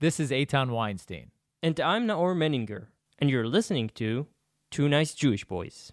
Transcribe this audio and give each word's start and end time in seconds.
This 0.00 0.18
is 0.18 0.30
Eitan 0.30 0.70
Weinstein. 0.70 1.30
And 1.62 1.78
I'm 1.78 2.06
Naor 2.06 2.34
Meningher, 2.34 2.86
and 3.18 3.28
you're 3.28 3.46
listening 3.46 3.90
to 3.96 4.28
Two 4.70 4.88
Nice 4.88 5.12
Jewish 5.12 5.44
Boys. 5.44 5.92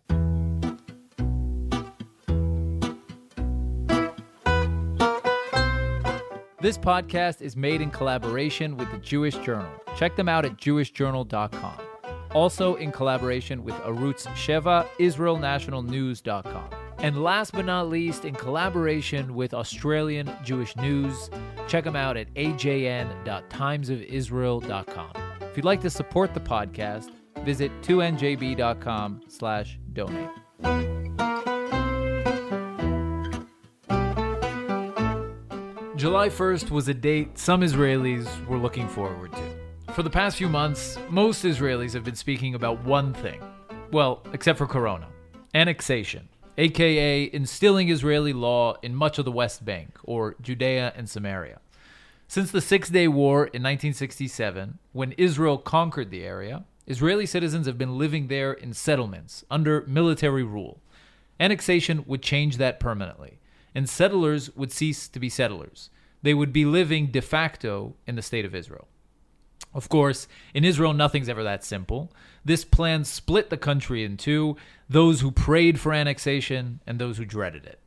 This 6.62 6.78
podcast 6.78 7.42
is 7.42 7.58
made 7.58 7.82
in 7.82 7.92
collaboration 7.92 8.78
with 8.78 8.90
the 8.92 8.98
Jewish 9.00 9.36
Journal. 9.40 9.70
Check 9.98 10.16
them 10.16 10.30
out 10.30 10.46
at 10.46 10.56
jewishjournal.com. 10.56 11.76
Also 12.32 12.76
in 12.76 12.94
collaboration 12.94 13.66
with 13.66 13.76
Arutz 13.76 14.26
Sheva, 14.28 14.88
IsraelNationalNews.com. 15.00 16.70
And 17.00 17.22
last 17.22 17.52
but 17.52 17.66
not 17.66 17.90
least, 17.90 18.24
in 18.24 18.36
collaboration 18.36 19.36
with 19.36 19.54
Australian 19.54 20.32
Jewish 20.46 20.78
News, 20.78 21.30
check 21.68 21.84
them 21.84 21.96
out 21.96 22.18
at 22.18 22.34
ajn.timesofisrael.com. 22.36 25.12
If 25.42 25.58
you'd 25.58 25.66
like 25.66 25.82
to 25.82 25.90
support 25.90 26.34
the 26.34 26.40
podcast, 26.40 27.12
visit 27.44 27.72
2njb.com 27.82 29.22
slash 29.28 29.80
donate. 29.94 30.30
July 35.96 36.30
1st 36.30 36.70
was 36.70 36.88
a 36.88 36.94
date 36.94 37.40
some 37.40 37.62
Israelis 37.62 38.46
were 38.46 38.60
looking 38.60 38.88
forward 38.88 39.32
to. 39.32 39.42
For 39.94 40.04
the 40.04 40.12
past 40.12 40.38
few 40.38 40.48
months, 40.48 41.00
most 41.10 41.44
Israelis 41.44 41.94
have 41.94 42.04
been 42.04 42.16
speaking 42.16 42.54
about 42.54 42.86
one 42.86 43.16
thing. 43.16 43.42
Well, 43.92 44.22
except 44.32 44.60
for 44.60 44.68
Corona 44.68 45.08
annexation, 45.56 46.30
aka 46.58 47.30
instilling 47.32 47.90
Israeli 47.90 48.34
law 48.34 48.76
in 48.82 48.96
much 48.96 49.20
of 49.20 49.26
the 49.26 49.32
West 49.32 49.64
Bank, 49.64 49.98
or 50.04 50.36
Judea 50.42 50.94
and 50.96 51.10
Samaria. 51.10 51.60
Since 52.28 52.52
the 52.52 52.62
Six 52.62 52.90
Day 52.90 53.08
War 53.08 53.44
in 53.44 53.64
1967, 53.64 54.80
when 54.92 55.14
Israel 55.14 55.58
conquered 55.58 56.12
the 56.12 56.24
area, 56.24 56.66
Israeli 56.86 57.26
citizens 57.26 57.68
have 57.68 57.78
been 57.78 57.98
living 57.98 58.28
there 58.28 58.54
in 58.54 58.74
settlements 58.74 59.46
under 59.52 59.86
military 59.88 60.44
rule. 60.44 60.82
Annexation 61.40 62.04
would 62.08 62.22
change 62.22 62.58
that 62.58 62.80
permanently, 62.80 63.40
and 63.76 63.88
settlers 63.88 64.56
would 64.56 64.72
cease 64.72 65.08
to 65.08 65.20
be 65.20 65.30
settlers. 65.30 65.90
They 66.22 66.34
would 66.34 66.52
be 66.52 66.66
living 66.66 67.08
de 67.08 67.22
facto 67.22 67.96
in 68.08 68.16
the 68.16 68.22
state 68.22 68.46
of 68.46 68.56
Israel. 68.56 68.88
Of 69.74 69.90
course, 69.90 70.28
in 70.54 70.66
Israel, 70.66 70.94
nothing's 70.94 71.30
ever 71.30 71.44
that 71.44 71.64
simple. 71.64 72.12
This 72.48 72.64
plan 72.64 73.04
split 73.04 73.50
the 73.50 73.58
country 73.58 74.06
in 74.06 74.16
two 74.16 74.56
those 74.88 75.20
who 75.20 75.32
prayed 75.32 75.82
for 75.82 75.92
annexation 75.92 76.80
and 76.88 76.98
those 76.98 77.18
who 77.18 77.26
dreaded 77.26 77.66
it. 77.66 77.78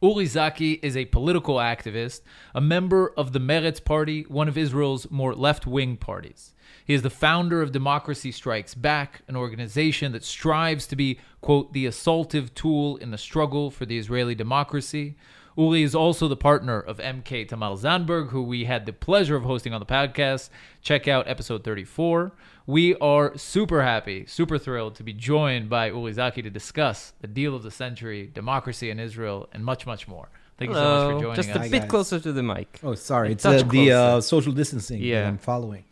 Uri 0.00 0.24
Zaki 0.24 0.80
is 0.82 0.96
a 0.96 1.04
political 1.04 1.56
activist, 1.56 2.22
a 2.54 2.60
member 2.62 3.12
of 3.18 3.34
the 3.34 3.38
Meretz 3.38 3.84
Party, 3.84 4.22
one 4.28 4.48
of 4.48 4.56
Israel's 4.56 5.10
more 5.10 5.34
left 5.34 5.66
wing 5.66 5.98
parties. 5.98 6.54
He 6.86 6.94
is 6.94 7.02
the 7.02 7.10
founder 7.10 7.60
of 7.60 7.70
Democracy 7.70 8.32
Strikes 8.32 8.74
Back, 8.74 9.20
an 9.28 9.36
organization 9.36 10.12
that 10.12 10.24
strives 10.24 10.86
to 10.86 10.96
be, 10.96 11.20
quote, 11.42 11.74
the 11.74 11.84
assaultive 11.84 12.54
tool 12.54 12.96
in 12.96 13.10
the 13.10 13.18
struggle 13.18 13.70
for 13.70 13.84
the 13.84 13.98
Israeli 13.98 14.34
democracy. 14.34 15.16
Uri 15.56 15.82
is 15.82 15.94
also 15.94 16.28
the 16.28 16.36
partner 16.36 16.78
of 16.80 16.98
MK 16.98 17.48
Tamar 17.48 17.76
Zandberg, 17.76 18.28
who 18.28 18.42
we 18.42 18.64
had 18.64 18.84
the 18.86 18.92
pleasure 18.92 19.36
of 19.36 19.42
hosting 19.44 19.72
on 19.72 19.80
the 19.80 19.86
podcast. 19.86 20.50
Check 20.82 21.08
out 21.08 21.26
episode 21.28 21.64
34. 21.64 22.32
We 22.66 22.94
are 22.96 23.36
super 23.38 23.82
happy, 23.82 24.26
super 24.26 24.58
thrilled 24.58 24.96
to 24.96 25.02
be 25.02 25.12
joined 25.12 25.70
by 25.70 25.86
Uri 25.86 26.12
Zaki 26.12 26.42
to 26.42 26.50
discuss 26.50 27.12
the 27.20 27.26
deal 27.26 27.54
of 27.54 27.62
the 27.62 27.70
century, 27.70 28.30
democracy 28.32 28.90
in 28.90 28.98
Israel, 29.00 29.48
and 29.52 29.64
much, 29.64 29.86
much 29.86 30.06
more. 30.06 30.28
Thank 30.58 30.70
you 30.70 30.74
so 30.74 30.82
much 30.82 31.14
for 31.16 31.20
joining 31.22 31.36
Just 31.36 31.50
us. 31.50 31.56
a 31.56 31.58
Hi, 31.60 31.68
bit 31.68 31.80
guys. 31.82 31.90
closer 31.90 32.20
to 32.20 32.32
the 32.32 32.42
mic. 32.42 32.80
Oh, 32.82 32.94
sorry. 32.94 33.28
A 33.28 33.32
It's 33.32 33.44
uh, 33.44 33.62
the 33.62 33.92
uh, 33.92 34.20
social 34.20 34.52
distancing 34.52 35.00
Yeah. 35.00 35.22
that 35.22 35.28
I'm 35.28 35.38
following. 35.38 35.84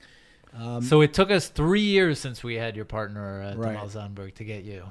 Um, 0.59 0.83
So 0.83 1.01
it 1.01 1.13
took 1.15 1.31
us 1.31 1.49
three 1.49 1.81
years 1.83 2.19
since 2.19 2.43
we 2.45 2.55
had 2.57 2.75
your 2.77 2.85
partner, 2.85 3.43
uh, 3.43 3.57
Right. 3.57 3.75
Tamar 3.75 3.89
Zandberg, 3.89 4.35
to 4.37 4.45
get 4.45 4.65
you. 4.65 4.91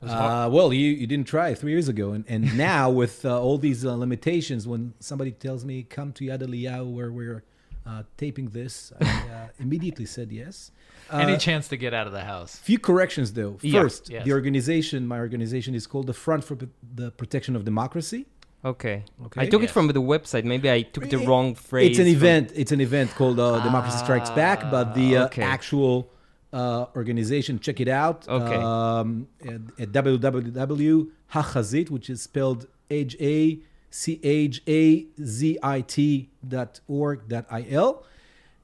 It 0.00 0.06
was 0.06 0.12
hard. 0.12 0.48
uh, 0.48 0.50
well, 0.54 0.72
you, 0.72 0.90
you 0.90 1.06
didn't 1.06 1.26
try 1.26 1.54
three 1.54 1.72
years 1.72 1.88
ago, 1.88 2.12
and, 2.12 2.24
and 2.28 2.56
now 2.72 2.90
with 2.90 3.24
uh, 3.24 3.40
all 3.40 3.58
these 3.58 3.84
uh, 3.84 3.94
limitations, 3.94 4.66
when 4.68 4.94
somebody 5.00 5.30
tells 5.32 5.64
me 5.64 5.82
come 5.82 6.12
to 6.12 6.24
Yad 6.24 6.42
Eliyahu 6.42 6.92
where 6.92 7.10
we're 7.10 7.42
uh, 7.86 8.02
taping 8.16 8.48
this, 8.48 8.92
I 9.00 9.04
uh, 9.04 9.48
immediately 9.58 10.06
said 10.06 10.30
yes. 10.32 10.70
Uh, 11.10 11.18
Any 11.18 11.36
chance 11.36 11.68
to 11.68 11.76
get 11.76 11.92
out 11.94 12.06
of 12.06 12.12
the 12.14 12.24
house? 12.24 12.56
few 12.56 12.78
corrections 12.78 13.32
though. 13.34 13.58
Yeah, 13.60 13.82
First, 13.82 14.08
yes. 14.10 14.24
the 14.24 14.32
organization, 14.32 15.06
my 15.06 15.18
organization, 15.18 15.74
is 15.74 15.86
called 15.86 16.06
the 16.06 16.14
Front 16.14 16.44
for 16.44 16.56
P- 16.56 16.68
the 16.94 17.10
Protection 17.10 17.54
of 17.56 17.64
Democracy. 17.64 18.26
Okay. 18.64 19.04
Okay. 19.26 19.42
I 19.42 19.46
took 19.46 19.60
Yes. 19.60 19.70
it 19.70 19.74
from 19.74 19.88
the 19.88 20.00
website. 20.00 20.44
Maybe 20.44 20.70
I 20.70 20.80
took 20.80 21.10
the 21.10 21.18
wrong 21.18 21.54
phrase. 21.54 21.90
It's 21.90 21.98
an 21.98 22.06
from- 22.06 22.14
event. 22.16 22.52
It's 22.54 22.72
an 22.72 22.80
event 22.80 23.10
called 23.10 23.38
uh, 23.38 23.62
Democracy 23.62 23.98
Strikes 23.98 24.30
Back, 24.30 24.70
but 24.70 24.94
the 24.94 25.18
uh, 25.18 25.26
okay. 25.26 25.42
actual 25.42 26.08
uh, 26.54 26.86
organization, 26.94 27.58
check 27.58 27.80
it 27.80 27.88
out. 27.88 28.28
Okay. 28.28 28.54
Um, 28.56 29.28
at, 29.42 29.60
at 29.82 29.88
www.hachazit, 29.92 31.90
which 31.90 32.08
is 32.10 32.22
spelled 32.22 32.66
H 32.90 33.16
A 33.20 33.58
C 33.90 34.20
H 34.22 34.62
A 34.68 35.06
Z 35.22 35.58
I 35.62 35.80
T 35.80 36.30
dot 36.46 36.80
org 36.88 37.28
dot 37.28 37.46
I 37.50 37.66
L. 37.70 38.04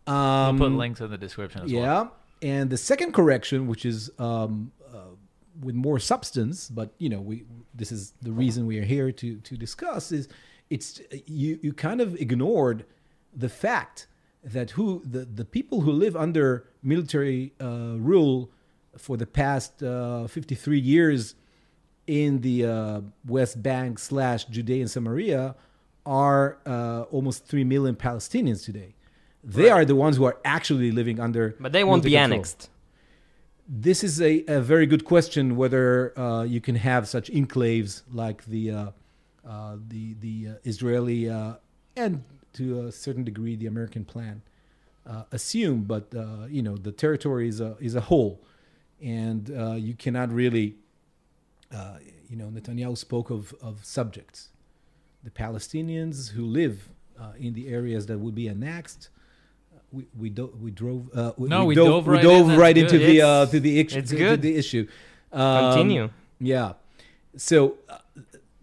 Um, 0.07 0.59
We'll 0.59 0.71
put 0.71 0.77
links 0.77 1.01
in 1.01 1.11
the 1.11 1.19
description 1.19 1.63
as 1.65 1.73
well. 1.73 1.83
yeah. 1.83 2.49
And 2.49 2.71
the 2.71 2.77
second 2.79 3.13
correction, 3.13 3.67
which 3.67 3.85
is 3.85 4.11
um, 4.19 4.73
uh, 4.95 4.99
with 5.61 5.75
more 5.75 5.99
substance, 5.99 6.69
but 6.71 6.93
you 6.99 7.09
know, 7.09 7.21
we 7.21 7.45
this 7.75 7.93
is 7.93 8.13
the 8.23 8.33
reason 8.33 8.67
we 8.67 8.79
are 8.79 8.85
here 8.85 9.13
to 9.13 9.37
to 9.37 9.57
discuss 9.57 10.11
is 10.13 10.29
it's 10.71 11.01
you 11.27 11.59
you 11.63 11.73
kind 11.73 12.01
of 12.01 12.15
ignored 12.17 12.87
the 13.37 13.49
fact 13.49 14.07
that 14.43 14.71
who 14.73 15.03
the 15.05 15.25
the 15.25 15.45
people 15.45 15.83
who 15.83 15.93
live 15.93 16.17
under 16.17 16.67
military 16.83 17.53
uh, 17.61 17.95
rule 17.99 18.51
for 18.97 19.17
the 19.17 19.27
past 19.27 19.83
uh, 19.83 20.27
53 20.27 20.79
years 20.79 21.35
in 22.07 22.41
the 22.41 22.67
uh, 22.67 23.01
West 23.27 23.63
Bank 23.63 23.99
slash 23.99 24.45
Judea 24.47 24.81
and 24.81 24.91
Samaria 24.91 25.55
are 26.05 26.59
uh, 26.67 27.03
almost 27.11 27.47
three 27.47 27.65
million 27.65 27.95
Palestinians 27.95 28.65
today. 28.65 28.95
They 29.43 29.71
are 29.71 29.85
the 29.85 29.95
ones 29.95 30.17
who 30.17 30.25
are 30.25 30.39
actually 30.45 30.91
living 30.91 31.19
under. 31.19 31.57
But 31.59 31.73
they 31.73 31.85
won't 31.85 32.03
be 32.03 32.11
control. 32.11 32.25
annexed. 32.25 32.69
This 33.67 34.03
is 34.03 34.21
a, 34.21 34.45
a 34.49 34.61
very 34.61 34.87
good 34.87 35.05
question 35.05 35.57
whether 35.57 36.19
uh, 36.19 36.43
you 36.43 36.61
can 36.61 36.75
have 36.75 37.09
such 37.09 37.31
enclaves 37.31 38.03
like 38.13 38.45
the 38.45 38.71
uh, 38.71 38.91
uh, 39.49 39.77
the 39.89 40.15
the 40.15 40.49
uh, 40.49 40.55
Israeli 40.65 41.31
uh, 41.31 41.55
and 41.97 42.25
to 42.55 42.87
a 42.87 42.93
certain 42.93 43.25
degree 43.25 43.57
the 43.57 43.67
American 43.67 44.05
plan 44.05 44.43
uh, 45.07 45.25
assume, 45.33 45.83
but 45.83 46.15
uh, 46.15 46.47
you 46.49 46.63
know 46.63 46.77
the 46.77 46.93
territory 46.93 47.49
is 47.49 47.61
a 47.61 47.77
is 47.81 47.95
a 47.95 48.01
whole, 48.01 48.41
and 49.03 49.51
uh, 49.51 49.73
you 49.73 49.95
cannot 49.95 50.33
really. 50.33 50.77
Uh, 51.73 51.99
you 52.29 52.37
know, 52.37 52.47
Netanyahu 52.47 52.97
spoke 52.97 53.31
of 53.31 53.55
of 53.63 53.85
subjects, 53.85 54.49
the 55.25 55.31
Palestinians 55.31 56.31
who 56.31 56.45
live 56.45 56.89
uh, 57.19 57.33
in 57.39 57.55
the 57.55 57.69
areas 57.69 58.07
that 58.07 58.19
would 58.19 58.35
be 58.35 58.49
annexed. 58.49 59.09
We 59.93 60.07
we, 60.17 60.31
do, 60.31 60.53
we 60.61 60.71
drove. 60.71 61.11
Uh, 61.15 61.33
we, 61.37 61.49
No, 61.49 61.65
we 61.65 61.75
dove, 61.75 61.87
dove 61.87 62.07
right 62.07 62.25
we 62.25 62.31
dove 62.31 62.51
in, 62.51 62.59
right 62.59 62.77
into 62.77 62.99
good. 62.99 63.09
the 63.09 63.23
uh, 63.23 63.47
to 63.47 63.61
the 63.61 63.81
issue. 63.81 63.99
it's 63.99 64.11
to, 64.11 64.17
good. 64.17 64.43
the 64.43 64.57
issue. 64.57 64.87
Um, 65.33 65.73
Continue. 65.73 66.11
Yeah. 66.39 66.75
So 67.37 67.77
uh, 67.89 67.99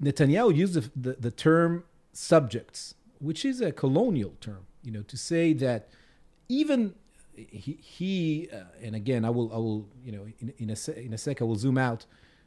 Netanyahu 0.01 0.55
used 0.55 0.73
the, 0.73 0.89
the, 0.95 1.13
the 1.19 1.31
term 1.31 1.83
subjects, 2.13 2.95
which 3.19 3.45
is 3.45 3.61
a 3.61 3.71
colonial 3.71 4.33
term, 4.41 4.65
you 4.83 4.91
know, 4.91 5.01
to 5.03 5.17
say 5.17 5.53
that 5.53 5.89
even 6.49 6.95
he, 7.35 7.77
he 7.81 8.49
uh, 8.51 8.63
and 8.81 8.95
again, 8.95 9.25
I 9.25 9.29
will, 9.29 9.51
I 9.53 9.57
will, 9.57 9.87
you 10.03 10.11
know, 10.11 10.25
in, 10.39 10.53
in, 10.57 10.69
a, 10.69 10.99
in 10.99 11.13
a 11.13 11.17
sec, 11.17 11.41
I 11.41 11.45
will 11.45 11.55
zoom 11.55 11.77
out 11.77 12.05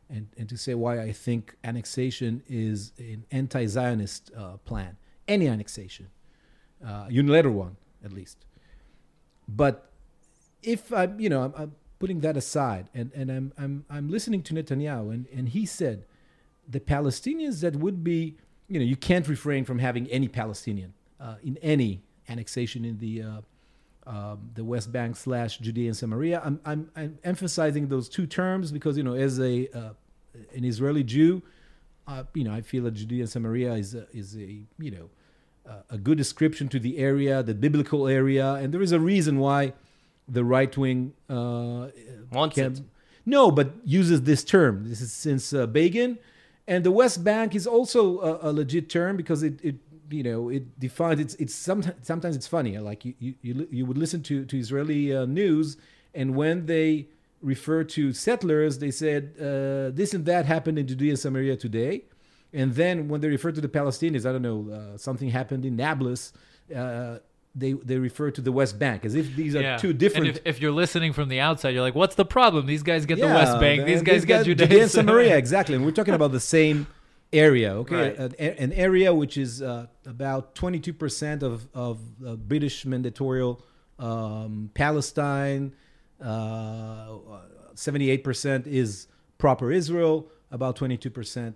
and, 0.09 0.28
and 0.36 0.48
to 0.48 0.56
say 0.56 0.75
why 0.75 1.00
I 1.00 1.12
think 1.12 1.56
annexation 1.62 2.42
is 2.48 2.92
an 2.98 3.25
anti 3.30 3.66
Zionist 3.66 4.30
uh, 4.36 4.56
plan, 4.64 4.97
any 5.28 5.47
annexation, 5.47 6.09
uh, 6.84 7.06
unilateral 7.09 7.54
one 7.54 7.76
at 8.04 8.12
least. 8.12 8.44
But 9.48 9.91
if 10.62 10.92
I'm, 10.92 11.18
you 11.21 11.28
know, 11.28 11.42
I'm, 11.42 11.54
I'm 11.56 11.72
putting 11.98 12.21
that 12.21 12.36
aside, 12.36 12.89
and, 12.95 13.10
and 13.15 13.30
I'm, 13.30 13.53
I'm, 13.59 13.84
I'm 13.91 14.09
listening 14.09 14.42
to 14.45 14.54
Netanyahu, 14.54 15.12
and, 15.12 15.27
and 15.34 15.48
he 15.50 15.66
said, 15.66 16.04
the 16.68 16.80
Palestinians 16.80 17.60
that 17.60 17.77
would 17.77 18.04
be, 18.04 18.36
you 18.71 18.78
know, 18.78 18.87
you 18.87 18.97
can't 18.97 19.27
refrain 19.28 19.65
from 19.65 19.78
having 19.78 20.07
any 20.09 20.28
Palestinian 20.28 20.95
uh, 21.21 21.34
in 21.43 21.59
any 21.59 22.03
annexation 22.28 22.84
in 22.84 22.99
the 22.99 23.22
uh, 23.22 23.41
um, 24.07 24.51
the 24.55 24.65
West 24.65 24.91
Bank 24.91 25.17
slash 25.17 25.59
Judea 25.59 25.89
and 25.89 25.97
Samaria. 25.97 26.41
I'm, 26.43 26.59
I'm, 26.65 26.91
I'm 26.97 27.19
emphasizing 27.22 27.89
those 27.89 28.09
two 28.09 28.27
terms 28.27 28.72
because, 28.72 28.97
you 28.97 29.03
know, 29.03 29.15
as 29.15 29.39
a 29.39 29.69
uh, 29.77 29.91
an 30.55 30.65
Israeli 30.65 31.05
Jew, 31.05 31.43
uh, 32.09 32.25
you 32.33 32.45
know, 32.45 32.53
I 32.53 32.63
feel 32.63 32.84
that 32.84 32.93
Judea 32.93 33.22
and 33.22 33.31
Samaria 33.31 33.75
is 33.75 33.95
a, 33.95 34.07
is 34.13 34.37
a 34.37 34.63
you 34.78 34.91
know 34.91 35.11
a 35.91 35.99
good 35.99 36.19
description 36.19 36.69
to 36.69 36.81
the 36.81 36.99
area, 36.99 37.45
the 37.45 37.55
biblical 37.55 38.09
area, 38.09 38.55
and 38.55 38.75
there 38.75 38.83
is 38.83 38.91
a 38.91 38.99
reason 38.99 39.39
why 39.39 39.72
the 40.27 40.45
right 40.45 40.77
wing 40.77 41.13
uh, 41.28 41.89
Wants 42.33 42.55
can- 42.55 42.72
it. 42.72 42.81
No, 43.27 43.51
but 43.51 43.75
uses 43.84 44.22
this 44.22 44.43
term. 44.43 44.89
This 44.89 45.01
is 45.01 45.13
since 45.13 45.53
uh, 45.53 45.67
Begin, 45.67 46.19
and 46.66 46.84
the 46.84 46.91
West 46.91 47.24
Bank 47.24 47.54
is 47.54 47.66
also 47.66 48.21
a, 48.21 48.51
a 48.51 48.53
legit 48.53 48.89
term 48.89 49.16
because 49.16 49.42
it, 49.42 49.60
it 49.62 49.77
you 50.10 50.22
know 50.22 50.48
it 50.48 50.78
defines 50.78 51.21
it's 51.21 51.34
it's 51.34 51.54
sometimes 51.54 51.97
sometimes 52.03 52.36
it's 52.36 52.47
funny. 52.47 52.78
Like 52.78 53.04
you 53.04 53.15
you 53.18 53.68
you, 53.71 53.86
would 53.86 53.98
listen 53.98 54.22
to 54.24 54.45
to 54.45 54.59
Israeli 54.59 55.15
uh, 55.15 55.27
news 55.27 55.77
and 56.15 56.34
when 56.34 56.66
they 56.66 57.09
refer 57.42 57.84
to 57.84 58.12
settlers 58.12 58.78
they 58.78 58.91
said 58.91 59.34
uh, 59.39 59.91
this 59.95 60.12
and 60.12 60.27
that 60.27 60.47
happened 60.47 60.78
in 60.78 60.86
Judea 60.86 61.16
Samaria 61.16 61.57
today. 61.57 62.04
And 62.53 62.74
then 62.74 63.07
when 63.09 63.21
they 63.21 63.28
refer 63.28 63.53
to 63.53 63.60
the 63.60 63.68
Palestinians 63.68 64.27
I 64.27 64.33
don't 64.33 64.42
know 64.42 64.71
uh, 64.71 64.97
something 64.98 65.30
happened 65.30 65.65
in 65.65 65.77
Nablus 65.77 66.33
uh, 66.74 67.18
they 67.54 67.72
they 67.72 67.97
refer 67.98 68.30
to 68.30 68.41
the 68.41 68.52
West 68.52 68.78
Bank 68.78 69.04
as 69.04 69.14
if 69.14 69.34
these 69.34 69.56
are 69.56 69.60
Yeah. 69.62 69.76
two 69.76 69.92
different 69.92 70.28
And 70.28 70.36
if, 70.36 70.42
if 70.47 70.60
you're 70.60 70.72
listening 70.72 71.12
from 71.12 71.28
the 71.28 71.41
outside, 71.41 71.70
you're 71.70 71.82
like, 71.82 71.94
"What's 71.94 72.14
the 72.14 72.24
problem? 72.24 72.66
These 72.66 72.82
guys 72.82 73.06
get 73.06 73.18
the 73.18 73.26
West 73.26 73.58
Bank. 73.60 73.84
These 73.86 74.02
guys 74.02 74.24
get 74.24 74.44
Judea, 74.44 74.66
Judea 74.66 74.82
and 74.82 74.91
Samaria, 74.91 75.36
exactly. 75.44 75.74
And 75.74 75.84
we're 75.84 75.91
talking 75.91 76.14
about 76.14 76.32
the 76.32 76.41
same 76.41 76.86
area, 77.32 77.74
okay? 77.74 77.94
Right. 77.94 78.18
An, 78.18 78.34
an 78.64 78.72
area 78.72 79.14
which 79.14 79.36
is 79.36 79.62
uh, 79.62 79.86
about 80.04 80.54
22% 80.56 81.42
of, 81.44 81.68
of 81.74 82.00
uh, 82.26 82.34
British 82.34 82.84
mandatorial 82.84 83.60
um, 84.00 84.70
Palestine, 84.74 85.74
uh, 86.20 87.08
78% 87.74 88.66
is 88.66 89.06
proper 89.38 89.70
Israel, 89.70 90.28
about 90.50 90.76
22% 90.76 91.54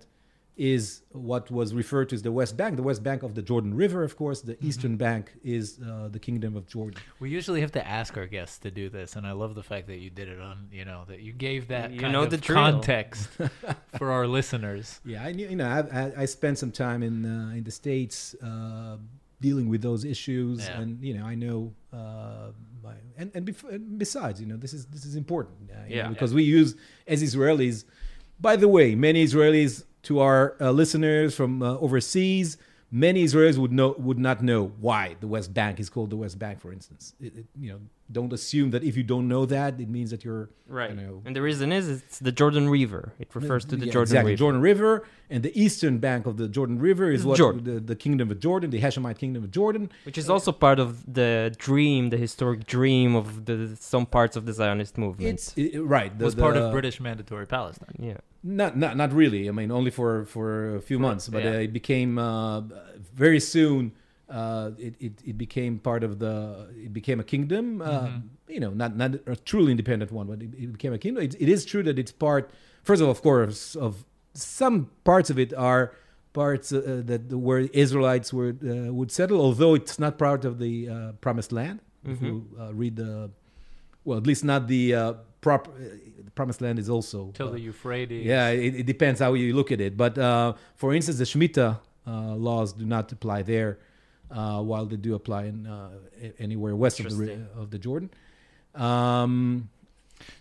is 0.57 1.01
what 1.11 1.51
was 1.51 1.73
referred 1.73 2.07
to 2.09 2.15
as 2.15 2.21
the 2.21 2.31
West 2.31 2.55
Bank. 2.55 2.77
The 2.77 2.83
West 2.83 3.03
Bank 3.03 3.23
of 3.23 3.35
the 3.35 3.41
Jordan 3.41 3.73
River, 3.73 4.03
of 4.03 4.15
course. 4.15 4.41
The 4.41 4.57
Eastern 4.63 4.95
Bank 4.95 5.33
is 5.43 5.79
uh, 5.85 6.07
the 6.09 6.19
Kingdom 6.19 6.55
of 6.55 6.65
Jordan. 6.67 6.99
We 7.19 7.29
usually 7.29 7.59
have 7.61 7.73
to 7.73 7.85
ask 7.85 8.15
our 8.17 8.25
guests 8.25 8.57
to 8.59 8.71
do 8.71 8.87
this, 8.89 9.15
and 9.17 9.27
I 9.27 9.33
love 9.33 9.53
the 9.55 9.63
fact 9.63 9.87
that 9.87 9.97
you 9.97 10.09
did 10.09 10.29
it 10.29 10.39
on, 10.39 10.69
you 10.71 10.85
know, 10.85 11.03
that 11.09 11.19
you 11.19 11.33
gave 11.33 11.67
that 11.69 11.91
You 11.91 12.07
know 12.09 12.25
the 12.25 12.37
drill. 12.37 12.55
context 12.57 13.27
for 13.97 14.11
our 14.11 14.27
listeners. 14.27 15.01
Yeah, 15.05 15.23
I 15.23 15.33
knew. 15.33 15.47
You 15.49 15.57
know, 15.57 15.67
I, 15.91 16.21
I, 16.21 16.25
spent 16.25 16.57
some 16.57 16.71
time 16.71 17.03
in 17.03 17.25
uh, 17.25 17.53
in 17.57 17.63
the 17.63 17.71
states 17.71 18.33
uh, 18.41 18.95
dealing 19.41 19.67
with 19.67 19.81
those 19.81 20.05
issues, 20.05 20.65
Yeah. 20.65 20.79
and 20.79 21.03
you 21.03 21.13
know, 21.17 21.25
I 21.25 21.35
know. 21.35 21.73
Uh, 21.91 22.51
my, 22.83 22.93
and 23.17 23.29
and, 23.35 23.45
bef- 23.45 23.69
and 23.69 23.97
besides, 23.99 24.39
you 24.39 24.47
know, 24.47 24.57
this 24.57 24.73
is 24.73 24.85
this 24.85 25.05
is 25.05 25.15
important. 25.17 25.69
Uh, 25.69 25.73
you 25.87 25.95
know, 25.97 26.01
Yeah. 26.03 26.07
because 26.09 26.33
we 26.33 26.43
use 26.43 26.75
as 27.07 27.21
Israelis. 27.21 27.83
By 28.39 28.57
the 28.57 28.67
way, 28.67 28.95
many 28.95 29.23
Israelis 29.25 29.83
to 30.05 30.19
our 30.19 30.55
uh, 30.59 30.71
listeners 30.71 31.35
from 31.35 31.61
uh, 31.61 31.77
overseas. 31.77 32.57
Many 32.91 33.23
Israelis 33.23 33.57
would 33.57 33.71
know 33.71 33.95
would 33.97 34.19
not 34.19 34.41
know 34.41 34.71
why 34.79 35.15
the 35.19 35.27
West 35.27 35.53
Bank 35.53 35.79
is 35.79 35.89
called 35.89 36.09
the 36.09 36.15
West 36.15 36.39
Bank, 36.39 36.59
for 36.59 36.71
instance. 36.71 37.13
It, 37.19 37.35
it, 37.37 37.45
you 37.59 37.71
know, 37.71 37.79
don't 38.11 38.31
assume 38.33 38.71
that 38.71 38.83
if 38.83 38.95
you 38.95 39.03
don't 39.03 39.27
know 39.27 39.45
that, 39.47 39.79
it 39.79 39.89
means 39.89 40.11
that 40.11 40.23
you're 40.23 40.49
Right. 40.67 40.89
You 40.91 40.95
know, 40.95 41.21
And 41.25 41.35
the 41.35 41.41
reason 41.43 41.71
is 41.71 41.87
it's 41.89 42.17
the 42.19 42.31
Jordan 42.31 42.69
River. 42.69 43.13
It 43.19 43.33
refers 43.35 43.65
to 43.65 43.75
the 43.75 43.85
yeah, 43.85 43.91
Jordan 43.93 44.11
exactly. 44.13 44.31
River. 44.31 44.39
Jordan 44.39 44.61
River, 44.61 45.07
and 45.29 45.43
the 45.43 45.59
eastern 45.59 45.99
bank 45.99 46.25
of 46.25 46.37
the 46.37 46.47
Jordan 46.47 46.79
River 46.79 47.11
is 47.11 47.21
Is 47.21 47.25
what 47.25 47.37
Jordan. 47.37 47.63
the, 47.63 47.79
the 47.79 47.95
kingdom 47.95 48.31
of 48.31 48.39
Jordan, 48.39 48.71
the 48.71 48.81
Hashemite 48.81 49.17
kingdom 49.19 49.43
of 49.43 49.51
Jordan. 49.51 49.91
Which 50.05 50.17
is 50.17 50.27
also 50.29 50.51
part 50.51 50.79
of 50.79 51.13
the 51.13 51.53
dream, 51.57 52.09
the 52.09 52.17
historic 52.17 52.65
dream 52.65 53.15
of 53.15 53.45
the 53.45 53.75
some 53.79 54.05
parts 54.07 54.35
of 54.35 54.45
the 54.47 54.53
Zionist 54.53 54.97
movement. 54.97 55.29
It's 55.33 55.53
it, 55.55 55.79
right. 55.79 56.17
The, 56.17 56.25
was 56.25 56.35
part 56.35 56.55
the- 56.55 56.65
of 56.65 56.71
British 56.71 56.99
mandatory 56.99 57.45
Palestine. 57.45 57.95
yeah. 57.99 58.17
Not, 58.43 58.77
not 58.77 58.95
not 58.95 59.11
really. 59.11 59.49
I 59.49 59.51
mean, 59.51 59.71
only 59.71 59.89
for 59.89 60.25
for 60.25 60.75
a 60.75 60.81
few 60.81 60.99
months, 60.99 61.27
but 61.27 61.43
yeah. 61.43 61.49
uh, 61.51 61.65
it 61.67 61.73
became 61.73 62.19
uh, 62.19 62.61
very 63.15 63.39
soon. 63.39 63.93
Uh, 64.29 64.71
it, 64.79 64.95
it 64.99 65.13
it 65.23 65.37
became 65.37 65.77
part 65.79 66.03
of 66.03 66.17
the. 66.19 66.67
It 66.75 66.93
became 66.93 67.19
a 67.19 67.23
kingdom. 67.23 67.81
Uh, 67.81 67.85
Mhm. 68.07 68.21
You 68.47 68.59
know, 68.59 68.71
not 68.71 68.95
not 68.95 69.11
a 69.27 69.35
truly 69.35 69.71
independent 69.71 70.11
one, 70.11 70.27
but 70.27 70.41
it, 70.41 70.51
it 70.63 70.71
became 70.71 70.93
a 70.93 70.97
kingdom. 70.97 71.23
It, 71.23 71.35
it 71.39 71.49
is 71.49 71.65
true 71.65 71.83
that 71.83 71.97
it's 71.99 72.11
part. 72.11 72.49
First 72.83 73.01
of 73.01 73.07
all, 73.07 73.11
of 73.11 73.21
course, 73.21 73.75
of 73.75 74.03
some 74.33 74.89
parts 75.03 75.29
of 75.29 75.37
it 75.39 75.53
are 75.53 75.93
parts 76.33 76.71
uh, 76.71 76.77
uh, 76.77 77.01
that 77.05 77.21
where 77.47 77.59
Israelites 77.73 78.33
were 78.33 78.55
uh, 78.63 78.91
would 78.93 79.11
settle, 79.11 79.39
although 79.41 79.73
it's 79.75 79.97
not 79.99 80.17
part 80.17 80.43
of 80.45 80.59
the 80.59 80.89
uh, 80.89 81.11
promised 81.21 81.51
land. 81.51 81.79
If 82.03 82.19
Mhm. 82.19 82.25
you 82.27 82.33
uh, 82.59 82.73
read 82.73 82.95
the, 82.97 83.31
well, 84.03 84.17
at 84.17 84.25
least 84.27 84.43
not 84.43 84.67
the 84.67 84.93
uh, 84.95 85.13
proper. 85.41 85.71
Uh, 85.71 86.23
the 86.25 86.31
promised 86.31 86.61
land 86.61 86.77
is 86.79 86.89
also 86.89 87.31
Till 87.33 87.51
the 87.51 87.59
Euphrates. 87.61 88.25
yeah, 88.25 88.49
it, 88.49 88.73
it 88.81 88.85
depends 88.85 89.19
how 89.19 89.33
you 89.35 89.55
look 89.55 89.71
at 89.71 89.79
it. 89.81 89.95
But 89.97 90.17
uh, 90.17 90.53
for 90.75 90.93
instance, 90.93 91.17
the 91.19 91.25
Shemitah 91.25 91.79
uh, 92.07 92.35
laws 92.35 92.73
do 92.73 92.85
not 92.85 93.11
apply 93.11 93.41
there, 93.43 93.77
uh, 94.31 94.61
while 94.61 94.85
they 94.85 94.97
do 94.97 95.15
apply 95.15 95.45
in 95.45 95.67
uh, 95.67 95.89
anywhere 96.39 96.75
west 96.75 96.99
of 96.99 97.17
the 97.17 97.47
of 97.57 97.71
the 97.71 97.79
Jordan. 97.79 98.09
Um, 98.73 99.69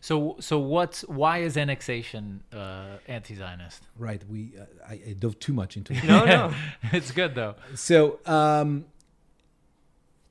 So, 0.01 0.37
so 0.41 0.59
what's 0.59 1.03
why 1.03 1.39
is 1.39 1.57
annexation 1.57 2.43
uh, 2.53 2.99
anti-Zionist? 3.09 3.83
right, 3.99 4.23
we 4.29 4.53
uh, 4.59 4.65
I, 4.89 4.93
I 5.11 5.13
dove 5.19 5.39
too 5.39 5.53
much 5.53 5.77
into 5.77 5.93
it. 5.93 6.05
No, 6.05 6.25
no. 6.25 6.55
it's 6.93 7.11
good 7.11 7.35
though. 7.35 7.57
So 7.75 8.21
um, 8.25 8.87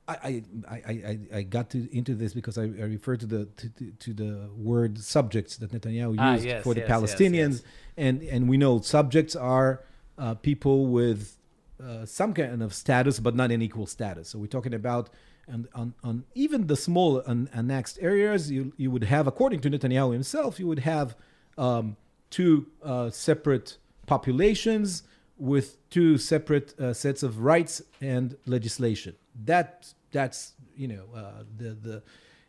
I, 0.06 0.42
I, 0.68 0.74
I, 0.76 1.18
I, 1.34 1.42
got 1.42 1.70
to, 1.70 1.88
into 1.96 2.14
this 2.14 2.34
because 2.34 2.58
I, 2.58 2.62
I 2.62 2.86
referred 2.96 3.20
to 3.20 3.26
the 3.26 3.46
to, 3.46 3.68
to, 3.70 3.90
to 3.90 4.12
the 4.12 4.50
word 4.56 4.98
subjects 4.98 5.56
that 5.58 5.72
Netanyahu 5.72 6.10
used 6.10 6.20
Ah, 6.20 6.34
yes, 6.34 6.64
for 6.64 6.74
the 6.74 6.80
yes, 6.80 6.90
Palestinians, 6.90 7.52
yes. 7.52 7.62
and 7.96 8.22
and 8.22 8.48
we 8.48 8.56
know 8.56 8.80
subjects 8.80 9.34
are 9.34 9.82
uh, 10.18 10.34
people 10.34 10.86
with 10.88 11.36
uh, 11.82 12.06
some 12.06 12.32
kind 12.34 12.62
of 12.62 12.72
status, 12.74 13.20
but 13.20 13.34
not 13.34 13.50
an 13.50 13.62
equal 13.62 13.86
status. 13.86 14.28
So 14.28 14.38
we're 14.38 14.46
talking 14.46 14.74
about. 14.74 15.10
And 15.46 15.68
on, 15.74 15.92
on 16.02 16.24
even 16.34 16.68
the 16.68 16.76
small 16.76 17.18
an, 17.18 17.50
annexed 17.52 17.98
areas, 18.00 18.50
you, 18.50 18.72
you 18.78 18.90
would 18.90 19.04
have, 19.04 19.26
according 19.26 19.60
to 19.60 19.70
Netanyahu 19.70 20.14
himself, 20.14 20.58
you 20.58 20.66
would 20.66 20.78
have 20.78 21.16
um, 21.58 21.98
two 22.30 22.66
uh, 22.82 23.10
separate 23.10 23.76
populations 24.06 25.02
with 25.36 25.76
two 25.90 26.16
separate 26.18 26.78
uh, 26.80 26.92
sets 26.94 27.22
of 27.22 27.40
rights 27.40 27.82
and 28.00 28.36
legislation. 28.46 29.14
That 29.44 29.92
that's 30.12 30.52
you 30.76 30.88
know 30.88 31.04
uh, 31.14 31.44
the 31.56 31.70
the 31.74 32.02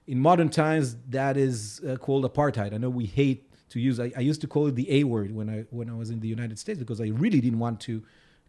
in 0.07 0.19
modern 0.19 0.49
times 0.49 0.95
that 1.09 1.35
is 1.35 1.81
uh, 1.87 1.95
called 1.97 2.23
apartheid. 2.31 2.73
I 2.73 2.77
know 2.77 2.89
we 2.89 3.05
hate 3.05 3.51
to 3.69 3.79
use. 3.79 3.99
I, 3.99 4.11
I 4.15 4.21
used 4.21 4.41
to 4.41 4.47
call 4.47 4.67
it 4.67 4.75
the 4.75 4.91
A 4.91 5.03
word 5.03 5.33
when 5.33 5.49
I 5.49 5.65
when 5.71 5.89
I 5.89 5.95
was 5.95 6.09
in 6.09 6.19
the 6.19 6.27
United 6.27 6.59
States 6.59 6.79
because 6.79 7.01
I 7.01 7.07
really 7.07 7.41
didn't 7.41 7.59
want 7.59 7.79
to 7.81 8.03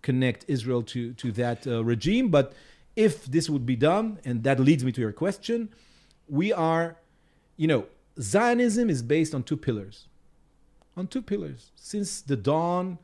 connect 0.09 0.41
Israel 0.57 0.83
to 0.93 1.01
to 1.23 1.29
that 1.43 1.59
uh, 1.67 1.73
regime. 1.93 2.27
But 2.37 2.47
if 3.07 3.15
this 3.35 3.47
would 3.53 3.67
be 3.75 3.79
done, 3.91 4.07
and 4.29 4.37
that 4.47 4.59
leads 4.69 4.83
me 4.87 4.93
to 4.97 5.01
your 5.07 5.17
question, 5.25 5.59
we 6.41 6.49
are, 6.71 6.87
you 7.63 7.69
know, 7.73 7.83
Zionism 8.33 8.87
is 8.95 9.01
based 9.03 9.33
on 9.37 9.43
two 9.43 9.59
pillars 9.67 9.97
on 10.97 11.07
two 11.07 11.23
pillars 11.23 11.73
since 11.77 12.23
the 12.23 12.37
dawn 12.37 12.99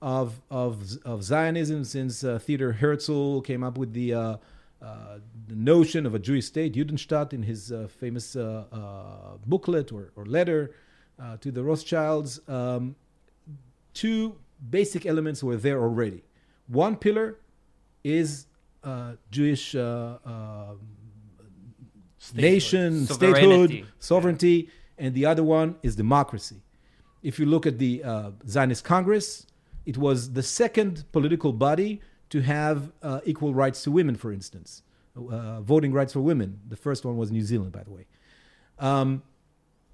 of 0.00 0.40
of 0.50 0.72
of 1.04 1.24
Zionism, 1.24 1.84
since 1.84 2.14
uh, 2.24 2.38
Theodor 2.38 2.72
Herzl 2.72 3.40
came 3.40 3.62
up 3.68 3.76
with 3.78 3.92
the 3.92 4.14
uh, 4.14 4.36
uh, 4.84 5.18
the 5.48 5.54
notion 5.54 6.06
of 6.06 6.14
a 6.14 6.18
Jewish 6.18 6.46
state, 6.46 6.74
Judenstaat, 6.74 7.32
in 7.32 7.42
his 7.42 7.72
uh, 7.72 7.88
famous 8.02 8.36
uh, 8.36 8.64
uh, 8.70 9.38
booklet 9.46 9.92
or, 9.92 10.12
or 10.16 10.26
letter 10.26 10.72
to 11.40 11.50
the 11.56 11.62
Rothschilds. 11.62 12.40
Um, 12.48 12.96
two 13.94 14.36
basic 14.70 15.06
elements 15.06 15.42
were 15.42 15.56
there 15.56 15.80
already. 15.80 16.22
One 16.66 16.96
pillar 16.96 17.38
is 18.02 18.46
uh, 18.82 19.12
Jewish 19.30 19.74
uh, 19.74 20.18
um 20.24 20.78
nation, 22.34 23.06
statehood, 23.06 23.70
Sovereignty. 23.70 23.86
sovereignty, 23.98 24.68
and 24.98 25.14
the 25.14 25.26
other 25.26 25.42
one 25.42 25.76
is 25.82 25.94
democracy. 25.96 26.62
If 27.22 27.38
you 27.38 27.46
look 27.46 27.66
at 27.66 27.78
the 27.78 28.02
uh, 28.02 28.30
Zionist 28.48 28.84
Congress, 28.84 29.46
it 29.84 29.98
was 29.98 30.32
the 30.32 30.42
second 30.42 31.04
political 31.12 31.52
body 31.52 32.00
to 32.30 32.40
have 32.40 32.92
uh, 33.02 33.20
equal 33.24 33.54
rights 33.54 33.82
to 33.84 33.90
women, 33.90 34.16
for 34.16 34.32
instance, 34.32 34.82
uh, 35.16 35.60
voting 35.60 35.92
rights 35.92 36.12
for 36.12 36.20
women. 36.20 36.60
The 36.68 36.76
first 36.76 37.04
one 37.04 37.16
was 37.16 37.30
New 37.30 37.42
Zealand, 37.42 37.72
by 37.72 37.82
the 37.82 37.90
way. 37.90 38.06
Um, 38.78 39.22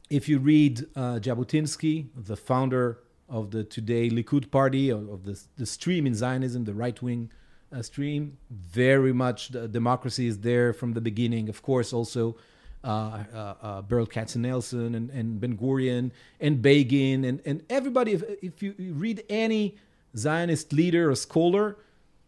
if 0.08 0.28
you 0.28 0.38
read 0.38 0.86
uh, 0.96 1.18
Jabotinsky, 1.20 2.08
the 2.16 2.36
founder 2.36 2.98
of 3.30 3.50
the 3.52 3.64
today 3.64 4.10
Likud 4.10 4.50
party, 4.50 4.90
of, 4.90 5.08
of 5.08 5.24
the, 5.24 5.40
the 5.56 5.66
stream 5.66 6.06
in 6.06 6.14
Zionism, 6.14 6.64
the 6.64 6.74
right 6.74 7.00
wing 7.00 7.30
uh, 7.72 7.82
stream, 7.82 8.36
very 8.50 9.12
much 9.12 9.50
democracy 9.70 10.26
is 10.26 10.40
there 10.40 10.72
from 10.72 10.92
the 10.92 11.00
beginning. 11.00 11.48
Of 11.48 11.62
course, 11.62 11.92
also 11.92 12.36
uh, 12.82 13.22
uh, 13.32 13.54
uh, 13.62 13.82
Berl 13.82 14.06
Katznelson 14.06 14.96
and, 14.96 15.10
and 15.10 15.40
Ben 15.40 15.56
Gurion 15.56 16.10
and 16.40 16.60
Begin 16.60 17.24
and, 17.24 17.40
and 17.44 17.62
everybody. 17.70 18.12
If, 18.12 18.22
if 18.42 18.62
you 18.62 18.74
you 18.78 18.94
read 18.94 19.22
any 19.28 19.76
Zionist 20.16 20.72
leader 20.72 21.10
or 21.10 21.14
scholar, 21.14 21.76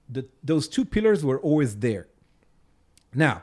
the, 0.08 0.26
those 0.44 0.68
two 0.68 0.84
pillars 0.84 1.24
were 1.24 1.40
always 1.40 1.76
there. 1.76 2.06
Now, 3.14 3.42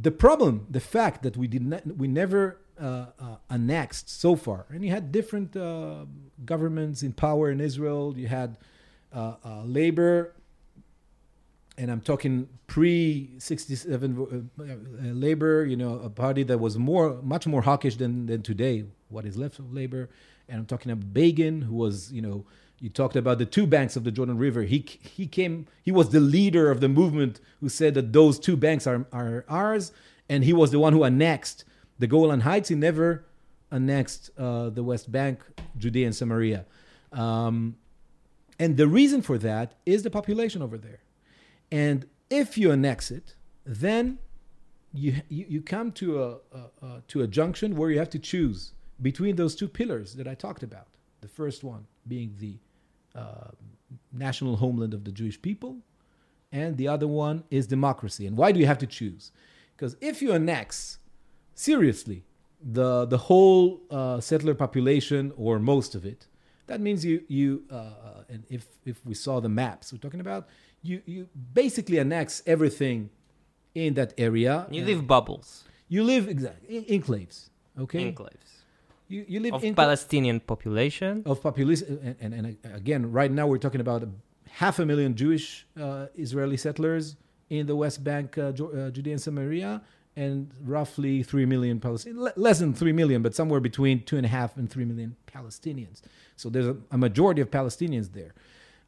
the 0.00 0.10
problem, 0.10 0.66
the 0.70 0.80
fact 0.80 1.22
that 1.22 1.36
we 1.36 1.48
did 1.48 1.66
not, 1.66 1.86
we 1.86 2.06
never 2.06 2.58
uh, 2.80 3.06
uh, 3.20 3.36
annexed 3.50 4.08
so 4.20 4.36
far, 4.36 4.66
and 4.70 4.84
you 4.84 4.90
had 4.90 5.12
different 5.12 5.56
uh, 5.56 6.06
governments 6.44 7.02
in 7.02 7.12
power 7.12 7.50
in 7.50 7.60
Israel. 7.60 8.14
You 8.16 8.28
had 8.28 8.56
uh, 9.12 9.34
uh, 9.44 9.62
labor, 9.64 10.34
and 11.76 11.90
I'm 11.90 12.00
talking 12.00 12.48
pre 12.66 13.30
'67 13.38 14.46
uh, 14.60 14.62
uh, 14.62 14.74
labor. 15.12 15.64
You 15.64 15.76
know, 15.76 15.98
a 16.00 16.10
party 16.10 16.42
that 16.44 16.58
was 16.58 16.78
more, 16.78 17.20
much 17.22 17.46
more 17.46 17.62
hawkish 17.62 17.96
than 17.96 18.26
than 18.26 18.42
today. 18.42 18.84
What 19.08 19.24
is 19.24 19.36
left 19.36 19.58
of 19.58 19.72
labor, 19.72 20.10
and 20.48 20.58
I'm 20.60 20.66
talking 20.66 20.92
about 20.92 21.14
Begin, 21.14 21.62
who 21.62 21.74
was, 21.76 22.12
you 22.12 22.22
know, 22.22 22.44
You 22.80 22.90
talked 22.90 23.16
about 23.16 23.38
the 23.38 23.46
two 23.46 23.66
banks 23.66 23.96
of 23.96 24.04
the 24.04 24.12
Jordan 24.12 24.38
River. 24.38 24.62
He 24.62 24.84
he 25.00 25.26
came. 25.26 25.66
He 25.82 25.90
was 25.92 26.10
the 26.10 26.20
leader 26.20 26.70
of 26.70 26.80
the 26.80 26.88
movement 26.88 27.40
who 27.60 27.68
said 27.68 27.94
that 27.94 28.12
those 28.12 28.38
two 28.38 28.56
banks 28.56 28.86
are 28.86 29.06
are 29.12 29.44
ours, 29.48 29.92
and 30.28 30.44
he 30.44 30.52
was 30.52 30.70
the 30.70 30.78
one 30.78 30.92
who 30.92 31.02
annexed 31.04 31.64
the 31.98 32.06
Golan 32.06 32.40
Heights. 32.40 32.68
He 32.68 32.74
never 32.74 33.24
annexed 33.70 34.30
uh, 34.38 34.70
the 34.70 34.82
West 34.82 35.10
Bank, 35.12 35.40
Judea 35.76 36.06
and 36.06 36.14
Samaria. 36.14 36.64
Um, 37.12 37.76
and 38.58 38.76
the 38.76 38.88
reason 38.88 39.22
for 39.22 39.38
that 39.38 39.74
is 39.86 40.02
the 40.02 40.10
population 40.10 40.62
over 40.62 40.78
there. 40.78 41.00
And 41.70 42.06
if 42.30 42.58
you 42.58 42.72
annex 42.72 43.10
it, 43.10 43.34
then 43.64 44.18
you 44.92 45.16
you, 45.28 45.44
you 45.48 45.60
come 45.60 45.92
to 45.92 46.22
a, 46.22 46.30
a, 46.52 46.86
a 46.86 47.02
to 47.08 47.22
a 47.22 47.26
junction 47.26 47.76
where 47.76 47.90
you 47.90 47.98
have 47.98 48.10
to 48.10 48.18
choose 48.18 48.72
between 49.00 49.36
those 49.36 49.54
two 49.54 49.68
pillars 49.68 50.14
that 50.14 50.26
I 50.26 50.34
talked 50.34 50.62
about. 50.62 50.88
The 51.20 51.28
first 51.28 51.62
one 51.62 51.86
being 52.06 52.34
the 52.38 52.58
uh, 53.14 53.50
national 54.12 54.56
homeland 54.56 54.94
of 54.94 55.04
the 55.04 55.12
Jewish 55.12 55.40
people, 55.40 55.78
and 56.52 56.76
the 56.76 56.88
other 56.88 57.06
one 57.06 57.44
is 57.50 57.66
democracy. 57.66 58.26
And 58.26 58.36
why 58.36 58.52
do 58.52 58.60
you 58.60 58.66
have 58.66 58.78
to 58.78 58.86
choose? 58.86 59.32
Because 59.76 59.96
if 60.00 60.22
you 60.22 60.32
annex 60.32 60.98
seriously 61.58 62.18
the 62.78 63.04
the 63.06 63.18
whole 63.28 63.80
uh, 63.90 64.20
settler 64.20 64.54
population 64.54 65.32
or 65.36 65.58
most 65.58 65.94
of 65.94 66.04
it, 66.04 66.26
that 66.66 66.80
means 66.80 67.04
you 67.04 67.22
you 67.28 67.64
uh, 67.70 68.24
and 68.32 68.44
if 68.48 68.66
if 68.84 68.96
we 69.06 69.14
saw 69.14 69.40
the 69.40 69.48
maps 69.48 69.92
we're 69.92 69.98
talking 70.06 70.20
about, 70.20 70.48
you 70.82 71.02
you 71.06 71.28
basically 71.54 71.98
annex 71.98 72.42
everything 72.46 73.10
in 73.74 73.94
that 73.94 74.10
area. 74.18 74.66
You 74.70 74.84
live 74.84 75.06
bubbles, 75.06 75.64
You 75.88 76.02
live 76.04 76.28
exactly 76.28 76.68
in, 76.76 76.84
enclaves. 77.00 77.50
Okay. 77.84 78.02
enclaves 78.12 78.50
You 79.08 79.24
you 79.32 79.38
live 79.40 79.54
of 79.54 79.64
in 79.64 79.74
Palestinian 79.74 80.38
population. 80.40 81.22
of 81.30 81.36
population 81.48 81.86
and, 82.20 82.34
and, 82.34 82.46
and 82.46 82.74
again 82.82 83.02
right 83.20 83.32
now 83.38 83.46
we're 83.50 83.64
talking 83.66 83.80
about 83.86 84.00
half 84.62 84.76
a 84.78 84.86
million 84.90 85.10
Jewish 85.22 85.46
uh, 85.80 86.06
Israeli 86.24 86.58
settlers 86.66 87.04
in 87.56 87.66
the 87.70 87.76
West 87.82 87.98
Bank, 88.04 88.36
uh, 88.36 88.42
uh, 88.42 88.90
Judea 88.94 89.14
and 89.16 89.22
Samaria, 89.28 89.72
and 90.24 90.50
roughly 90.76 91.22
three 91.22 91.46
million 91.46 91.80
Palestinians, 91.80 92.32
less 92.36 92.58
than 92.58 92.72
three 92.74 92.92
million, 93.00 93.22
but 93.22 93.34
somewhere 93.34 93.60
between 93.60 93.96
two 94.04 94.16
and 94.20 94.26
a 94.26 94.32
half 94.38 94.56
and 94.58 94.70
three 94.74 94.84
million 94.84 95.16
Palestinians. 95.26 95.98
So 96.36 96.50
there's 96.50 96.70
a, 96.74 96.76
a 96.90 96.98
majority 96.98 97.40
of 97.40 97.50
Palestinians 97.50 98.12
there. 98.12 98.32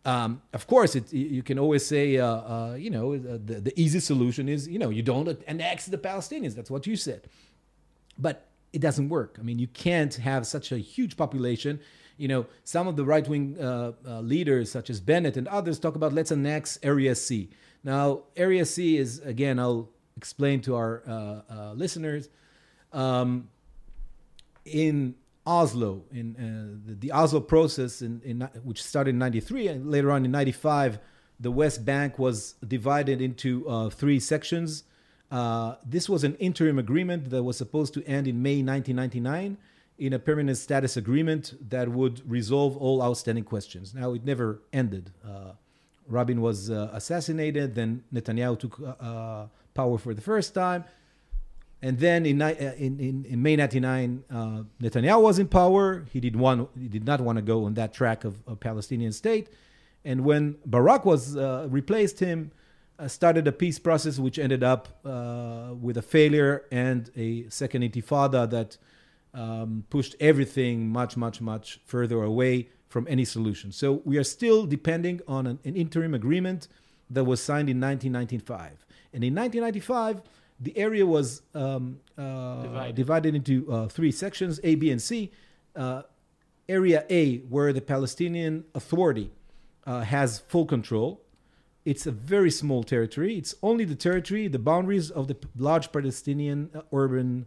Um, 0.05 0.41
of 0.59 0.67
course, 0.67 0.97
it, 0.99 1.13
you 1.13 1.27
you 1.37 1.43
can 1.43 1.59
always 1.59 1.85
say, 1.95 2.19
uh, 2.19 2.27
uh, 2.27 2.75
you 2.85 2.91
know, 2.97 3.07
uh, 3.15 3.39
the, 3.49 3.57
the 3.69 3.75
easy 3.85 4.01
solution 4.01 4.49
is, 4.49 4.61
you 4.67 4.79
know, 4.83 4.91
you 4.99 5.03
don't 5.03 5.27
annex 5.47 5.87
the 5.87 5.99
Palestinians. 5.99 6.55
That's 6.55 6.71
what 6.71 6.87
you 6.87 6.97
said 6.97 7.23
but 8.21 8.47
it 8.73 8.81
doesn't 8.81 9.09
work. 9.09 9.37
I 9.39 9.43
mean, 9.43 9.59
you 9.59 9.67
can't 9.67 10.15
have 10.15 10.47
such 10.47 10.71
a 10.71 10.79
huge 10.79 11.17
population. 11.17 11.81
You 12.17 12.29
know, 12.29 12.47
some 12.65 12.87
of 12.87 12.97
the 12.97 13.05
right 13.05 13.27
wing 13.27 13.57
uh, 13.61 13.93
uh, 14.07 14.21
leaders, 14.21 14.71
such 14.71 14.91
as 14.91 15.01
Bennett 15.01 15.37
and 15.37 15.49
others, 15.49 15.79
talk 15.79 15.97
about 15.97 16.13
let's 16.13 16.31
annex 16.31 16.79
Area 16.83 17.15
C. 17.15 17.51
Now, 17.83 18.25
Area 18.37 18.65
C 18.67 18.99
is, 18.99 19.21
again, 19.21 19.59
I'll 19.59 19.89
explain 20.21 20.61
to 20.61 20.77
our 20.77 21.03
uh, 21.09 21.13
uh, 21.51 21.73
listeners. 21.73 22.29
Um, 22.93 23.49
in 24.67 25.15
Oslo, 25.47 26.05
in 26.13 26.37
uh, 26.37 26.87
the, 26.87 26.95
the 26.95 27.11
Oslo 27.13 27.41
process, 27.41 28.03
in, 28.03 28.21
in, 28.23 28.41
which 28.63 28.83
started 28.83 29.11
in 29.11 29.19
93 29.19 29.69
and 29.69 29.91
later 29.91 30.11
on 30.11 30.27
in 30.27 30.31
95, 30.31 30.99
the 31.39 31.51
West 31.51 31.87
Bank 31.87 32.19
was 32.19 32.57
divided 32.77 33.23
into 33.23 33.67
uh, 33.67 33.89
three 33.89 34.21
sections. 34.21 34.85
Uh, 35.31 35.77
this 35.87 36.07
was 36.07 36.23
an 36.23 36.35
interim 36.35 36.79
agreement 36.79 37.31
that 37.31 37.43
was 37.43 37.57
supposed 37.57 37.95
to 37.95 38.05
end 38.05 38.29
in 38.29 38.43
May 38.43 38.63
1999 38.63 39.57
in 39.97 40.13
a 40.13 40.19
permanent 40.19 40.59
status 40.59 40.99
agreement 40.99 41.55
that 41.71 41.89
would 41.89 42.21
resolve 42.31 42.77
all 42.77 43.03
outstanding 43.03 43.45
questions. 43.45 43.95
Now, 43.95 44.13
it 44.13 44.25
never 44.25 44.61
ended. 44.71 45.13
Uh, 45.25 45.53
Rabin 46.07 46.41
was 46.43 46.69
assassinated, 46.69 47.75
then 47.77 48.03
Netanyahu 48.13 48.59
took 48.59 48.75
power 49.81 49.97
for 49.99 50.13
the 50.19 50.25
first 50.33 50.51
time. 50.65 50.83
And 51.83 51.99
then 51.99 52.27
in, 52.27 52.43
uh, 52.43 52.75
in, 52.87 52.93
in, 53.09 53.25
in 53.33 53.39
May 53.43 53.57
99, 53.57 54.25
uh, 54.31 54.35
Netanyahu 54.83 55.23
was 55.23 55.39
in 55.39 55.49
power. 55.49 56.05
He 56.13 56.21
did, 56.21 56.37
want, 56.37 56.69
he 56.79 56.89
did 56.89 57.07
not 57.11 57.21
want 57.23 57.37
to 57.41 57.43
go 57.53 57.65
on 57.65 57.73
that 57.75 57.95
track 57.95 58.25
of 58.25 58.35
a 58.47 58.55
Palestinian 58.55 59.13
state. 59.13 59.47
And 60.05 60.25
when 60.29 60.43
Barak 60.67 61.05
was 61.05 61.37
uh, 61.37 61.67
replaced 61.71 62.21
him, 62.21 62.53
uh, 62.99 63.09
started 63.09 63.49
a 63.49 63.53
peace 63.53 63.79
process 63.79 64.19
which 64.19 64.39
ended 64.39 64.63
up 64.63 64.83
uh, 65.07 65.75
with 65.87 65.97
a 65.97 66.03
failure 66.03 66.55
and 66.71 67.11
a 67.17 67.49
second 67.49 67.81
intifada 67.83 68.43
that 68.51 68.77
um, 69.33 69.85
pushed 69.89 70.15
everything 70.21 70.89
much, 70.89 71.17
much, 71.17 71.41
much 71.41 71.81
further 71.87 72.23
away 72.23 72.69
from 72.89 73.07
any 73.09 73.25
solution. 73.25 73.73
So 73.73 74.03
we 74.05 74.19
are 74.19 74.29
still 74.39 74.67
depending 74.67 75.21
on 75.27 75.47
an, 75.47 75.59
an 75.65 75.77
interim 75.77 76.13
agreement 76.13 76.69
that 77.09 77.25
was 77.25 77.41
signed 77.43 77.69
in 77.71 77.81
1995. 77.81 78.85
And 79.13 79.25
in 79.25 79.35
1995, 79.35 80.23
the 80.61 80.77
area 80.77 81.07
was 81.07 81.43
um, 81.55 82.01
uh, 82.19 82.63
Divided. 82.63 82.95
divided 82.97 83.35
into 83.35 83.71
uh, 83.73 83.89
three 83.89 84.13
sections 84.13 84.61
A, 84.63 84.75
B, 84.75 84.91
and 84.91 85.01
C. 85.03 85.33
Uh, 85.75 86.03
area 86.69 87.05
A, 87.11 87.39
where 87.39 87.73
the 87.73 87.81
Palestinian 87.81 88.65
Authority 88.75 89.31
uh, 89.87 90.01
has 90.03 90.39
full 90.41 90.67
control. 90.67 91.23
It's 91.85 92.07
a 92.07 92.13
very 92.13 92.51
small 92.51 92.85
territory. 92.85 93.37
It's 93.37 93.55
only 93.63 93.85
the 93.85 93.95
territory, 93.97 94.47
the 94.49 94.59
boundaries 94.59 95.11
of 95.11 95.27
the 95.29 95.37
large 95.57 95.91
Palestinian 95.93 96.71
uh, 96.75 96.83
urban 96.93 97.47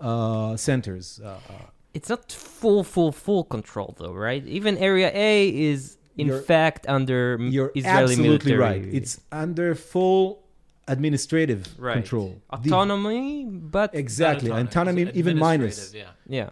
uh, 0.00 0.56
centers. 0.56 1.20
Uh, 1.22 1.28
uh, 1.50 1.52
It's 1.92 2.08
not 2.08 2.30
full, 2.32 2.84
full, 2.84 3.12
full 3.12 3.44
control 3.44 3.94
though, 3.98 4.14
right? 4.14 4.46
Even 4.46 4.78
Area 4.78 5.10
A 5.12 5.48
is 5.48 5.98
in 6.16 6.28
You're- 6.28 6.40
fact 6.42 6.86
under 6.88 7.34
m- 7.34 7.50
you're 7.50 7.72
Israeli 7.74 8.12
absolutely 8.14 8.52
military. 8.52 8.80
right. 8.80 8.94
It's 8.94 9.20
under 9.30 9.74
full 9.74 10.41
administrative 10.88 11.78
right. 11.78 11.94
control. 11.94 12.40
The- 12.50 12.70
Autonomy, 12.70 13.44
but 13.44 13.94
exactly. 13.94 14.50
Not 14.50 14.62
Autonomy, 14.62 15.02
it's 15.02 15.16
even 15.16 15.38
minus. 15.38 15.94
Yeah. 15.94 16.10
yeah, 16.26 16.50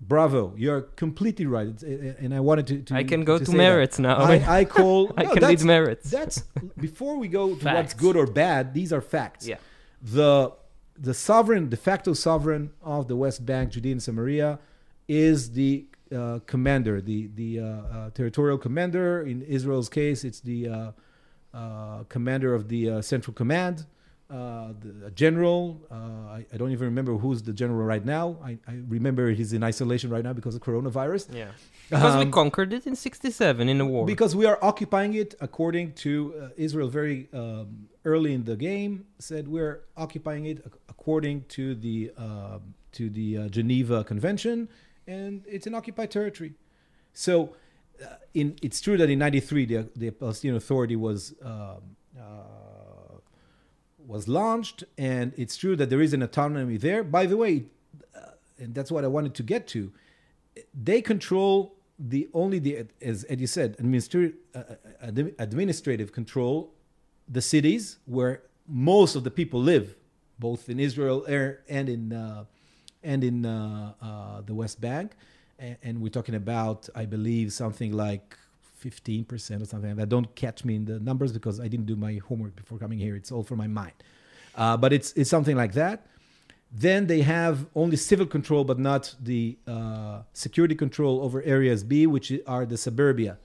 Bravo. 0.00 0.52
You're 0.56 0.82
completely 0.82 1.46
right. 1.46 1.68
It's- 1.68 1.82
uh, 1.84 2.14
and 2.22 2.34
I 2.34 2.40
wanted 2.40 2.66
to. 2.68 2.82
to 2.82 2.94
I 2.94 3.04
can 3.04 3.24
go 3.24 3.38
to, 3.38 3.44
say 3.44 3.52
that. 3.52 3.58
merits 3.58 3.98
now. 3.98 4.16
I, 4.16 4.60
I 4.60 4.64
call. 4.76 5.12
I 5.16 5.22
no, 5.24 5.30
can 5.30 5.40
that's- 5.40 5.60
lead 5.62 5.66
merits. 5.66 6.10
That's 6.10 6.42
before 6.78 7.16
we 7.18 7.28
go 7.28 7.54
to 7.54 7.64
what's 7.74 7.94
good 7.94 8.16
or 8.16 8.26
bad. 8.26 8.74
These 8.74 8.92
are 8.92 9.00
facts. 9.00 9.46
Yeah. 9.46 9.56
The 10.02 10.52
the 10.98 11.14
sovereign, 11.14 11.68
de 11.68 11.76
facto 11.76 12.12
sovereign 12.14 12.70
of 12.82 13.08
the 13.08 13.16
West 13.16 13.44
Bank, 13.44 13.70
Judea 13.72 13.92
and 13.92 14.02
Samaria, 14.02 14.58
is 15.08 15.52
the 15.52 15.86
uh, 16.14 16.40
commander, 16.46 17.00
the 17.00 17.28
the 17.34 17.60
uh, 17.60 17.64
uh, 17.64 18.10
territorial 18.10 18.58
commander. 18.58 19.22
In 19.22 19.42
Israel's 19.42 19.88
case, 19.88 20.24
it's 20.24 20.40
the 20.40 20.68
uh, 20.68 20.76
uh, 20.76 20.92
commander 22.08 22.54
of 22.54 22.62
the 22.68 22.82
uh, 22.90 23.02
Central 23.02 23.34
Command, 23.34 23.76
uh, 24.30 24.72
the 24.82 25.06
a 25.06 25.10
general. 25.10 25.62
Uh, 25.90 25.94
I, 26.38 26.46
I 26.52 26.56
don't 26.56 26.72
even 26.76 26.86
remember 26.92 27.12
who's 27.16 27.40
the 27.42 27.52
general 27.62 27.84
right 27.94 28.04
now. 28.04 28.26
I, 28.42 28.52
I 28.72 28.74
remember 28.96 29.30
he's 29.30 29.52
in 29.52 29.62
isolation 29.62 30.08
right 30.10 30.24
now 30.28 30.32
because 30.40 30.54
of 30.56 30.62
coronavirus. 30.62 31.24
Yeah. 31.32 31.50
Because 31.90 32.16
we 32.16 32.22
Um, 32.22 32.32
conquered 32.32 32.72
it 32.72 32.84
in 32.90 32.96
67 32.96 33.68
in 33.68 33.78
the 33.78 33.86
war. 33.86 34.04
because 34.14 34.34
we 34.40 34.44
are 34.50 34.58
occupying 34.70 35.12
it 35.14 35.30
according 35.40 35.86
to 36.04 36.10
uh, 36.34 36.48
Israel 36.66 36.88
very 36.88 37.18
um, 37.32 37.88
early 38.04 38.32
in 38.38 38.42
the 38.50 38.56
game 38.56 38.92
said 39.28 39.42
we're 39.56 39.76
occupying 40.04 40.44
it 40.52 40.58
according 40.88 41.36
to 41.56 41.64
the 41.86 41.98
um 42.26 42.60
to 42.98 43.04
the 43.18 43.28
uh, 43.38 43.48
Geneva 43.56 43.98
Convention 44.12 44.56
and 45.18 45.32
it's 45.54 45.66
an 45.70 45.74
occupied 45.80 46.10
territory. 46.18 46.52
So 47.26 47.34
uh, 47.44 47.46
in 48.34 48.56
it's 48.62 48.80
true 48.80 48.96
that 48.96 49.10
in 49.10 49.18
93 49.18 49.64
the, 49.66 49.88
the 49.96 50.10
Palestinian 50.10 50.56
Authority 50.56 50.96
was 50.96 51.34
um, 51.42 51.96
uh, 52.18 53.18
was 53.98 54.28
launched 54.28 54.84
and 54.98 55.32
it's 55.36 55.56
true 55.56 55.76
that 55.76 55.90
there 55.90 56.00
is 56.00 56.12
an 56.12 56.22
autonomy 56.22 56.76
there. 56.76 57.02
By 57.02 57.26
the 57.26 57.36
way, 57.36 57.64
uh, 58.14 58.30
and 58.58 58.74
that's 58.74 58.90
what 58.90 59.04
I 59.04 59.08
wanted 59.08 59.34
to 59.34 59.42
get 59.42 59.66
to 59.68 59.92
they 60.74 61.00
control 61.00 61.74
the 61.98 62.28
only 62.34 62.58
the 62.58 62.86
as 63.00 63.24
Eddie 63.28 63.46
said 63.46 63.76
administrative 63.78 64.34
uh, 64.54 64.62
uh, 65.02 65.22
administrative 65.38 66.12
control 66.12 66.74
the 67.28 67.40
cities 67.42 67.98
where 68.04 68.42
most 68.68 69.16
of 69.16 69.24
the 69.24 69.30
people 69.30 69.60
live 69.60 69.96
both 70.38 70.68
in 70.68 70.78
Israel 70.78 71.24
er- 71.28 71.62
and 71.68 71.88
in 71.88 72.12
uh, 72.12 72.44
and 73.02 73.24
in 73.24 73.46
uh, 73.46 73.94
uh, 74.02 74.40
the 74.42 74.54
West 74.54 74.80
Bank 74.80 75.12
and, 75.58 75.76
and 75.82 76.00
we're 76.00 76.08
talking 76.08 76.34
about 76.34 76.88
I 76.94 77.06
believe 77.06 77.52
something 77.52 77.92
like 77.92 78.36
15% 78.84 79.62
or 79.62 79.64
something 79.64 79.90
like 79.90 79.96
that. 79.96 80.08
Don't 80.08 80.34
catch 80.34 80.64
me 80.64 80.76
in 80.76 80.84
the 80.84 81.00
numbers 81.00 81.32
because 81.32 81.60
I 81.60 81.68
didn't 81.68 81.86
do 81.86 81.96
my 81.96 82.20
homework 82.28 82.54
before 82.56 82.78
coming 82.78 82.98
here. 82.98 83.16
It's 83.16 83.32
all 83.32 83.42
from 83.42 83.58
my 83.58 83.66
mind. 83.66 83.94
Uh, 84.54 84.76
but 84.76 84.92
it's 84.92 85.12
it's 85.12 85.30
something 85.30 85.56
like 85.56 85.72
that. 85.74 86.06
Then 86.72 87.06
they 87.06 87.22
have 87.22 87.66
only 87.74 87.96
civil 87.96 88.26
control, 88.26 88.64
but 88.64 88.78
not 88.78 89.14
the 89.22 89.56
uh, 89.66 90.22
security 90.32 90.74
control 90.74 91.22
over 91.22 91.42
areas 91.42 91.84
B, 91.84 92.06
which 92.06 92.32
are 92.46 92.66
the 92.66 92.76
suburbia 92.76 93.38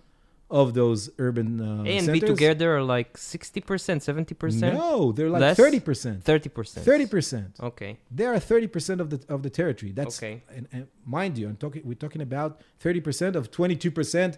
of 0.51 0.73
those 0.73 1.09
urban 1.17 1.49
uh, 1.61 1.83
A 1.83 1.97
and 1.97 2.05
centers. 2.05 2.21
B 2.21 2.27
together 2.27 2.75
are 2.77 2.83
like 2.83 3.11
60%, 3.15 3.63
70%, 3.63 4.73
No, 4.73 5.11
they're 5.13 5.29
like 5.29 5.41
Less? 5.41 5.57
thirty 5.57 5.79
percent. 5.79 6.23
30%. 6.23 6.81
Thirty 6.91 7.05
percent. 7.07 7.51
Okay. 7.59 7.97
They 8.17 8.25
are 8.25 8.37
thirty 8.39 8.67
percent 8.67 8.99
of 9.01 9.09
the 9.09 9.19
of 9.35 9.39
the 9.43 9.49
territory. 9.49 9.91
That's 9.93 10.17
Okay. 10.19 10.43
And, 10.55 10.67
and 10.73 10.87
mind 11.05 11.37
you, 11.37 11.47
I'm 11.49 11.55
talking. 11.55 11.81
We're 11.85 12.03
talking 12.05 12.21
about 12.21 12.51
thirty 12.79 13.01
percent 13.07 13.35
of 13.39 13.43
twenty-two 13.57 13.91
percent 13.99 14.37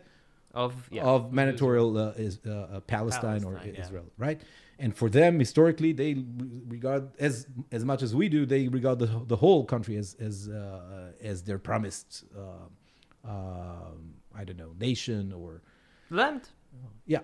Of 0.66 0.72
yeah. 0.92 1.14
of 1.14 1.20
mandatorial 1.40 1.90
uh, 1.98 2.26
is, 2.28 2.34
uh, 2.46 2.52
uh, 2.52 2.80
Palestine, 2.96 3.44
or 3.44 3.54
yeah. 3.66 3.82
Israel, 3.84 4.06
right? 4.26 4.40
And 4.84 4.92
for 5.00 5.08
them, 5.10 5.40
historically, 5.46 5.92
they 6.02 6.12
regard 6.78 7.04
as 7.28 7.48
as 7.78 7.84
much 7.92 8.02
as 8.08 8.12
we 8.20 8.26
do, 8.36 8.40
they 8.46 8.64
regard 8.80 8.98
the, 9.04 9.10
the 9.34 9.40
whole 9.44 9.64
country 9.74 9.96
as 10.04 10.10
as 10.28 10.36
uh, 10.48 11.32
as 11.32 11.38
their 11.48 11.60
promised, 11.70 12.10
uh, 12.44 13.30
um, 13.34 14.16
I 14.40 14.44
don't 14.48 14.58
know, 14.64 14.74
nation 14.90 15.34
or 15.42 15.62
land. 16.14 16.50
yeah, 17.06 17.20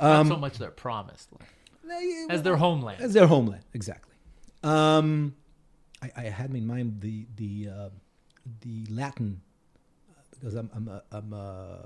Not 0.00 0.20
um, 0.20 0.28
so 0.28 0.36
much 0.36 0.58
their 0.58 0.70
promised 0.70 1.28
land, 1.84 2.30
as 2.30 2.42
their 2.42 2.56
homeland. 2.56 3.00
as 3.02 3.12
their 3.12 3.26
homeland, 3.26 3.64
exactly. 3.74 4.14
Um, 4.62 5.34
I, 6.02 6.10
I 6.16 6.22
had 6.24 6.50
in 6.54 6.66
mind 6.66 7.00
the 7.00 7.26
the 7.36 7.68
uh, 7.70 7.88
the 8.60 8.86
Latin 8.90 9.40
uh, 10.10 10.14
because 10.30 10.54
I'm 10.54 10.70
I'm 10.74 10.88
a, 10.88 11.02
I'm 11.12 11.32
a, 11.32 11.78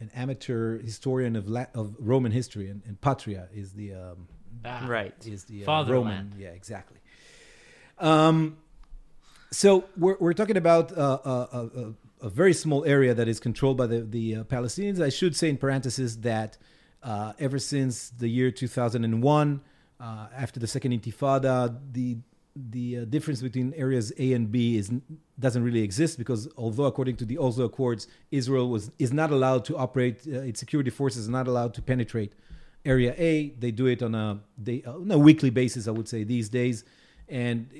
an 0.00 0.10
amateur 0.14 0.78
historian 0.78 1.36
of 1.36 1.48
La- 1.48 1.66
of 1.74 1.94
Roman 1.98 2.32
history, 2.32 2.68
and, 2.70 2.82
and 2.86 3.00
patria 3.00 3.48
is 3.52 3.72
the 3.72 3.94
um, 3.94 4.28
Ah, 4.64 4.86
Right. 4.88 5.14
is 5.26 5.44
the 5.44 5.62
uh, 5.62 5.66
Fatherland. 5.66 5.90
Roman. 5.92 6.32
Yeah, 6.38 6.48
exactly. 6.48 6.98
Um, 7.98 8.56
so 9.50 9.84
we're 9.96 10.16
we're 10.20 10.32
talking 10.34 10.56
about 10.56 10.96
uh, 10.96 11.18
a, 12.20 12.28
very 12.28 12.52
small 12.52 12.84
area 12.84 13.14
that 13.14 13.28
is 13.28 13.40
controlled 13.40 13.76
by 13.76 13.86
the 13.86 14.00
the 14.00 14.36
uh, 14.36 14.44
Palestinians. 14.44 15.00
I 15.00 15.08
should 15.08 15.36
say 15.36 15.48
in 15.48 15.56
parenthesis 15.56 16.16
that 16.16 16.58
uh, 17.02 17.32
ever 17.38 17.58
since 17.58 18.10
the 18.10 18.28
year 18.28 18.50
2001, 18.50 19.60
uh, 20.00 20.26
after 20.36 20.60
the 20.60 20.66
second 20.66 20.92
Intifada, 20.92 21.78
the 21.92 22.18
the 22.70 22.98
uh, 22.98 23.04
difference 23.04 23.40
between 23.40 23.72
areas 23.74 24.12
A 24.18 24.32
and 24.32 24.50
B 24.50 24.76
is 24.76 24.90
doesn't 25.38 25.62
really 25.62 25.82
exist 25.82 26.18
because 26.18 26.48
although 26.56 26.84
according 26.84 27.16
to 27.16 27.24
the 27.24 27.38
Oslo 27.38 27.66
Accords, 27.66 28.08
Israel 28.30 28.68
was 28.68 28.90
is 28.98 29.12
not 29.12 29.30
allowed 29.30 29.64
to 29.66 29.76
operate 29.76 30.22
uh, 30.26 30.40
its 30.40 30.60
security 30.60 30.90
forces 30.90 31.28
are 31.28 31.32
not 31.32 31.46
allowed 31.46 31.74
to 31.74 31.82
penetrate 31.82 32.32
area 32.84 33.14
A. 33.16 33.50
They 33.50 33.70
do 33.70 33.86
it 33.86 34.02
on 34.02 34.14
a 34.14 34.40
they 34.56 34.82
on 34.84 35.10
a 35.10 35.18
weekly 35.18 35.50
basis, 35.50 35.86
I 35.86 35.92
would 35.92 36.08
say 36.08 36.24
these 36.24 36.48
days, 36.48 36.84
and 37.28 37.70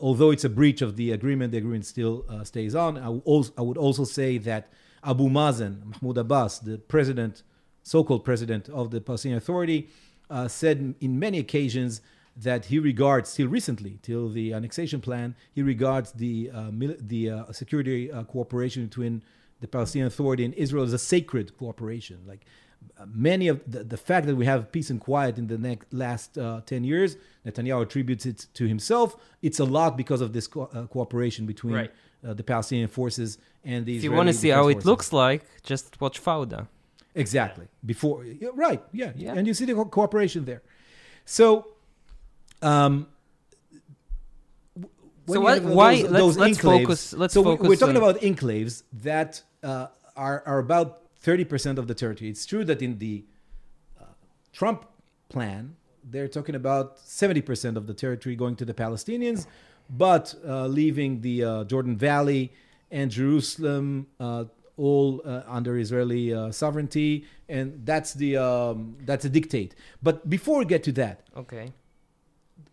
although 0.00 0.30
it's 0.30 0.44
a 0.44 0.48
breach 0.48 0.82
of 0.82 0.96
the 0.96 1.12
agreement, 1.12 1.52
the 1.52 1.58
agreement 1.58 1.86
still 1.86 2.24
uh, 2.28 2.44
stays 2.44 2.74
on. 2.74 2.98
I 2.98 3.08
would, 3.08 3.22
also, 3.24 3.52
I 3.58 3.62
would 3.62 3.78
also 3.78 4.04
say 4.04 4.38
that 4.38 4.70
Abu 5.04 5.28
Mazen, 5.28 5.84
Mahmoud 5.84 6.18
Abbas, 6.18 6.58
the 6.60 6.78
president, 6.78 7.42
so-called 7.82 8.24
president 8.24 8.68
of 8.68 8.90
the 8.90 9.00
Palestinian 9.00 9.38
Authority, 9.38 9.88
uh, 10.28 10.48
said 10.48 10.94
in 11.00 11.18
many 11.18 11.38
occasions 11.38 12.00
that 12.36 12.66
he 12.66 12.78
regards, 12.78 13.34
till 13.34 13.48
recently, 13.48 13.98
till 14.02 14.28
the 14.28 14.52
annexation 14.52 15.00
plan, 15.00 15.34
he 15.54 15.62
regards 15.62 16.12
the 16.12 16.50
uh, 16.52 16.70
mil- 16.70 16.96
the 17.00 17.30
uh, 17.30 17.52
security 17.52 18.12
uh, 18.12 18.24
cooperation 18.24 18.84
between 18.84 19.22
the 19.60 19.68
Palestinian 19.68 20.06
Authority 20.06 20.44
and 20.44 20.52
Israel 20.54 20.84
as 20.84 20.92
a 20.92 20.98
sacred 20.98 21.56
cooperation. 21.56 22.20
Like 22.26 22.44
many 23.28 23.48
of 23.48 23.60
the, 23.66 23.84
the 23.84 23.96
fact 23.96 24.26
that 24.26 24.36
we 24.36 24.44
have 24.46 24.60
peace 24.72 24.88
and 24.90 25.00
quiet 25.00 25.38
in 25.38 25.46
the 25.48 25.58
next 25.58 25.92
last 25.92 26.38
uh, 26.38 26.60
10 26.66 26.84
years 26.84 27.16
netanyahu 27.44 27.82
attributes 27.82 28.24
it 28.26 28.46
to 28.54 28.66
himself 28.66 29.16
it's 29.42 29.60
a 29.60 29.64
lot 29.64 29.96
because 29.96 30.20
of 30.20 30.32
this 30.32 30.46
co- 30.46 30.70
uh, 30.72 30.86
cooperation 30.86 31.46
between 31.46 31.74
Right. 31.74 31.92
uh, 32.26 32.34
the 32.34 32.42
palestinian 32.42 32.88
forces 32.88 33.38
and 33.64 33.84
the 33.86 33.96
If 33.96 34.04
you 34.04 34.12
want 34.12 34.28
to 34.28 34.32
see 34.34 34.48
how 34.50 34.68
it 34.68 34.84
looks 34.84 35.12
like, 35.12 35.42
just 35.62 36.00
watch 36.00 36.16
Fauda. 36.22 36.60
exactly 37.14 37.66
before 37.84 38.24
yeah, 38.24 38.48
right 38.66 38.82
yeah. 38.92 39.12
Yeah. 39.16 39.34
and 39.36 39.46
you 39.46 39.54
see 39.54 39.64
the 39.70 39.74
co- 39.74 39.84
cooperation 39.98 40.44
there 40.50 40.62
so 41.24 41.44
um 42.62 42.94
So 45.28 45.40
what- 45.40 45.54
have 45.62 45.64
why- 45.64 46.02
those, 46.02 46.10
let's- 46.10 46.18
those 46.22 46.36
let's 46.38 46.58
enclaves- 46.58 46.82
focus- 46.82 47.12
let's 47.14 47.34
so 47.34 47.40
we- 47.42 47.68
we're 47.68 47.76
talking 47.76 47.96
on- 47.96 48.02
about 48.04 48.20
enclaves 48.22 48.82
that 49.02 49.42
uh, 49.62 49.88
are, 50.16 50.42
are 50.46 50.58
about 50.60 50.90
30% 51.26 51.78
of 51.78 51.86
the 51.90 51.94
territory 52.02 52.28
it's 52.34 52.46
true 52.52 52.64
that 52.70 52.80
in 52.86 52.92
the 52.98 53.24
Trump 54.56 54.86
plan, 55.28 55.76
they're 56.02 56.28
talking 56.28 56.54
about 56.54 56.96
70% 56.98 57.76
of 57.76 57.86
the 57.86 57.92
territory 57.92 58.34
going 58.36 58.56
to 58.56 58.64
the 58.64 58.72
Palestinians, 58.72 59.46
but 59.90 60.34
uh, 60.46 60.66
leaving 60.66 61.20
the 61.20 61.44
uh, 61.44 61.64
Jordan 61.64 61.96
Valley 61.96 62.52
and 62.90 63.10
Jerusalem 63.10 64.06
uh, 64.18 64.44
all 64.78 65.20
uh, 65.26 65.42
under 65.46 65.76
Israeli 65.76 66.32
uh, 66.32 66.50
sovereignty, 66.52 67.26
and 67.50 67.66
that's 67.84 68.14
the 68.14 68.38
um, 68.38 68.96
that's 69.04 69.24
a 69.26 69.28
dictate. 69.28 69.74
But 70.02 70.28
before 70.36 70.58
we 70.60 70.64
get 70.64 70.82
to 70.84 70.92
that, 70.92 71.16
Okay. 71.36 71.66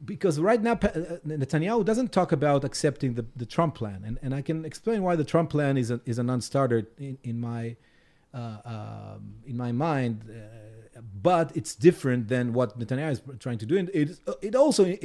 because 0.05 0.39
right 0.39 0.61
now 0.61 0.73
uh, 0.73 1.17
Netanyahu 1.25 1.83
doesn't 1.83 2.11
talk 2.13 2.31
about 2.31 2.63
accepting 2.63 3.15
the, 3.15 3.25
the 3.35 3.45
Trump 3.45 3.75
plan, 3.75 4.03
and, 4.05 4.19
and 4.21 4.33
I 4.33 4.41
can 4.41 4.63
explain 4.63 5.01
why 5.03 5.15
the 5.17 5.23
Trump 5.33 5.49
plan 5.49 5.77
is 5.77 5.91
a, 5.91 5.99
is 6.05 6.17
a 6.17 6.23
non-starter 6.23 6.87
in, 6.97 7.17
in 7.23 7.39
my 7.39 7.61
uh, 7.69 7.92
um, 8.33 9.35
in 9.45 9.57
my 9.57 9.71
mind. 9.71 10.21
Uh, 10.29 11.01
but 11.21 11.51
it's 11.55 11.73
different 11.75 12.27
than 12.27 12.53
what 12.53 12.77
Netanyahu 12.79 13.11
is 13.11 13.21
trying 13.39 13.57
to 13.57 13.65
do, 13.65 13.77
and 13.77 13.89
it 13.93 14.19
it 14.41 14.55
also 14.55 14.83
uh, 14.85 14.95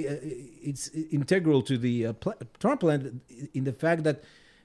it's 0.71 0.89
integral 0.89 1.63
to 1.63 1.79
the 1.79 2.07
uh, 2.07 2.13
pl- 2.13 2.35
Trump 2.59 2.81
plan 2.81 3.21
in 3.55 3.65
the 3.65 3.73
fact 3.73 4.03
that 4.05 4.23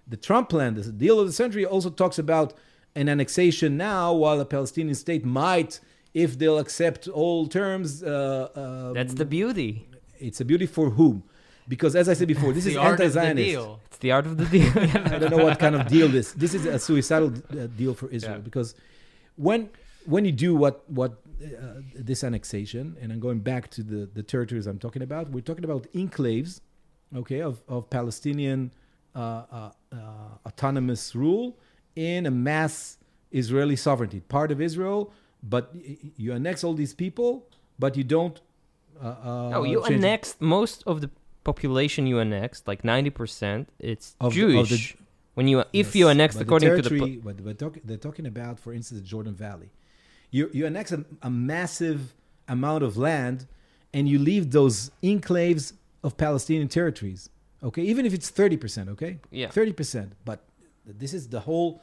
the 0.07 0.17
Trump 0.17 0.49
plan, 0.49 0.73
the 0.75 0.83
deal 0.91 1.19
of 1.19 1.27
the 1.27 1.33
century, 1.33 1.65
also 1.65 1.89
talks 1.89 2.19
about 2.19 2.53
an 2.95 3.07
annexation 3.07 3.77
now, 3.77 4.13
while 4.13 4.39
a 4.39 4.45
Palestinian 4.45 4.95
state 4.95 5.23
might, 5.25 5.79
if 6.13 6.37
they'll 6.37 6.59
accept 6.59 7.07
all 7.07 7.47
terms, 7.47 8.03
uh, 8.03 8.49
um, 8.55 8.93
That's 8.93 9.13
the 9.13 9.25
beauty. 9.25 9.87
it's 10.19 10.41
a 10.41 10.45
beauty 10.45 10.65
for 10.67 10.89
whom? 10.91 11.23
Because 11.67 11.95
as 11.95 12.09
I 12.09 12.13
said 12.13 12.27
before, 12.27 12.51
this 12.53 12.65
the 12.65 12.71
is 12.71 12.77
art 12.77 12.93
of 12.93 12.97
the 12.97 13.03
anti-Zionist. 13.21 13.45
deal. 13.51 13.79
It's 13.87 13.97
the 13.99 14.11
art 14.11 14.25
of 14.25 14.37
the 14.37 14.45
deal. 14.45 14.69
I 15.15 15.17
don't 15.19 15.31
know 15.31 15.43
what 15.43 15.59
kind 15.59 15.75
of 15.75 15.87
deal 15.87 16.07
this. 16.07 16.31
This 16.33 16.53
is 16.53 16.65
a 16.65 16.77
suicidal 16.79 17.29
uh, 17.51 17.67
deal 17.81 17.93
for 17.93 18.07
Israel 18.09 18.35
Yeah. 18.37 18.49
because 18.49 18.75
when 19.35 19.69
when 20.05 20.25
you 20.25 20.31
do 20.33 20.55
what 20.55 20.75
what 20.89 21.11
uh, 21.43 21.81
this 21.95 22.23
annexation, 22.23 22.97
and 23.01 23.11
I'm 23.11 23.19
going 23.19 23.39
back 23.39 23.69
to 23.71 23.81
the 23.83 24.01
the 24.17 24.23
territories 24.23 24.65
I'm 24.67 24.79
talking 24.79 25.01
about, 25.01 25.29
we're 25.29 25.41
talking 25.51 25.63
about 25.63 25.83
enclaves, 25.93 26.59
okay, 27.15 27.41
of 27.41 27.61
of 27.67 27.89
Palestinian 27.89 28.71
uh, 29.15 29.19
uh, 29.19 29.71
uh, 29.91 29.97
autonomous 30.49 31.15
rule 31.15 31.57
in 31.95 32.25
a 32.25 32.31
mass 32.31 32.97
Israeli 33.31 33.75
sovereignty, 33.87 34.19
part 34.37 34.51
of 34.51 34.59
Israel, 34.69 35.11
but 35.41 35.63
y- 35.73 35.81
y- 36.03 36.11
you 36.17 36.33
annex 36.33 36.63
all 36.63 36.73
these 36.83 36.93
people, 36.93 37.29
but 37.79 37.95
you 37.97 38.03
don't. 38.03 38.41
Uh, 39.01 39.07
uh, 39.07 39.49
no, 39.55 39.63
you 39.63 39.79
change- 39.81 40.03
annexed 40.03 40.41
most 40.41 40.83
of 40.91 40.95
the 41.01 41.09
population. 41.43 42.07
You 42.07 42.19
annexed 42.19 42.67
like 42.67 42.83
ninety 42.83 43.09
percent. 43.09 43.69
It's 43.79 44.15
Of 44.19 44.33
the- 44.33 44.43
of 44.59 44.69
the- 44.69 44.77
Jewish. 44.77 44.95
when 45.35 45.47
you 45.47 45.59
if 45.73 45.87
Yes, 45.87 45.95
you 45.95 46.09
annex 46.09 46.35
but 46.35 46.43
according 46.43 46.69
the 46.69 46.75
to 46.77 46.81
the 46.81 46.89
territory, 46.89 47.17
what 47.23 47.41
we're, 47.41 47.53
talk, 47.53 47.77
they're 47.83 47.97
talking 47.97 48.25
about, 48.25 48.59
for 48.59 48.73
instance, 48.73 49.01
the 49.01 49.07
Jordan 49.07 49.33
Valley. 49.33 49.69
You 50.31 50.49
you 50.53 50.65
annex 50.65 50.91
a, 50.91 51.05
a 51.21 51.29
massive 51.29 52.13
amount 52.47 52.83
of 52.83 52.97
land, 52.97 53.45
and 53.93 54.07
you 54.09 54.17
leave 54.19 54.51
those 54.51 54.91
enclaves 55.03 55.73
of 56.03 56.17
Palestinian 56.17 56.67
territories. 56.67 57.29
Okay, 57.61 57.83
even 57.83 58.05
if 58.05 58.13
it's 58.13 58.29
thirty 58.29 58.57
percent. 58.57 58.89
Okay, 58.89 59.19
Yeah. 59.31 59.49
thirty 59.49 59.73
percent. 59.73 60.13
But 60.25 60.39
this 60.85 61.13
is 61.13 61.29
the 61.29 61.39
whole 61.41 61.81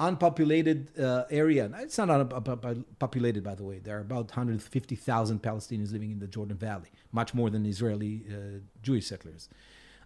unpopulated 0.00 0.90
uh, 0.98 1.24
area. 1.30 1.70
It's 1.80 1.98
not 1.98 2.08
unpopulated, 2.10 3.42
by 3.44 3.54
the 3.54 3.62
way. 3.62 3.78
There 3.78 3.96
are 3.96 4.00
about 4.00 4.26
150,000 4.28 5.42
Palestinians 5.42 5.92
living 5.92 6.10
in 6.10 6.18
the 6.18 6.26
Jordan 6.26 6.56
Valley, 6.56 6.90
much 7.12 7.34
more 7.34 7.50
than 7.50 7.64
Israeli 7.66 8.22
uh, 8.28 8.58
Jewish 8.82 9.06
settlers. 9.06 9.48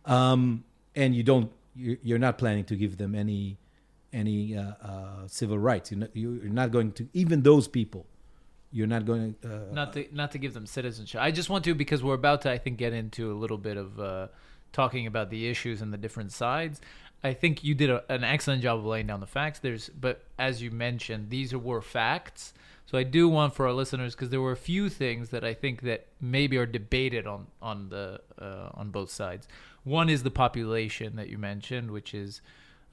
Um, 0.05 0.65
and 0.95 1.15
you 1.15 1.23
don't, 1.23 1.51
you- 1.75 1.99
you're 2.03 2.19
not 2.19 2.39
planning 2.39 2.65
to 2.65 2.77
give 2.77 2.99
them 2.99 3.15
any 3.15 3.59
any 4.11 4.57
uh, 4.57 4.63
uh, 4.83 5.27
civil 5.27 5.59
rights. 5.59 5.91
You're 5.91 6.01
not, 6.01 6.11
you're 6.17 6.45
not 6.45 6.71
going 6.71 6.93
to 6.93 7.07
even 7.13 7.43
those 7.43 7.69
people. 7.69 8.07
You're 8.73 8.87
not 8.87 9.05
going 9.05 9.35
to. 9.43 9.49
Uh, 9.71 9.73
not 9.75 9.93
to 9.95 10.07
not 10.13 10.31
to 10.33 10.39
give 10.39 10.55
them 10.55 10.65
citizenship. 10.67 11.21
I 11.21 11.31
just 11.31 11.51
want 11.51 11.65
to 11.65 11.75
because 11.75 12.03
we're 12.03 12.15
about 12.15 12.41
to 12.43 12.51
I 12.51 12.57
think 12.59 12.79
get 12.79 12.93
into 12.95 13.31
a 13.31 13.37
little 13.37 13.59
bit 13.59 13.77
of 13.77 14.01
uh, 14.01 14.29
talking 14.73 15.07
about 15.07 15.29
the 15.31 15.47
issues 15.49 15.83
and 15.83 15.93
the 15.93 15.99
different 15.99 16.33
sides. 16.33 16.81
I 17.25 17.33
think 17.35 17.65
you 17.65 17.75
did 17.75 17.91
a, 17.91 18.05
an 18.13 18.23
excellent 18.25 18.63
job 18.63 18.79
of 18.79 18.85
laying 18.85 19.07
down 19.07 19.21
the 19.21 19.27
facts. 19.27 19.59
There's 19.59 19.89
but 19.89 20.23
as 20.39 20.63
you 20.63 20.71
mentioned, 20.71 21.31
these 21.31 21.55
were 21.55 21.83
facts. 21.83 22.55
So 22.87 22.97
I 22.97 23.03
do 23.03 23.29
want 23.29 23.55
for 23.55 23.67
our 23.67 23.73
listeners 23.75 24.15
because 24.15 24.31
there 24.31 24.41
were 24.41 24.53
a 24.53 24.57
few 24.57 24.89
things 24.89 25.29
that 25.31 25.45
I 25.45 25.53
think 25.53 25.83
that 25.83 26.07
maybe 26.21 26.57
are 26.57 26.67
debated 26.67 27.27
on 27.27 27.47
on 27.61 27.89
the 27.91 28.21
uh, 28.41 28.71
on 28.75 28.91
both 28.91 29.11
sides. 29.11 29.47
One 29.85 30.09
is 30.09 30.23
the 30.23 30.31
population 30.31 31.17
that 31.17 31.29
you 31.29 31.39
mentioned, 31.39 31.91
which 31.91 32.15
is 32.15 32.41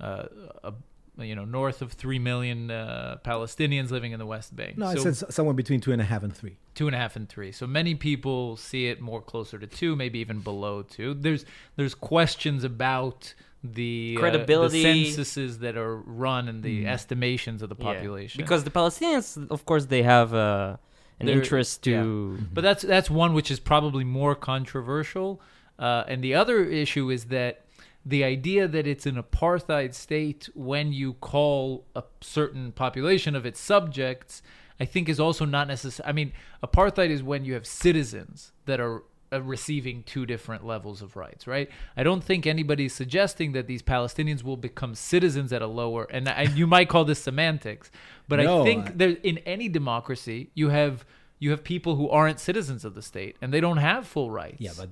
uh, 0.01 0.25
a, 0.63 0.73
you 1.19 1.33
know 1.35 1.45
north 1.45 1.81
of 1.81 1.93
three 1.93 2.19
million 2.19 2.71
uh, 2.71 3.17
Palestinians 3.23 3.89
living 3.91 4.11
in 4.11 4.19
the 4.19 4.25
West 4.25 4.53
Bank. 4.55 4.77
no, 4.77 4.87
I 4.87 4.95
said 4.95 5.11
s- 5.13 5.23
somewhere 5.29 5.53
between 5.53 5.79
two 5.79 5.91
and 5.93 6.01
a 6.01 6.05
half 6.05 6.23
and 6.23 6.35
three. 6.35 6.57
two 6.73 6.87
and 6.87 6.95
a 6.95 6.99
half 6.99 7.15
and 7.15 7.29
three. 7.29 7.51
So 7.53 7.65
many 7.65 7.95
people 7.95 8.57
see 8.57 8.87
it 8.87 8.99
more 8.99 9.21
closer 9.21 9.57
to 9.59 9.67
two, 9.67 9.95
maybe 9.95 10.19
even 10.19 10.39
below 10.39 10.81
two. 10.81 11.13
There's 11.13 11.45
there's 11.77 11.95
questions 11.95 12.63
about 12.65 13.33
the 13.73 14.15
uh, 14.17 14.19
Credibility. 14.19 14.81
the 14.83 15.05
censuses 15.05 15.59
that 15.59 15.75
are 15.77 15.97
run 15.97 16.47
and 16.47 16.59
Mm. 16.59 16.63
the 16.63 16.87
estimations 16.87 17.61
of 17.61 17.69
the 17.69 17.75
Yeah. 17.79 17.85
population. 17.93 18.41
because 18.41 18.63
the 18.63 18.71
Palestinians, 18.71 19.47
of 19.49 19.65
course, 19.65 19.85
they 19.85 20.03
have 20.03 20.33
uh, 20.33 20.77
an 21.19 21.25
They're- 21.27 21.37
interest 21.37 21.83
to. 21.83 22.37
yeah. 22.39 22.45
but 22.53 22.61
that's 22.61 22.83
that's 22.83 23.09
one 23.09 23.33
which 23.33 23.49
is 23.51 23.59
probably 23.59 24.03
more 24.03 24.35
controversial. 24.35 25.41
Uh, 25.77 26.03
and 26.07 26.23
the 26.23 26.33
other 26.33 26.63
issue 26.63 27.09
is 27.09 27.25
that 27.25 27.65
the 28.05 28.23
idea 28.23 28.67
that 28.67 28.85
it's 28.85 29.05
an 29.05 29.15
apartheid 29.21 29.93
state 29.93 30.47
when 30.53 30.93
you 30.93 31.13
call 31.13 31.85
a 31.95 32.03
certain 32.21 32.71
population 32.71 33.35
of 33.35 33.45
its 33.45 33.59
subjects, 33.59 34.41
I 34.79 34.85
think 34.85 35.09
is 35.09 35.19
also 35.19 35.43
not 35.45 35.67
necessary. 35.67 36.07
I 36.07 36.11
mean, 36.11 36.31
apartheid 36.63 37.09
is 37.09 37.23
when 37.23 37.45
you 37.45 37.53
have 37.55 37.65
citizens 37.65 38.51
that 38.65 38.79
are 38.79 38.97
uh, 38.97 39.01
receiving 39.31 40.03
two 40.03 40.25
different 40.25 40.65
levels 40.65 41.01
of 41.01 41.15
rights, 41.15 41.47
right? 41.47 41.69
I 41.97 42.03
don't 42.03 42.23
think 42.23 42.45
anybody's 42.45 42.93
suggesting 42.93 43.51
that 43.53 43.67
these 43.67 43.81
Palestinians 43.81 44.43
will 44.43 44.57
become 44.57 44.95
citizens 44.95 45.51
at 45.53 45.61
a 45.61 45.67
lower, 45.67 46.05
and 46.09 46.29
I, 46.29 46.43
you 46.43 46.67
might 46.67 46.89
call 46.89 47.05
this 47.05 47.19
semantics, 47.19 47.91
but 48.27 48.39
No, 48.39 48.61
I 48.61 48.63
think 48.63 48.87
I- 48.87 48.91
there, 48.95 49.17
in 49.23 49.37
any 49.39 49.69
democracy, 49.69 50.49
you 50.53 50.69
have 50.69 51.05
you 51.37 51.51
have 51.51 51.63
people 51.63 51.95
who 51.97 52.09
aren't 52.09 52.39
citizens 52.39 52.85
of 52.85 52.95
the 52.95 53.01
state 53.01 53.35
and 53.41 53.53
they 53.53 53.59
don't 53.59 53.77
have 53.77 54.07
full 54.07 54.31
rights. 54.31 54.55
Yeah, 54.59 54.71
but 54.77 54.89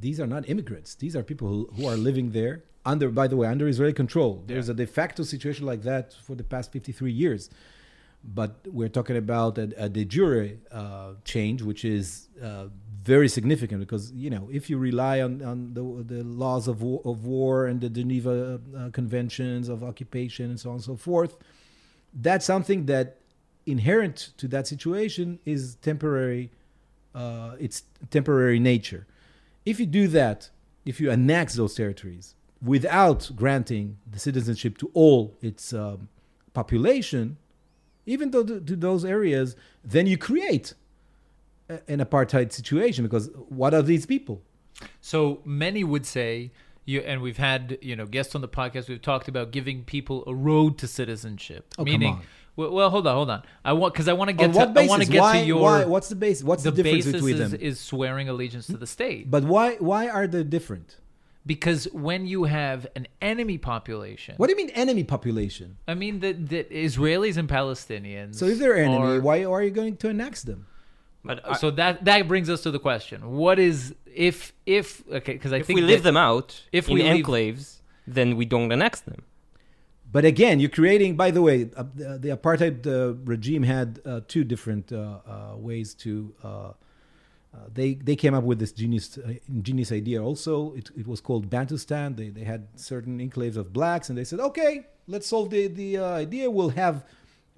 these 0.00 0.20
are 0.20 0.26
not 0.26 0.46
immigrants. 0.48 0.94
These 0.94 1.16
are 1.16 1.22
people 1.22 1.48
who, 1.48 1.70
who 1.76 1.86
are 1.86 1.96
living 1.96 2.32
there 2.32 2.62
under, 2.84 3.08
by 3.08 3.26
the 3.26 3.36
way, 3.36 3.48
under 3.48 3.66
Israeli 3.66 3.94
control. 3.94 4.44
There's 4.46 4.68
a 4.68 4.74
de 4.74 4.86
facto 4.86 5.22
situation 5.22 5.64
like 5.64 5.82
that 5.82 6.12
for 6.22 6.34
the 6.34 6.44
past 6.44 6.72
53 6.72 7.10
years. 7.10 7.48
But 8.22 8.66
we're 8.66 8.88
talking 8.90 9.16
about 9.16 9.56
a, 9.58 9.72
a 9.76 9.88
de 9.88 10.04
jure 10.04 10.50
uh, 10.70 11.12
change, 11.24 11.62
which 11.62 11.84
is 11.84 12.28
uh, 12.42 12.66
very 13.14 13.28
significant 13.28 13.80
because, 13.80 14.12
you 14.12 14.30
know, 14.34 14.48
if 14.58 14.68
you 14.70 14.76
rely 14.78 15.20
on, 15.26 15.42
on 15.42 15.58
the, 15.78 15.82
the 16.14 16.22
laws 16.24 16.68
of 16.68 16.82
war, 16.82 17.00
of 17.04 17.24
war 17.24 17.66
and 17.66 17.80
the 17.80 17.88
Geneva 17.88 18.60
uh, 18.76 18.90
Conventions 18.90 19.68
of 19.68 19.82
occupation 19.82 20.46
and 20.50 20.60
so 20.60 20.70
on 20.70 20.76
and 20.76 20.84
so 20.84 20.96
forth, 20.96 21.36
that's 22.12 22.46
something 22.46 22.86
that 22.86 23.06
inherent 23.66 24.16
to 24.40 24.46
that 24.48 24.66
situation 24.66 25.38
is 25.44 25.76
temporary 25.90 26.50
uh, 27.14 27.52
its 27.58 27.76
temporary 28.10 28.60
nature. 28.60 29.06
If 29.64 29.80
you 29.80 29.86
do 29.86 30.06
that 30.08 30.50
if 30.88 31.00
you 31.00 31.10
annex 31.10 31.54
those 31.54 31.74
territories 31.74 32.34
without 32.62 33.30
granting 33.36 33.98
the 34.10 34.18
citizenship 34.18 34.78
to 34.78 34.90
all 34.94 35.36
its 35.42 35.74
um, 35.74 36.08
population 36.54 37.36
even 38.06 38.30
though 38.30 38.42
to, 38.42 38.58
to 38.58 38.74
those 38.74 39.04
areas 39.04 39.54
then 39.84 40.06
you 40.06 40.16
create 40.16 40.72
an 41.68 41.98
apartheid 42.00 42.52
situation 42.52 43.04
because 43.04 43.30
what 43.48 43.74
are 43.74 43.82
these 43.82 44.06
people 44.06 44.42
So 45.00 45.40
many 45.44 45.84
would 45.84 46.06
say 46.06 46.52
you 46.84 47.00
and 47.00 47.20
we've 47.20 47.36
had 47.36 47.78
you 47.82 47.94
know 47.94 48.06
guests 48.06 48.34
on 48.34 48.40
the 48.40 48.48
podcast. 48.48 48.88
We've 48.88 49.02
talked 49.02 49.28
about 49.28 49.50
giving 49.50 49.84
people 49.84 50.24
a 50.26 50.34
road 50.34 50.78
to 50.78 50.88
citizenship. 50.88 51.74
Oh, 51.78 51.84
meaning. 51.84 52.20
Well, 52.56 52.72
well, 52.72 52.90
hold 52.90 53.06
on, 53.06 53.14
hold 53.14 53.30
on. 53.30 53.42
I 53.64 53.72
want 53.74 53.92
because 53.92 54.08
I 54.08 54.14
want 54.14 54.30
to 54.30 54.32
get 54.32 54.52
to 54.52 54.66
basis 54.66 54.88
I 54.88 54.88
want 54.88 55.02
to 55.02 55.08
get 55.10 55.20
why, 55.20 55.40
to 55.40 55.46
your 55.46 55.62
why 55.62 55.84
what's 55.84 56.08
the 56.08 56.16
base 56.16 56.42
what's 56.42 56.62
the, 56.62 56.70
the 56.70 56.82
difference 56.82 57.04
basis 57.04 57.12
between 57.12 57.40
is, 57.40 57.50
them 57.52 57.60
is 57.60 57.78
swearing 57.78 58.28
allegiance 58.28 58.66
to 58.66 58.76
the 58.76 58.86
state. 58.86 59.30
but 59.30 59.44
why 59.44 59.76
why 59.76 60.08
are 60.08 60.26
they 60.26 60.42
different 60.42 60.96
because 61.46 61.84
when 61.92 62.26
you 62.26 62.44
have 62.44 62.86
an 62.96 63.06
enemy 63.22 63.58
population, 63.58 64.34
what 64.38 64.48
do 64.48 64.52
you 64.52 64.56
mean 64.56 64.70
enemy 64.70 65.04
population 65.04 65.76
I 65.86 65.94
mean 65.94 66.20
that 66.20 66.48
that 66.48 66.70
Israelis 66.70 67.36
and 67.36 67.48
Palestinians. 67.48 68.34
so 68.34 68.46
if 68.46 68.58
they're 68.58 68.76
enemy 68.76 69.18
are- 69.18 69.20
why 69.20 69.44
are 69.44 69.62
you 69.62 69.70
going 69.70 69.96
to 69.98 70.08
annex 70.08 70.42
them 70.42 70.66
But 71.24 71.46
I- 71.46 71.56
so 71.56 71.70
that 71.72 72.04
that 72.04 72.26
brings 72.28 72.48
us 72.48 72.62
to 72.62 72.70
the 72.70 72.78
question: 72.78 73.30
What 73.32 73.58
is 73.58 73.94
if 74.14 74.52
if 74.66 75.02
okay? 75.10 75.32
Because 75.34 75.52
I 75.52 75.58
if 75.58 75.66
think 75.66 75.78
we 75.78 75.82
leave 75.82 76.02
them 76.02 76.16
out 76.16 76.62
if 76.72 76.88
in 76.88 76.94
we 76.94 77.02
leave- 77.02 77.24
enclaves, 77.24 77.80
then 78.06 78.36
we 78.36 78.44
don't 78.44 78.70
annex 78.72 79.00
them. 79.00 79.22
But 80.10 80.24
again, 80.24 80.58
you're 80.58 80.70
creating. 80.70 81.16
By 81.16 81.30
the 81.30 81.42
way, 81.42 81.68
uh, 81.76 81.84
the, 81.94 82.18
the 82.18 82.28
apartheid 82.30 82.86
uh, 82.86 83.12
regime 83.24 83.62
had 83.64 84.00
uh, 84.06 84.20
two 84.26 84.42
different 84.44 84.90
uh, 84.92 85.18
uh, 85.26 85.56
ways 85.56 85.92
to. 85.96 86.34
Uh, 86.42 86.48
uh, 86.48 86.72
they 87.74 87.94
they 87.94 88.16
came 88.16 88.32
up 88.34 88.44
with 88.44 88.58
this 88.58 88.72
genius 88.72 89.18
uh, 89.18 89.34
ingenious 89.48 89.90
idea. 89.92 90.22
Also, 90.22 90.72
it, 90.74 90.90
it 90.96 91.06
was 91.06 91.20
called 91.20 91.50
Bantustan. 91.50 92.16
They 92.16 92.28
they 92.30 92.44
had 92.44 92.68
certain 92.76 93.18
enclaves 93.18 93.56
of 93.56 93.72
blacks, 93.72 94.08
and 94.08 94.16
they 94.16 94.24
said, 94.24 94.40
okay, 94.40 94.86
let's 95.08 95.26
solve 95.26 95.50
the 95.50 95.66
the 95.66 95.98
uh, 95.98 96.04
idea. 96.24 96.50
We'll 96.50 96.70
have 96.70 97.04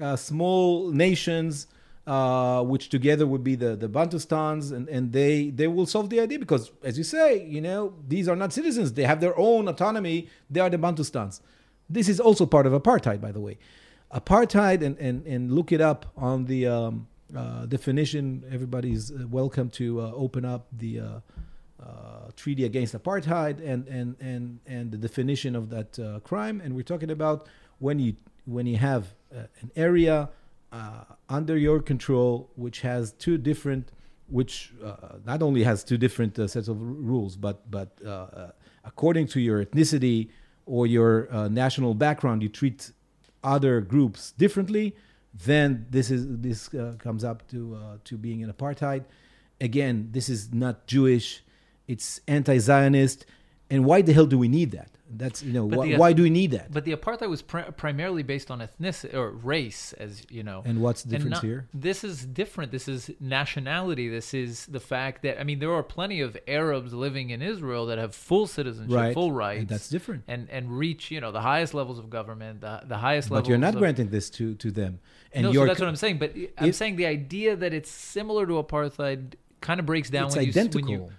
uh, 0.00 0.16
small 0.16 0.90
nations. 0.90 1.66
Uh, 2.06 2.62
which 2.62 2.88
together 2.88 3.26
would 3.26 3.44
be 3.44 3.54
the 3.54 3.76
the 3.76 3.86
Bantustans, 3.88 4.72
and, 4.72 4.88
and 4.88 5.12
they 5.12 5.50
they 5.50 5.68
will 5.68 5.86
solve 5.86 6.08
the 6.08 6.18
idea 6.18 6.38
because, 6.38 6.72
as 6.82 6.96
you 6.96 7.04
say, 7.04 7.44
you 7.44 7.60
know 7.60 7.92
these 8.08 8.26
are 8.26 8.34
not 8.34 8.54
citizens; 8.54 8.94
they 8.94 9.04
have 9.04 9.20
their 9.20 9.38
own 9.38 9.68
autonomy. 9.68 10.26
They 10.48 10.60
are 10.60 10.70
the 10.70 10.78
Bantustans. 10.78 11.40
This 11.90 12.08
is 12.08 12.18
also 12.18 12.46
part 12.46 12.66
of 12.66 12.72
apartheid, 12.72 13.20
by 13.20 13.32
the 13.32 13.40
way. 13.40 13.58
Apartheid, 14.14 14.82
and, 14.82 14.96
and, 14.98 15.26
and 15.26 15.52
look 15.52 15.72
it 15.72 15.80
up 15.80 16.06
on 16.16 16.46
the 16.46 16.66
um, 16.66 17.06
uh, 17.36 17.66
definition. 17.66 18.44
Everybody's 18.50 19.10
uh, 19.10 19.26
welcome 19.28 19.70
to 19.70 20.00
uh, 20.00 20.12
open 20.14 20.44
up 20.44 20.66
the 20.72 21.00
uh, 21.00 21.20
treaty 22.36 22.64
against 22.64 22.94
apartheid 22.94 23.58
and, 23.64 23.86
and, 23.88 24.16
and, 24.20 24.60
and 24.66 24.90
the 24.90 24.96
definition 24.96 25.54
of 25.54 25.70
that 25.70 26.22
crime. 26.24 26.60
And 26.60 26.74
we're 26.74 26.82
talking 26.82 27.10
about 27.10 27.48
when 27.78 27.98
you, 27.98 28.16
when 28.46 28.66
you 28.66 28.78
have 28.78 29.14
an 29.30 29.70
area 29.76 30.28
uh, 30.72 31.04
under 31.28 31.56
your 31.56 31.80
control 31.80 32.50
which 32.56 32.80
has 32.80 33.12
two 33.12 33.38
different 33.38 33.92
which 34.30 34.72
uh, 34.84 35.16
not 35.26 35.42
only 35.42 35.64
has 35.64 35.84
two 35.84 35.98
different 35.98 36.38
uh, 36.38 36.46
sets 36.46 36.68
of 36.68 36.80
rules, 36.80 37.36
but 37.36 37.70
but 37.70 37.98
uh, 38.04 38.08
uh, 38.08 38.50
according 38.84 39.26
to 39.26 39.40
your 39.40 39.64
ethnicity 39.64 40.30
or 40.66 40.86
your 40.86 41.32
uh, 41.32 41.48
national 41.48 41.94
background, 41.94 42.42
you 42.42 42.48
treat 42.48 42.92
other 43.42 43.80
groups 43.80 44.32
differently. 44.32 44.94
Then 45.34 45.86
this 45.90 46.10
is 46.10 46.26
this 46.28 46.68
comes 46.98 47.24
up 47.24 47.48
to 47.50 47.98
to 48.04 48.16
being 48.16 48.42
an 48.42 48.52
apartheid. 48.52 49.04
Again, 49.60 50.08
this 50.12 50.28
is 50.28 50.52
not 50.52 50.86
Jewish; 50.86 51.42
it's 51.86 52.20
anti-Zionist. 52.26 53.26
And 53.72 53.84
why 53.84 54.02
the 54.02 54.12
hell 54.12 54.26
do 54.26 54.36
we 54.36 54.48
need 54.48 54.72
that? 54.72 54.90
That's 55.12 55.42
you 55.42 55.52
know 55.52 55.64
why, 55.64 55.88
the- 55.88 55.94
uh, 55.94 55.98
why 55.98 56.12
do 56.12 56.22
we 56.22 56.30
need 56.30 56.52
that? 56.52 56.72
But 56.72 56.84
the 56.84 56.92
apartheid 56.94 57.28
was 57.28 57.42
pri- 57.42 57.70
primarily 57.76 58.22
based 58.22 58.50
on 58.50 58.60
ethnicity 58.60 59.12
or 59.14 59.30
race, 59.30 59.92
as 59.94 60.22
you 60.30 60.42
know. 60.42 60.62
And 60.64 60.80
what's 60.80 61.02
the 61.02 61.10
difference 61.10 61.36
not- 61.36 61.42
here? 61.44 61.66
This 61.74 62.04
is 62.04 62.24
different. 62.24 62.70
This 62.72 62.86
is 62.88 63.10
nationality. 63.18 64.08
This 64.08 64.32
is 64.34 64.66
the 64.66 64.80
fact 64.80 65.22
that 65.22 65.40
I 65.40 65.44
mean 65.44 65.58
there 65.58 65.72
are 65.72 65.82
plenty 65.82 66.20
of 66.20 66.36
Arabs 66.46 66.92
living 66.92 67.30
in 67.30 67.42
Israel 67.42 67.86
that 67.86 67.98
have 67.98 68.14
full 68.14 68.46
citizenship, 68.46 68.94
Right. 68.94 69.14
full 69.14 69.28
And 69.28 69.36
rights. 69.36 69.70
that's 69.70 69.88
different. 69.88 70.24
And 70.28 70.48
and 70.50 70.70
reach 70.78 71.10
you 71.10 71.20
know 71.20 71.32
the 71.32 71.40
highest 71.40 71.74
levels 71.74 71.98
of 71.98 72.08
government, 72.10 72.60
the, 72.60 72.82
the 72.86 72.98
highest 72.98 73.28
But 73.28 73.34
levels. 73.36 73.46
But 73.46 73.50
you're 73.50 73.58
not 73.58 73.74
of, 73.74 73.80
granting 73.80 74.08
this 74.10 74.30
to 74.30 74.54
to 74.54 74.70
them. 74.70 75.00
And 75.32 75.44
no, 75.44 75.52
so 75.52 75.64
that's 75.66 75.80
what 75.80 75.88
I'm 75.88 75.96
saying. 75.96 76.18
But 76.18 76.34
I'm 76.58 76.68
It- 76.70 76.74
saying 76.74 76.96
the 76.96 77.06
idea 77.06 77.56
that 77.56 77.72
it's 77.72 77.90
similar 77.90 78.46
to 78.46 78.54
apartheid 78.62 79.34
kind 79.60 79.78
of 79.80 79.86
breaks 79.86 80.08
down 80.10 80.26
it's 80.26 80.36
when 80.36 80.44
you, 80.46 80.52
when 80.52 80.58
identical. 80.66 80.90
you 80.90 81.12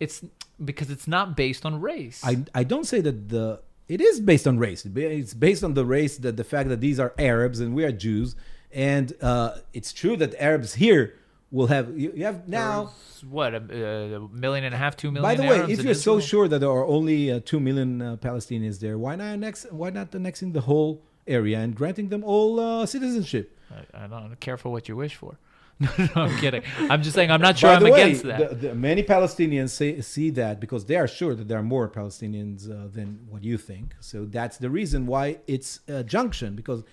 it's 0.00 0.24
because 0.64 0.90
it's 0.90 1.06
not 1.06 1.36
based 1.36 1.64
on 1.64 1.80
race. 1.80 2.22
I, 2.24 2.44
I 2.54 2.64
don't 2.64 2.84
say 2.84 3.00
that 3.02 3.28
the 3.28 3.60
it 3.88 4.00
is 4.00 4.20
based 4.20 4.46
on 4.46 4.58
race. 4.58 4.86
It's 4.86 5.34
based 5.34 5.62
on 5.62 5.74
the 5.74 5.84
race 5.84 6.16
that 6.18 6.36
the 6.36 6.44
fact 6.44 6.68
that 6.70 6.80
these 6.80 6.98
are 6.98 7.12
Arabs 7.18 7.60
and 7.60 7.74
we 7.74 7.84
are 7.84 7.92
Jews, 7.92 8.34
and 8.72 9.12
uh, 9.20 9.58
it's 9.72 9.92
true 9.92 10.16
that 10.16 10.34
Arabs 10.40 10.74
here 10.74 11.14
will 11.50 11.66
have 11.66 11.98
you, 11.98 12.12
you 12.14 12.24
have 12.24 12.48
now. 12.48 12.84
There's, 12.84 13.24
what 13.24 13.54
a, 13.54 14.16
a 14.16 14.20
million 14.28 14.64
and 14.64 14.74
a 14.74 14.78
half, 14.78 14.96
two 14.96 15.10
million. 15.10 15.22
By 15.22 15.34
the 15.34 15.42
way, 15.42 15.58
Arabs 15.58 15.72
if 15.72 15.84
you're 15.84 15.94
so 15.94 16.20
sure 16.20 16.48
that 16.48 16.60
there 16.60 16.70
are 16.70 16.86
only 16.86 17.30
uh, 17.30 17.40
two 17.44 17.60
million 17.60 18.00
uh, 18.00 18.16
Palestinians 18.16 18.80
there, 18.80 18.96
why 18.96 19.16
not 19.16 19.26
annex? 19.26 19.66
Why 19.70 19.90
not 19.90 20.14
annexing 20.14 20.52
the 20.52 20.62
whole 20.62 21.02
area 21.26 21.58
and 21.58 21.74
granting 21.74 22.08
them 22.08 22.24
all 22.24 22.58
uh, 22.58 22.86
citizenship? 22.86 23.58
I, 23.70 24.04
I 24.04 24.06
don't 24.06 24.38
care 24.40 24.56
for 24.56 24.70
what 24.70 24.88
you 24.88 24.96
wish 24.96 25.16
for. 25.16 25.36
no, 25.98 26.08
no, 26.14 26.22
I'm 26.22 26.38
kidding. 26.38 26.62
I'm 26.78 27.02
just 27.02 27.14
saying 27.14 27.30
I'm 27.30 27.40
not 27.40 27.56
sure 27.56 27.70
I'm 27.70 27.82
way, 27.82 27.90
against 27.90 28.24
that. 28.24 28.60
The, 28.60 28.68
the, 28.68 28.74
many 28.74 29.02
Palestinians 29.02 29.70
say, 29.70 30.00
see 30.02 30.28
that 30.30 30.60
because 30.60 30.84
they 30.84 30.96
are 30.96 31.08
sure 31.08 31.34
that 31.34 31.48
there 31.48 31.58
are 31.58 31.62
more 31.62 31.88
Palestinians 31.88 32.70
uh, 32.70 32.88
than 32.92 33.26
what 33.30 33.42
you 33.42 33.56
think. 33.56 33.94
So 34.00 34.26
that's 34.26 34.58
the 34.58 34.68
reason 34.68 35.06
why 35.06 35.38
it's 35.46 35.80
a 35.88 36.04
junction. 36.04 36.54
Because 36.54 36.84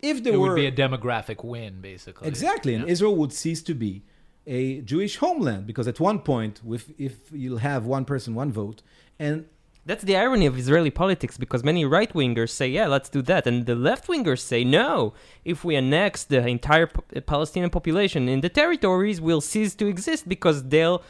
if 0.00 0.24
there 0.24 0.34
it 0.34 0.38
were 0.38 0.48
would 0.48 0.56
be 0.56 0.66
a 0.66 0.72
demographic 0.72 1.44
win, 1.44 1.80
basically. 1.80 2.26
exactly, 2.26 2.74
and 2.74 2.88
Israel 2.88 3.14
would 3.16 3.32
cease 3.32 3.62
to 3.62 3.74
be 3.74 4.02
a 4.46 4.80
Jewish 4.80 5.16
homeland 5.16 5.66
because 5.66 5.86
at 5.86 6.00
one 6.00 6.18
point, 6.18 6.60
if 6.68 6.90
if 6.98 7.14
you'll 7.32 7.58
have 7.58 7.86
one 7.86 8.04
person, 8.04 8.34
one 8.34 8.50
vote, 8.50 8.82
and 9.18 9.46
That's 9.86 10.02
the 10.04 10.16
irony 10.16 10.46
of 10.46 10.56
Israeli 10.58 10.90
politics 10.90 11.36
because 11.36 11.62
many 11.62 11.84
right 11.84 12.10
wingers 12.14 12.50
say, 12.50 12.68
yeah, 12.68 12.86
let's 12.86 13.10
do 13.10 13.20
that. 13.22 13.46
And 13.46 13.66
the 13.66 13.74
left 13.74 14.06
wingers 14.06 14.40
say, 14.40 14.64
no, 14.64 15.12
if 15.44 15.62
we 15.64 15.76
annex 15.76 16.24
the 16.24 16.46
entire 16.46 16.86
po- 16.86 17.04
uh, 17.14 17.20
Palestinian 17.20 17.70
population 17.70 18.28
in 18.28 18.40
the 18.40 18.48
territories, 18.48 19.20
we'll 19.20 19.42
cease 19.42 19.74
to 19.76 19.86
exist 19.86 20.28
because 20.28 20.64
they'll 20.68 21.02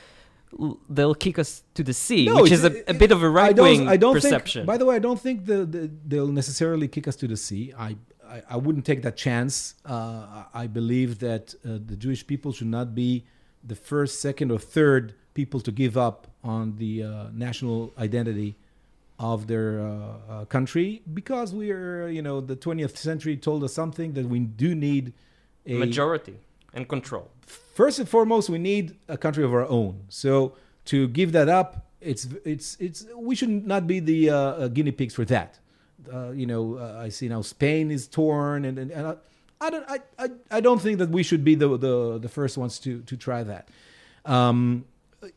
they'll 0.89 1.15
kick 1.17 1.37
us 1.39 1.63
to 1.75 1.83
the 1.83 1.93
sea, 1.93 2.27
No, 2.27 2.43
which 2.43 2.53
is 2.53 2.65
a, 2.65 2.71
a 2.71 2.91
it- 2.91 2.99
bit 2.99 3.11
of 3.13 3.23
a 3.23 3.29
right 3.29 3.57
wing 3.57 3.87
perception. 4.17 4.61
Think, 4.61 4.67
by 4.67 4.77
the 4.77 4.85
way, 4.85 4.97
I 4.97 5.01
don't 5.01 5.21
think 5.21 5.47
the, 5.47 5.65
the, 5.65 5.91
they'll 6.07 6.29
necessarily 6.43 6.87
kick 6.89 7.09
us 7.09 7.17
to 7.17 7.27
the 7.27 7.37
sea. 7.37 7.73
I, 7.77 7.97
I, 8.29 8.43
I 8.51 8.57
wouldn't 8.57 8.85
take 8.85 9.03
that 9.03 9.17
chance. 9.17 9.75
Uh, 9.85 10.45
I 10.55 10.67
believe 10.69 11.19
that 11.21 11.55
uh, 11.65 11.79
the 11.85 11.97
Jewish 11.97 12.27
people 12.27 12.53
should 12.53 12.69
not 12.69 12.95
be 12.95 13.25
the 13.65 13.75
first, 13.75 14.21
second, 14.21 14.51
or 14.53 14.59
third 14.59 15.15
people 15.35 15.59
to 15.61 15.73
give 15.73 15.97
up 15.97 16.29
on 16.45 16.77
the 16.77 17.03
uh, 17.03 17.27
national 17.33 17.93
identity 17.99 18.57
of 19.33 19.47
their 19.47 19.81
uh, 19.81 19.89
uh, 20.29 20.45
country 20.47 21.03
because 21.13 21.55
we 21.55 21.71
are, 21.71 22.09
you 22.09 22.23
know, 22.23 22.41
the 22.41 22.57
20th 22.57 22.97
century 22.97 23.37
told 23.37 23.65
us 23.65 23.73
something 23.73 24.13
that 24.13 24.27
we 24.27 24.39
do 24.41 24.75
need 24.75 25.13
a 25.67 25.79
Majority 25.79 26.37
and 26.75 26.87
control. 26.89 27.31
first 27.47 27.99
and 27.99 28.09
foremost, 28.09 28.51
we 28.51 28.59
need 28.59 28.97
a 29.09 29.17
country 29.17 29.45
of 29.45 29.53
our 29.53 29.67
own. 29.67 30.05
So 30.09 30.55
to 30.87 31.09
give 31.09 31.33
that 31.33 31.49
up 31.49 31.85
it's 32.05 32.29
it's 32.45 32.77
it's 32.79 33.07
we 33.17 33.35
should 33.35 33.67
not 33.67 33.87
be 33.87 33.99
the 33.99 34.31
uh, 34.31 34.37
uh, 34.37 34.69
guinea 34.69 34.93
pigs 34.93 35.15
for 35.15 35.25
that. 35.25 35.59
Uh, 36.13 36.31
you 36.31 36.47
know, 36.47 36.77
uh, 36.77 37.03
I 37.03 37.09
see 37.09 37.29
now 37.29 37.41
Spain 37.41 37.91
is 37.91 38.07
torn, 38.07 38.67
and 38.67 38.79
and, 38.79 38.91
and 38.91 39.07
I, 39.07 39.17
I 39.61 39.71
don't 39.71 39.87
I, 39.89 39.99
I 40.19 40.29
I 40.51 40.61
don't 40.61 40.81
think 40.81 40.99
that 40.99 41.09
we 41.09 41.23
should 41.23 41.45
be 41.45 41.55
the 41.55 41.77
the, 41.79 42.19
the 42.19 42.29
first 42.29 42.59
ones 42.59 42.79
to 42.81 43.01
to 43.03 43.17
try 43.17 43.43
that. 43.43 43.69
Um, 44.27 44.85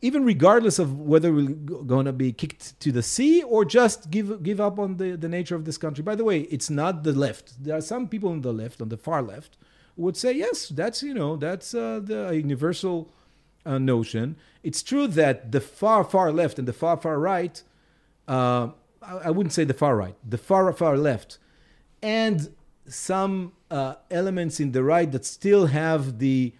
even 0.00 0.24
regardless 0.24 0.78
of 0.78 0.98
whether 0.98 1.32
we're 1.32 1.48
going 1.48 2.06
to 2.06 2.12
be 2.12 2.32
kicked 2.32 2.78
to 2.80 2.92
the 2.92 3.02
sea 3.02 3.42
or 3.42 3.64
just 3.64 4.10
give 4.10 4.42
give 4.42 4.60
up 4.60 4.78
on 4.78 4.96
the, 4.96 5.16
the 5.16 5.28
nature 5.28 5.54
of 5.54 5.64
this 5.64 5.78
country. 5.78 6.02
By 6.02 6.14
the 6.14 6.24
way, 6.24 6.40
it's 6.42 6.70
not 6.70 7.04
the 7.04 7.12
left. 7.12 7.62
There 7.62 7.76
are 7.76 7.80
some 7.80 8.08
people 8.08 8.30
on 8.30 8.42
the 8.42 8.52
left, 8.52 8.80
on 8.80 8.88
the 8.88 8.96
far 8.96 9.22
left, 9.22 9.56
would 9.96 10.16
say 10.16 10.32
yes, 10.32 10.68
that's 10.68 11.02
you 11.02 11.14
know 11.14 11.36
that's 11.36 11.74
uh, 11.74 12.00
the 12.02 12.30
universal 12.34 13.10
uh, 13.66 13.78
notion. 13.78 14.36
It's 14.62 14.82
true 14.82 15.06
that 15.08 15.52
the 15.52 15.60
far 15.60 16.04
far 16.04 16.32
left 16.32 16.58
and 16.58 16.66
the 16.66 16.72
far 16.72 16.96
far 16.96 17.18
right, 17.18 17.62
uh, 18.26 18.68
I, 19.02 19.16
I 19.24 19.30
wouldn't 19.30 19.52
say 19.52 19.64
the 19.64 19.74
far 19.74 19.96
right, 19.96 20.16
the 20.28 20.38
far 20.38 20.72
far 20.72 20.96
left, 20.96 21.38
and 22.02 22.54
some 22.86 23.52
uh, 23.70 23.94
elements 24.10 24.60
in 24.60 24.72
the 24.72 24.82
right 24.82 25.10
that 25.12 25.24
still 25.24 25.66
have 25.66 26.18
the 26.18 26.54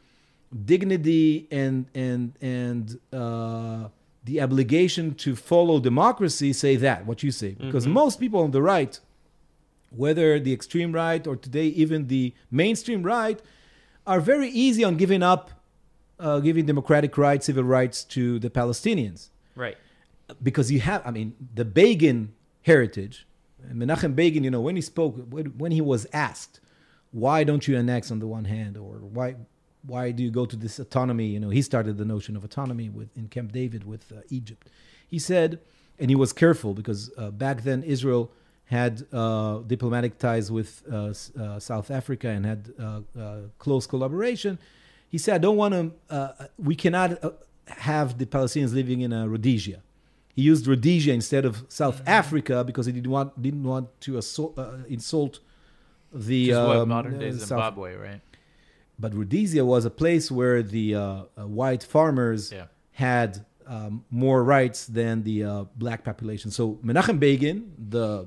dignity 0.64 1.46
and 1.50 1.87
and 1.94 2.32
and 2.40 2.98
uh, 3.12 3.88
the 4.24 4.40
obligation 4.40 5.14
to 5.14 5.37
follow 5.37 5.80
democracy 5.80 6.52
say 6.52 6.76
that 6.76 7.06
what 7.06 7.22
you 7.22 7.30
say. 7.30 7.54
Because 7.54 7.87
most 7.87 8.20
people 8.20 8.40
on 8.40 8.50
the 8.50 8.62
right 8.62 8.98
whether 9.90 10.38
the 10.38 10.52
extreme 10.52 10.92
right 10.92 11.26
or 11.26 11.34
today 11.34 11.66
even 11.68 12.08
the 12.08 12.34
mainstream 12.50 13.02
right 13.02 13.40
are 14.06 14.20
very 14.20 14.48
easy 14.50 14.84
on 14.84 14.96
giving 14.96 15.22
up 15.22 15.50
uh, 16.20 16.40
giving 16.40 16.66
democratic 16.66 17.16
rights 17.16 17.46
civil 17.46 17.64
rights 17.64 18.04
to 18.04 18.38
the 18.38 18.50
palestinians. 18.50 19.30
Right. 19.56 19.76
because 20.42 20.70
you 20.70 20.80
have, 20.80 21.02
I 21.06 21.11
mean, 21.11 21.34
the 21.54 21.64
Begin 21.64 22.32
heritage, 22.62 23.26
Menachem 23.72 24.14
Begin, 24.14 24.44
you 24.44 24.50
know, 24.50 24.61
when 24.61 24.76
he 24.76 24.82
spoke, 24.82 25.16
when, 25.28 25.46
when 25.58 25.72
he 25.72 25.80
was 25.80 26.06
asked, 26.12 26.61
why 27.11 27.44
don't 27.44 27.66
you 27.66 27.76
annex 27.76 28.11
on 28.11 28.18
the 28.18 28.26
one 28.26 28.44
hand, 28.44 28.76
or 28.76 28.96
why, 28.98 29.37
why 29.86 30.10
do 30.10 30.22
you 30.22 30.30
go 30.30 30.44
to 30.46 30.56
this 30.56 30.78
autonomy? 30.78 31.26
You 31.26 31.40
know, 31.40 31.50
he 31.50 31.62
started 31.62 31.96
the 31.96 32.04
notion 32.04 32.36
of 32.36 32.44
autonomy 32.44 32.88
with 32.88 33.08
in 33.16 33.28
Camp 33.28 33.52
David 33.52 33.84
with 33.84 34.12
uh, 34.12 34.20
Egypt. 34.28 34.68
He 35.08 35.18
said, 35.18 35.58
and 35.98 36.10
he 36.10 36.16
was 36.16 36.32
careful 36.32 36.74
because 36.74 37.10
uh, 37.16 37.30
back 37.30 37.62
then 37.62 37.82
Israel 37.82 38.30
had 38.66 39.06
uh, 39.12 39.58
diplomatic 39.66 40.18
ties 40.18 40.52
with 40.52 40.82
uh, 40.92 41.14
uh, 41.40 41.58
South 41.58 41.90
Africa 41.90 42.28
and 42.28 42.44
had 42.44 42.72
uh, 42.78 43.00
uh, 43.18 43.36
close 43.58 43.86
collaboration. 43.86 44.58
He 45.08 45.16
said, 45.16 45.36
I 45.36 45.38
don't 45.38 45.56
want 45.56 45.72
to, 45.74 46.14
uh, 46.14 46.46
we 46.58 46.74
cannot 46.76 47.24
uh, 47.24 47.30
have 47.66 48.18
the 48.18 48.26
Palestinians 48.26 48.74
living 48.74 49.00
in 49.00 49.12
Rhodesia. 49.30 49.80
He 50.34 50.42
used 50.42 50.66
Rhodesia 50.66 51.12
instead 51.12 51.44
of 51.44 51.64
South 51.68 52.02
Africa 52.06 52.62
because 52.62 52.86
he 52.86 52.92
didn't 52.92 53.10
want 53.10 53.40
didn't 53.42 53.64
want 53.64 53.88
to 54.02 54.18
assault, 54.18 54.56
uh, 54.58 54.76
insult 54.88 55.40
the 56.12 56.52
um, 56.52 56.88
modern 56.88 57.18
day 57.18 57.30
uh, 57.30 57.32
South- 57.32 57.48
Zimbabwe, 57.48 57.94
right? 57.94 58.20
But 58.98 59.14
Rhodesia 59.14 59.64
was 59.64 59.84
a 59.84 59.90
place 59.90 60.30
where 60.30 60.62
the 60.62 60.94
uh, 60.94 61.00
uh, 61.00 61.46
white 61.46 61.82
farmers 61.84 62.52
Yeah. 62.52 62.66
had 62.92 63.44
um, 63.66 64.04
more 64.11 64.42
rights 64.42 64.87
than 64.87 65.22
the 65.22 65.44
uh, 65.44 65.64
black 65.76 66.02
population. 66.04 66.50
So 66.50 66.78
Menachem 66.84 67.18
Begin, 67.20 67.72
the 67.78 68.26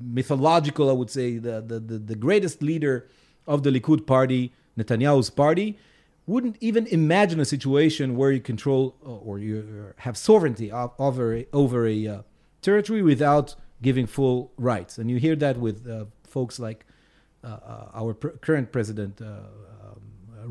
mythological, 0.00 0.88
I 0.88 0.92
would 0.92 1.10
say, 1.10 1.38
the, 1.38 1.60
the, 1.60 1.78
the, 1.78 1.98
the 1.98 2.14
greatest 2.16 2.62
leader 2.62 3.08
of 3.46 3.62
the 3.62 3.70
Likud 3.70 4.06
party, 4.06 4.52
Netanyahu's 4.78 5.30
party, 5.30 5.78
wouldn't 6.26 6.56
even 6.60 6.86
imagine 6.86 7.40
a 7.40 7.44
situation 7.44 8.16
where 8.16 8.30
you 8.32 8.40
control 8.40 8.96
uh, 9.04 9.10
or 9.10 9.38
you 9.38 9.92
have 9.98 10.16
sovereignty 10.16 10.70
over 10.72 11.34
a, 11.36 11.46
over 11.52 11.86
a 11.86 12.06
uh, 12.06 12.22
territory 12.62 13.02
without 13.02 13.54
giving 13.82 14.06
full 14.06 14.52
rights. 14.56 14.98
And 14.98 15.10
you 15.10 15.18
hear 15.18 15.36
that 15.36 15.56
with 15.58 15.88
uh, 15.88 16.04
folks 16.24 16.58
like 16.58 16.86
uh, 17.42 17.46
uh, 17.46 17.90
our 17.94 18.14
pr- 18.14 18.28
current 18.40 18.70
president, 18.70 19.20
uh, 19.20 19.24
uh, 19.24 19.38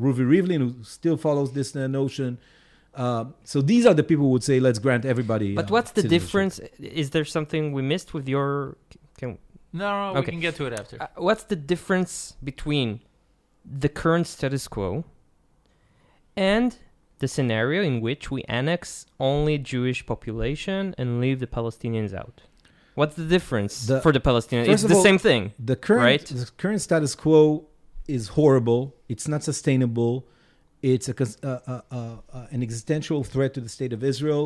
Ruvi 0.00 0.24
Rivlin, 0.34 0.58
who 0.60 0.82
still 0.84 1.16
follows 1.16 1.52
this 1.52 1.74
uh, 1.76 1.86
notion. 1.86 2.38
Uh, 2.94 3.26
so 3.44 3.60
these 3.62 3.84
are 3.86 3.94
the 3.94 4.02
people 4.02 4.24
who 4.26 4.30
would 4.32 4.42
say, 4.50 4.58
let's 4.60 4.78
grant 4.80 5.04
everybody. 5.04 5.54
But 5.54 5.66
uh, 5.70 5.74
what's 5.74 5.92
the 5.92 6.02
difference? 6.02 6.58
Is 7.02 7.10
there 7.10 7.24
something 7.24 7.72
we 7.72 7.82
missed 7.82 8.14
with 8.14 8.26
your? 8.28 8.76
Can, 9.18 9.38
No, 9.72 10.12
no, 10.12 10.20
we 10.20 10.26
can 10.26 10.40
get 10.40 10.56
to 10.56 10.64
it 10.66 10.72
after. 10.80 10.96
uh, 11.00 11.06
what's 11.16 11.44
the 11.44 11.56
difference 11.56 12.34
between 12.42 13.00
the 13.82 13.88
current 13.88 14.26
status 14.26 14.66
quo 14.66 15.04
and 16.36 16.76
the 17.18 17.28
scenario 17.28 17.82
in 17.82 18.00
which 18.00 18.30
we 18.30 18.42
annex 18.44 19.06
only 19.20 19.58
Jewish 19.58 20.04
population 20.06 20.94
and 20.98 21.20
leave 21.20 21.38
the 21.40 21.46
Palestinians 21.46 22.14
out? 22.14 22.42
What's 22.94 23.14
the 23.14 23.24
difference 23.24 23.86
The- 23.86 24.00
for 24.00 24.12
the 24.12 24.20
Palestinians? 24.20 24.68
It's 24.68 24.82
the 24.82 24.94
all- 24.96 25.02
same 25.02 25.18
thing. 25.18 25.52
The 25.58 25.76
current 25.76 26.02
Right? 26.04 26.24
the 26.26 26.50
current 26.56 26.80
status 26.80 27.14
quo 27.14 27.66
is 28.16 28.28
horrible. 28.38 28.82
It's 29.08 29.26
not 29.28 29.42
sustainable. 29.42 30.14
It's 30.82 31.08
a, 31.08 31.14
cons- 31.14 31.38
uh, 31.42 31.60
uh, 31.66 31.80
uh, 31.90 31.96
uh, 32.32 32.46
an 32.54 32.62
existential 32.62 33.22
threat 33.32 33.50
to 33.54 33.60
the 33.60 33.68
state 33.68 33.92
of 33.92 34.02
Israel, 34.12 34.44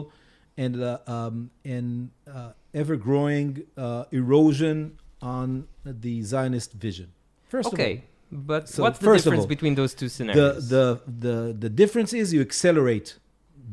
and 0.56 0.72
uh, 0.82 0.98
um, 1.06 1.50
and 1.64 2.10
uh, 2.26 2.50
ever 2.80 2.96
growing 2.96 3.48
uh, 3.76 4.04
erosion 4.10 4.76
on 5.22 5.66
the 5.84 6.22
Zionist 6.22 6.72
vision. 6.86 7.08
First 7.48 7.68
of 7.68 7.72
all, 7.72 7.80
Okay, 7.84 8.04
but 8.30 8.68
So, 8.68 8.82
what's 8.82 8.98
the 8.98 9.04
first 9.04 9.24
difference 9.24 9.42
all, 9.44 9.54
between 9.56 9.74
those 9.80 9.94
two 9.94 10.06
the, 10.06 10.10
scenarios? 10.10 10.68
the 10.68 11.00
the 11.06 11.36
the 11.64 11.70
difference 11.82 12.12
is 12.20 12.32
you 12.34 12.40
accelerate 12.40 13.08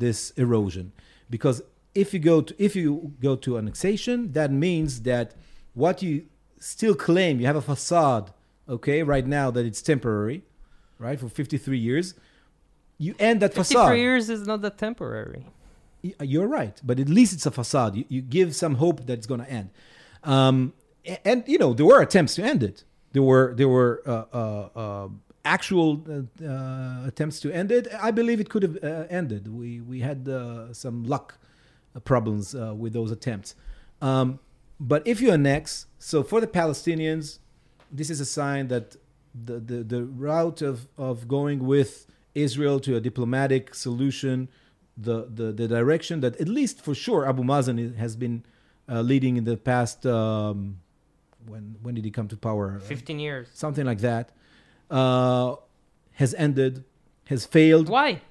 this 0.04 0.32
erosion 0.44 0.92
because 1.30 1.58
if 2.04 2.14
you 2.14 2.20
go 2.20 2.42
to 2.48 2.54
if 2.68 2.76
you 2.76 3.14
go 3.28 3.36
to 3.46 3.58
annexation 3.58 4.32
that 4.38 4.50
means 4.52 4.92
that 5.02 5.28
what 5.74 6.02
you 6.02 6.14
still 6.60 6.96
claim 7.08 7.34
you 7.42 7.46
have 7.52 7.60
a 7.66 7.68
facade 7.74 8.32
okay 8.76 9.04
right 9.04 9.28
now 9.28 9.52
that 9.52 9.66
it's 9.66 9.82
temporary 9.82 10.40
right 10.98 11.20
for 11.20 11.30
53 11.30 11.78
years 11.78 12.14
you 12.98 13.14
end 13.20 13.42
that 13.42 13.54
53 13.54 13.64
facade 13.64 13.98
years 13.98 14.30
is 14.30 14.46
not 14.46 14.62
that 14.62 14.78
temporary. 14.78 15.44
You're 16.34 16.48
right, 16.48 16.80
but 16.84 17.00
at 17.00 17.10
least 17.10 17.32
it's 17.34 17.48
a 17.48 17.52
facade. 17.52 17.96
You, 17.96 18.06
you 18.10 18.22
give 18.38 18.56
some 18.56 18.76
hope 18.76 18.98
that 19.08 19.14
it's 19.20 19.26
going 19.28 19.40
to 19.46 19.50
end. 19.50 19.70
Um, 20.24 20.74
a- 21.06 21.28
and 21.28 21.44
you 21.48 21.58
know 21.58 21.74
there 21.74 21.86
were 21.92 22.02
attempts 22.02 22.36
to 22.36 22.44
end 22.44 22.62
it. 22.62 22.84
There 23.14 23.24
were 23.24 23.54
there 23.56 23.68
were 23.78 24.02
uh, 24.06 24.26
uh, 24.42 24.70
uh, 24.84 25.08
actual 25.46 25.90
uh, 26.08 26.46
uh, 26.46 27.08
attempts 27.08 27.40
to 27.42 27.52
end 27.52 27.72
it. 27.72 27.88
I 28.08 28.12
believe 28.12 28.40
it 28.40 28.50
could 28.52 28.64
have 28.68 28.78
uh, 28.84 29.06
ended. 29.10 29.44
We 29.62 29.82
we 29.82 29.98
had 30.10 30.28
uh, 30.30 30.72
some 30.74 31.04
luck 31.14 31.28
uh, 31.96 32.00
problems 32.02 32.54
uh, 32.54 32.74
with 32.82 32.94
those 32.94 33.12
attempts. 33.12 33.56
Um, 34.02 34.40
but 34.80 35.02
if 35.08 35.22
you 35.22 35.32
annex, 35.32 35.88
so 35.98 36.22
for 36.24 36.40
the 36.42 36.48
Palestinians, 36.48 37.40
this 37.92 38.10
is 38.10 38.20
a 38.20 38.26
sign 38.26 38.68
that 38.70 38.96
the, 39.34 39.60
the, 39.60 39.84
the 39.84 40.04
route 40.04 40.62
of, 40.62 40.88
of 40.98 41.28
going 41.28 41.66
with 41.66 42.08
Israel 42.36 42.80
to 42.82 42.96
a 42.96 43.00
diplomatic 43.00 43.74
solution, 43.76 44.50
the, 44.98 45.28
the, 45.34 45.52
the 45.52 45.68
direction 45.68 46.22
that 46.22 46.40
at 46.40 46.48
least 46.48 46.82
for 46.82 46.96
sure 46.96 47.28
Abu 47.28 47.44
Mazen 47.44 47.96
has 47.98 48.16
been 48.16 48.44
uh, 48.90 49.02
leading 49.02 49.38
in 49.38 49.44
the 49.44 49.58
past. 49.58 50.06
Um, 50.06 50.78
when 51.48 51.76
when 51.82 51.96
did 51.96 52.06
he 52.06 52.12
come 52.12 52.28
to 52.28 52.38
power? 52.38 52.80
15 52.80 53.20
years. 53.20 53.48
Something 53.54 53.86
like 53.86 54.00
that. 54.00 54.32
Uh, 54.90 55.56
has 56.14 56.34
ended, 56.36 56.84
has 57.26 57.46
failed 57.46 57.90
Why? 57.90 58.22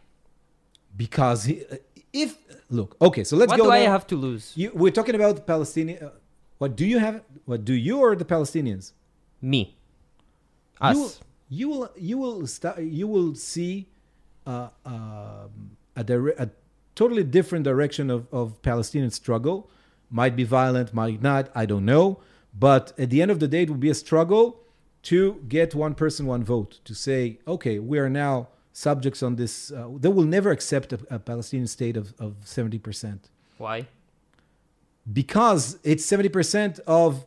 because 0.97 1.45
he, 1.45 1.65
if 2.13 2.37
look 2.69 2.97
okay. 3.01 3.25
So 3.25 3.37
let's 3.37 3.51
what 3.51 3.57
go. 3.57 3.65
What 3.65 3.77
do 3.77 3.83
I 3.83 3.89
have 3.89 4.07
to 4.09 4.17
lose? 4.17 4.53
You, 4.55 4.71
we're 4.75 4.93
talking 4.93 5.15
about 5.15 5.47
Palestinian. 5.47 6.05
Uh, 6.05 6.11
what 6.59 6.77
do 6.77 6.87
you 6.87 6.99
have? 6.99 7.23
What 7.47 7.65
do 7.65 7.73
you 7.73 7.99
or 8.01 8.15
the 8.15 8.25
Palestinians? 8.25 8.93
Me. 9.41 9.77
Us. 10.81 11.21
You 11.49 11.69
will, 11.69 11.91
you 11.97 12.19
will 12.19 12.47
you 12.47 12.47
will 12.69 12.81
you 12.81 13.09
will 13.09 13.35
see 13.35 13.89
uh, 14.47 14.69
um, 14.87 15.77
a, 15.97 16.05
dire- 16.05 16.35
a 16.39 16.49
totally 16.95 17.25
different 17.25 17.65
direction 17.65 18.11
of, 18.11 18.27
of 18.33 18.61
Palestinian 18.63 19.11
struggle. 19.11 19.71
Might 20.11 20.35
be 20.37 20.45
violent, 20.45 20.93
might 20.93 21.23
not. 21.23 21.51
I 21.55 21.67
don't 21.67 21.85
know. 21.85 22.21
But 22.59 22.93
at 22.99 23.11
the 23.11 23.23
end 23.23 23.31
of 23.31 23.39
the 23.39 23.47
day, 23.47 23.63
it 23.63 23.71
will 23.71 23.77
be 23.77 23.91
a 23.91 23.95
struggle 23.95 24.61
to 25.05 25.43
get 25.49 25.75
one 25.75 25.95
person, 25.95 26.27
one 26.27 26.43
vote. 26.43 26.81
To 26.85 26.95
say, 26.95 27.39
okay, 27.47 27.79
we 27.79 27.99
are 27.99 28.11
now 28.11 28.49
subjects 28.73 29.23
on 29.23 29.37
this. 29.37 29.71
Uh, 29.71 29.89
they 29.99 30.09
will 30.09 30.25
never 30.25 30.51
accept 30.51 30.93
a, 30.93 30.99
a 31.11 31.19
Palestinian 31.19 31.67
state 31.69 31.97
of 31.97 32.15
of 32.19 32.37
seventy 32.45 32.79
percent 32.79 33.29
Why? 33.59 33.87
because 35.13 35.79
it's 35.83 36.07
70% 36.07 36.79
of 36.87 37.25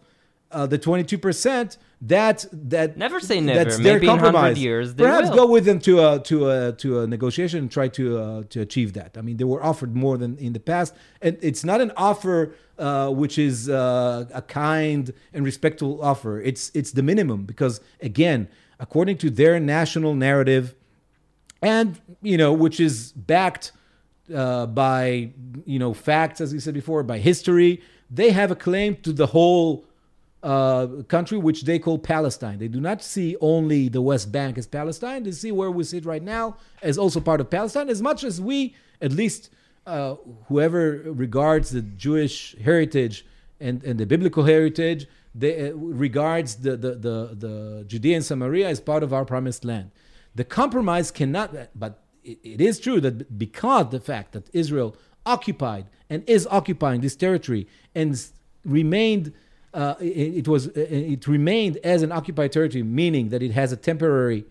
uh, 0.54 0.66
the 0.68 0.78
22% 0.80 1.78
that 2.02 2.46
that 2.52 2.98
Never 2.98 3.20
say 3.20 3.40
never. 3.40 3.64
that's 3.64 3.78
their 3.78 3.94
Maybe 3.96 4.08
in 4.08 4.12
100 4.12 4.32
compromise. 4.34 4.60
years 4.60 4.94
Perhaps 4.94 5.30
will. 5.30 5.36
go 5.38 5.46
with 5.48 5.66
them 5.66 5.80
to 5.80 5.94
a 6.06 6.20
to 6.20 6.50
a 6.50 6.72
to 6.74 7.00
a 7.02 7.08
negotiation 7.08 7.60
and 7.60 7.72
try 7.72 7.88
to 7.90 8.18
uh, 8.20 8.44
to 8.50 8.62
achieve 8.62 8.94
that. 8.94 9.12
I 9.18 9.22
mean, 9.22 9.38
they 9.38 9.44
were 9.54 9.64
offered 9.64 9.96
more 9.96 10.18
than 10.18 10.38
in 10.38 10.54
the 10.54 10.60
past, 10.60 10.94
and 11.22 11.38
it's 11.42 11.64
not 11.64 11.80
an 11.82 11.92
offer 11.98 12.56
uh, 12.78 13.10
which 13.10 13.38
is 13.38 13.70
uh, 13.70 14.26
a 14.34 14.42
kind 14.42 15.14
and 15.34 15.46
respectful 15.46 16.02
offer. 16.04 16.42
It's 16.42 16.72
it's 16.74 16.92
the 16.92 17.04
minimum 17.04 17.46
because 17.46 17.80
again, 18.02 18.50
according 18.80 19.18
to 19.20 19.30
their 19.30 19.60
national 19.60 20.14
narrative, 20.14 20.76
and 21.62 22.00
you 22.22 22.38
know, 22.38 22.52
which 22.52 22.80
is 22.80 23.12
backed 23.14 23.72
uh, 24.34 24.66
by 24.66 25.30
you 25.66 25.80
know 25.80 25.94
facts, 25.94 26.42
as 26.42 26.52
we 26.54 26.60
said 26.60 26.74
before, 26.74 27.02
by 27.04 27.20
history. 27.20 27.82
They 28.12 28.30
have 28.32 28.52
a 28.52 28.56
claim 28.56 28.98
to 28.98 29.12
the 29.14 29.28
whole 29.28 29.86
uh, 30.44 30.88
country, 31.08 31.38
which 31.38 31.64
they 31.64 31.80
call 31.80 31.98
Palestine. 31.98 32.60
They 32.60 32.68
do 32.68 32.82
not 32.82 33.02
see 33.02 33.38
only 33.40 33.88
the 33.88 34.02
West 34.02 34.32
Bank 34.32 34.58
as 34.58 34.68
Palestine. 34.68 35.24
They 35.24 35.32
see 35.32 35.52
where 35.52 35.72
we 35.72 35.86
sit 35.86 36.06
right 36.06 36.22
now 36.22 36.58
as 36.82 36.98
also 36.98 37.22
part 37.22 37.40
of 37.40 37.50
Palestine, 37.50 37.90
as 37.90 38.02
much 38.02 38.24
as 38.24 38.42
we, 38.42 38.76
at 39.02 39.14
least 39.14 39.50
uh, 39.88 40.16
whoever 40.48 41.02
regards 41.06 41.72
the 41.72 41.82
Jewish 41.82 42.58
heritage 42.58 43.26
and, 43.60 43.84
and 43.84 43.98
the 44.00 44.06
biblical 44.06 44.44
heritage, 44.44 45.08
they, 45.34 45.70
uh, 45.70 45.76
regards 45.76 46.56
the, 46.56 46.76
the, 46.76 46.96
the, 46.96 47.30
the 47.34 47.86
Judea 47.88 48.18
and 48.18 48.26
Samaria 48.26 48.68
as 48.68 48.80
part 48.80 49.02
of 49.02 49.14
our 49.14 49.26
promised 49.26 49.64
land. 49.64 49.92
The 50.36 50.44
compromise 50.44 51.10
cannot, 51.10 51.56
but 51.74 52.04
it, 52.24 52.40
it 52.44 52.62
is 52.62 52.80
true 52.80 53.00
that 53.02 53.38
because 53.38 53.90
the 53.92 54.00
fact 54.00 54.34
that 54.34 54.50
Israel 54.54 54.96
occupied 55.26 55.86
and 56.10 56.28
is 56.28 56.48
occupying 56.52 57.02
this 57.02 57.16
territory 57.16 57.68
and 57.96 58.22
remained 58.66 59.34
uh, 59.74 59.96
it, 60.00 60.38
it 60.40 60.48
was 60.48 60.68
it 60.68 61.28
remained 61.28 61.78
as 61.84 62.02
an 62.04 62.12
occupied 62.12 62.52
territory, 62.52 62.84
meaning 62.84 63.30
that 63.30 63.42
it 63.42 63.52
has 63.52 63.72
a 63.72 63.78
temporary 63.78 64.46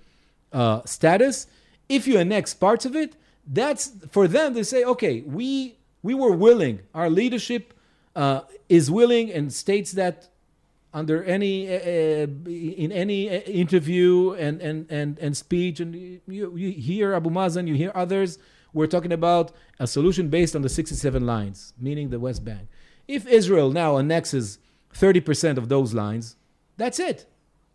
uh, 0.53 0.83
status. 0.85 1.47
If 1.89 2.07
you 2.07 2.19
annex 2.19 2.55
parts 2.55 2.85
of 2.85 2.97
it, 2.97 3.17
that's 3.47 3.93
for 4.11 4.27
them. 4.29 4.55
They 4.55 4.63
say, 4.63 4.85
okay, 4.85 5.21
we 5.23 5.77
we 6.03 6.15
were 6.15 6.33
willing. 6.33 6.81
Our 6.95 7.09
leadership 7.11 7.75
uh, 8.17 8.43
is 8.69 8.91
willing 8.91 9.33
and 9.33 9.53
states 9.53 9.93
that 9.93 10.29
under 10.95 11.25
any 11.25 11.69
uh, 11.69 11.79
uh, 11.79 12.27
in 12.47 12.93
any 12.93 13.29
uh, 13.29 13.41
interview 13.43 14.33
and 14.33 14.61
and 14.61 14.91
and 14.91 15.19
and 15.19 15.37
speech 15.37 15.81
and 15.81 15.95
you, 15.95 16.21
you 16.57 16.71
hear 16.73 17.15
Abu 17.15 17.31
Mazen 17.31 17.67
you 17.67 17.75
hear 17.75 17.93
others 17.95 18.39
we're 18.75 18.87
talking 18.87 19.13
about 19.13 19.53
a 19.79 19.87
solution 19.87 20.29
based 20.29 20.55
on 20.55 20.63
the 20.63 20.69
67 20.69 21.25
lines 21.25 21.73
meaning 21.79 22.11
the 22.11 22.21
West 22.21 22.45
Bank 22.45 22.69
if 23.09 23.27
Israel 23.27 23.71
now 23.71 23.97
annexes 23.97 24.59
30% 24.95 25.57
of 25.57 25.69
those 25.69 25.95
lines 25.95 26.37
that's 26.77 26.99
it 26.99 27.27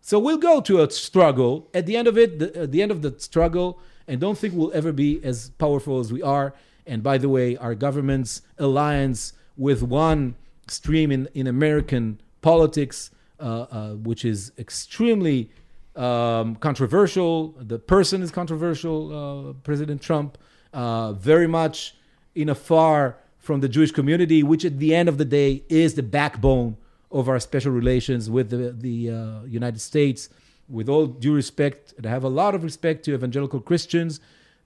so 0.02 0.20
we'll 0.20 0.38
go 0.38 0.62
to 0.62 0.82
a 0.82 0.90
struggle 0.90 1.70
at 1.74 1.86
the 1.86 1.96
end 1.96 2.08
of 2.08 2.18
it 2.18 2.40
the, 2.40 2.64
at 2.64 2.72
the 2.72 2.82
end 2.82 2.92
of 2.92 3.02
the 3.02 3.14
struggle 3.20 3.80
and 4.08 4.22
don't 4.22 4.38
think 4.38 4.54
we'll 4.54 4.74
ever 4.74 4.92
be 4.92 5.22
as 5.24 5.50
powerful 5.52 6.00
as 6.00 6.12
we 6.12 6.22
are 6.22 6.54
and 6.86 7.04
by 7.04 7.18
the 7.18 7.30
way 7.30 7.58
our 7.58 7.76
government's 7.76 8.42
alliance 8.58 9.34
with 9.58 9.82
one 9.84 10.36
stream 10.68 11.12
in, 11.12 11.28
in 11.34 11.48
American 11.48 12.22
politics, 12.42 13.12
uh, 13.40 13.44
uh, 13.44 13.90
which 13.94 14.24
is 14.24 14.52
extremely 14.58 15.52
um, 15.96 16.56
controversial. 16.56 17.50
The 17.60 17.80
person 17.80 18.22
is 18.22 18.32
controversial, 18.32 19.50
uh, 19.50 19.54
President 19.64 20.02
Trump, 20.02 20.38
uh, 20.74 21.14
very 21.14 21.48
much 21.48 21.96
in 22.36 22.50
a 22.50 22.56
far 22.56 23.18
from 23.38 23.62
the 23.62 23.70
Jewish 23.70 23.92
community, 23.92 24.44
which 24.44 24.66
at 24.66 24.80
the 24.80 24.94
end 24.94 25.10
of 25.10 25.18
the 25.18 25.26
day 25.26 25.64
is 25.70 25.96
the 25.96 26.04
backbone 26.04 26.78
of 27.12 27.30
our 27.30 27.39
special 27.39 27.72
relations 27.72 28.30
with 28.30 28.50
the, 28.50 28.72
the 28.72 29.12
uh, 29.12 29.43
United 29.43 29.80
States. 29.80 30.30
With 30.70 30.89
all 30.89 31.08
due 31.08 31.34
respect, 31.34 31.93
and 31.96 32.06
I 32.06 32.10
have 32.10 32.26
a 32.26 32.30
lot 32.30 32.54
of 32.54 32.62
respect 32.62 33.06
to 33.06 33.13
evangelical 33.13 33.62
Christians, 33.62 34.20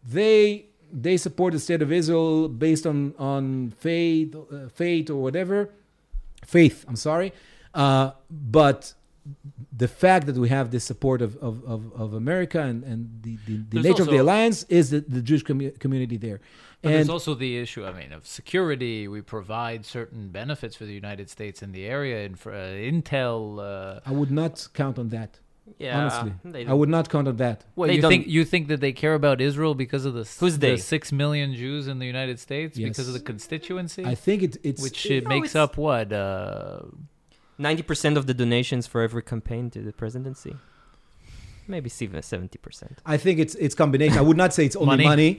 they 0.04 0.66
they 0.92 1.16
support 1.16 1.54
the 1.54 1.60
state 1.60 1.82
of 1.84 1.92
Israel 1.92 2.50
based 2.50 2.88
on 2.88 3.14
on 3.20 3.72
faith, 3.78 4.36
uh, 4.36 4.68
faith 4.70 5.12
or 5.12 5.18
whatever, 5.22 5.70
faith. 6.44 6.86
I'm 6.88 6.96
sorry, 6.96 7.34
uh, 7.76 8.12
but 8.32 8.94
the 9.84 9.88
fact 9.88 10.26
that 10.28 10.36
we 10.36 10.50
have 10.50 10.72
the 10.72 10.80
support 10.80 11.22
of 11.22 11.36
of, 11.38 11.64
of, 11.66 11.82
of 12.04 12.14
America 12.14 12.60
and, 12.60 12.84
and 12.84 13.00
the, 13.22 13.38
the, 13.48 13.58
the 13.58 13.64
There's 13.70 13.86
nature 13.86 14.04
of 14.04 14.10
the 14.10 14.18
alliance 14.18 14.64
is 14.70 14.90
the, 14.90 15.00
the 15.02 15.22
Jewish 15.22 15.44
commu- 15.44 15.78
community 15.80 16.18
there. 16.18 16.40
But 16.82 16.90
there's 16.90 17.02
And 17.02 17.10
also 17.12 17.36
the 17.36 17.58
issue, 17.58 17.86
I 17.86 17.94
mean, 17.94 18.12
of 18.12 18.26
security. 18.26 19.08
We 19.08 19.22
provide 19.22 19.86
certain 19.86 20.30
benefits 20.30 20.76
for 20.76 20.86
the 20.86 20.94
United 20.94 21.30
States 21.30 21.62
in 21.62 21.72
the 21.72 21.86
area, 21.86 22.26
and 22.26 22.40
for 22.40 22.52
uh, 22.52 22.90
Intel. 22.92 23.40
Uh, 23.60 24.00
I 24.06 24.12
would 24.12 24.32
not 24.32 24.68
count 24.74 24.98
on 24.98 25.10
that. 25.10 25.40
Yeah, 25.78 26.00
honestly, 26.00 26.66
I 26.68 26.74
would 26.74 26.90
not 26.90 27.08
count 27.10 27.28
on 27.28 27.38
that. 27.38 27.64
what 27.76 27.88
They 27.88 27.96
you 27.98 28.02
don't- 28.02 28.12
think? 28.12 28.28
You 28.28 28.44
think 28.44 28.68
that 28.70 28.82
they 28.82 28.92
care 28.92 29.14
about 29.14 29.40
Israel 29.40 29.74
because 29.76 30.04
of 30.06 30.14
the, 30.16 30.22
s- 30.22 30.40
Who's 30.40 30.58
the 30.58 30.72
they? 30.72 30.78
six 30.78 31.12
million 31.12 31.54
Jews 31.54 31.88
in 31.88 32.00
the 32.00 32.08
United 32.08 32.40
States 32.40 32.78
Yes. 32.78 32.90
because 32.90 33.08
of 33.08 33.14
the 33.14 33.20
constituency, 33.22 34.04
I 34.04 34.16
think 34.16 34.42
it, 34.44 34.58
it's 34.64 34.82
which 34.82 35.06
it- 35.06 35.18
it 35.18 35.24
no, 35.26 35.30
makes 35.30 35.50
it's- 35.52 35.64
up 35.64 35.78
what? 35.78 36.12
Uh, 36.12 36.82
ninety 37.68 37.84
percent 37.92 38.16
of 38.20 38.24
the 38.30 38.34
donations 38.44 38.84
for 38.92 39.00
every 39.08 39.24
campaign 39.34 39.64
to 39.76 39.80
the 39.88 39.94
presidency. 40.04 40.54
Maybe 41.68 41.90
even 42.06 42.22
seventy 42.22 42.58
percent. 42.58 42.96
I 43.06 43.18
think 43.24 43.36
it's 43.44 43.56
it's 43.66 43.76
combination. 43.84 44.18
I 44.18 44.22
would 44.30 44.38
not 44.44 44.52
say 44.54 44.64
it's 44.70 44.76
only 44.76 44.98
Money. 44.98 45.04
money. 45.14 45.32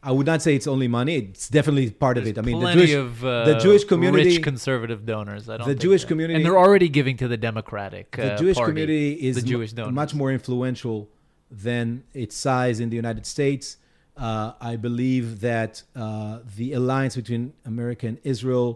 I 0.00 0.12
would 0.16 0.26
not 0.32 0.40
say 0.42 0.54
it's 0.54 0.68
only 0.74 0.86
money. 0.86 1.14
It's 1.16 1.48
definitely 1.48 1.90
part 1.90 2.16
of 2.18 2.24
it. 2.30 2.38
I 2.38 2.42
mean, 2.42 2.56
the 2.60 2.66
plenty 2.66 2.86
Jewish 2.86 2.94
of 2.94 3.24
uh, 3.24 3.44
the 3.50 3.54
Jewish 3.58 3.84
community- 3.92 4.34
rich 4.36 4.42
conservative 4.42 5.00
donors. 5.04 5.48
I 5.48 5.56
don't 5.56 5.66
the 5.66 5.72
think 5.72 5.80
Jewish 5.86 6.02
that- 6.02 6.08
community- 6.08 6.34
and 6.36 6.44
they're 6.44 6.58
already 6.66 6.88
giving 6.88 7.16
to 7.22 7.26
the 7.26 7.36
Democratic. 7.50 8.06
the 8.16 8.34
uh, 8.34 8.36
Jewish 8.42 8.56
party, 8.56 8.70
community 8.70 9.12
is 9.28 9.34
the 9.36 9.42
Jewish 9.42 9.72
donors. 9.72 9.94
much 10.02 10.12
more 10.14 10.30
influential 10.38 11.08
than 11.50 12.04
its 12.14 12.36
size 12.36 12.78
in 12.78 12.90
the 12.90 12.96
United 13.04 13.26
States. 13.26 13.76
Uh, 14.16 14.52
I 14.60 14.76
believe 14.76 15.40
that 15.40 15.82
uh, 15.96 16.40
the 16.56 16.68
alliance 16.74 17.14
between 17.16 17.52
America 17.64 18.06
and 18.06 18.18
Israel, 18.24 18.68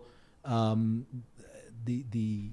um, 0.45 1.07
the 1.85 2.05
the 2.11 2.51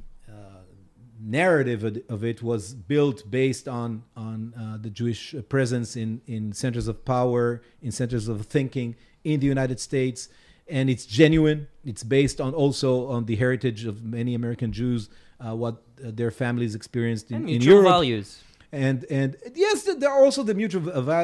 narrative 1.21 1.83
of- 2.09 2.23
it 2.23 2.41
was 2.41 2.73
built 2.73 3.29
based 3.29 3.67
on 3.67 4.03
on 4.15 4.53
uh, 4.57 4.77
the 4.81 4.89
Jewish 4.89 5.35
presence 5.49 5.95
in 5.95 6.21
in 6.27 6.53
centers 6.53 6.87
of 6.87 7.03
power, 7.05 7.61
in 7.81 7.91
centers 7.91 8.27
of 8.27 8.45
thinking 8.45 8.95
in 9.23 9.39
the 9.39 9.47
United 9.47 9.79
States, 9.79 10.29
and 10.67 10.89
it's 10.89 11.05
genuine. 11.05 11.67
It's 11.85 12.03
based 12.03 12.39
on 12.39 12.53
also 12.53 13.07
on 13.07 13.25
the 13.25 13.35
heritage 13.35 13.85
of 13.85 14.03
many 14.03 14.33
American 14.35 14.71
Jews, 14.71 15.09
uh, 15.39 15.55
what 15.55 15.75
uh, 16.03 16.11
their 16.13 16.31
families 16.31 16.73
experienced 16.75 17.31
in, 17.31 17.37
And 17.37 17.49
in 17.49 17.61
Europe 17.61 17.85
values. 17.87 18.41
and 18.71 19.05
and 19.09 19.35
yes, 19.55 19.83
there 19.83 20.09
are 20.11 20.23
also 20.23 20.43
the 20.43 20.53
mutual 20.53 20.81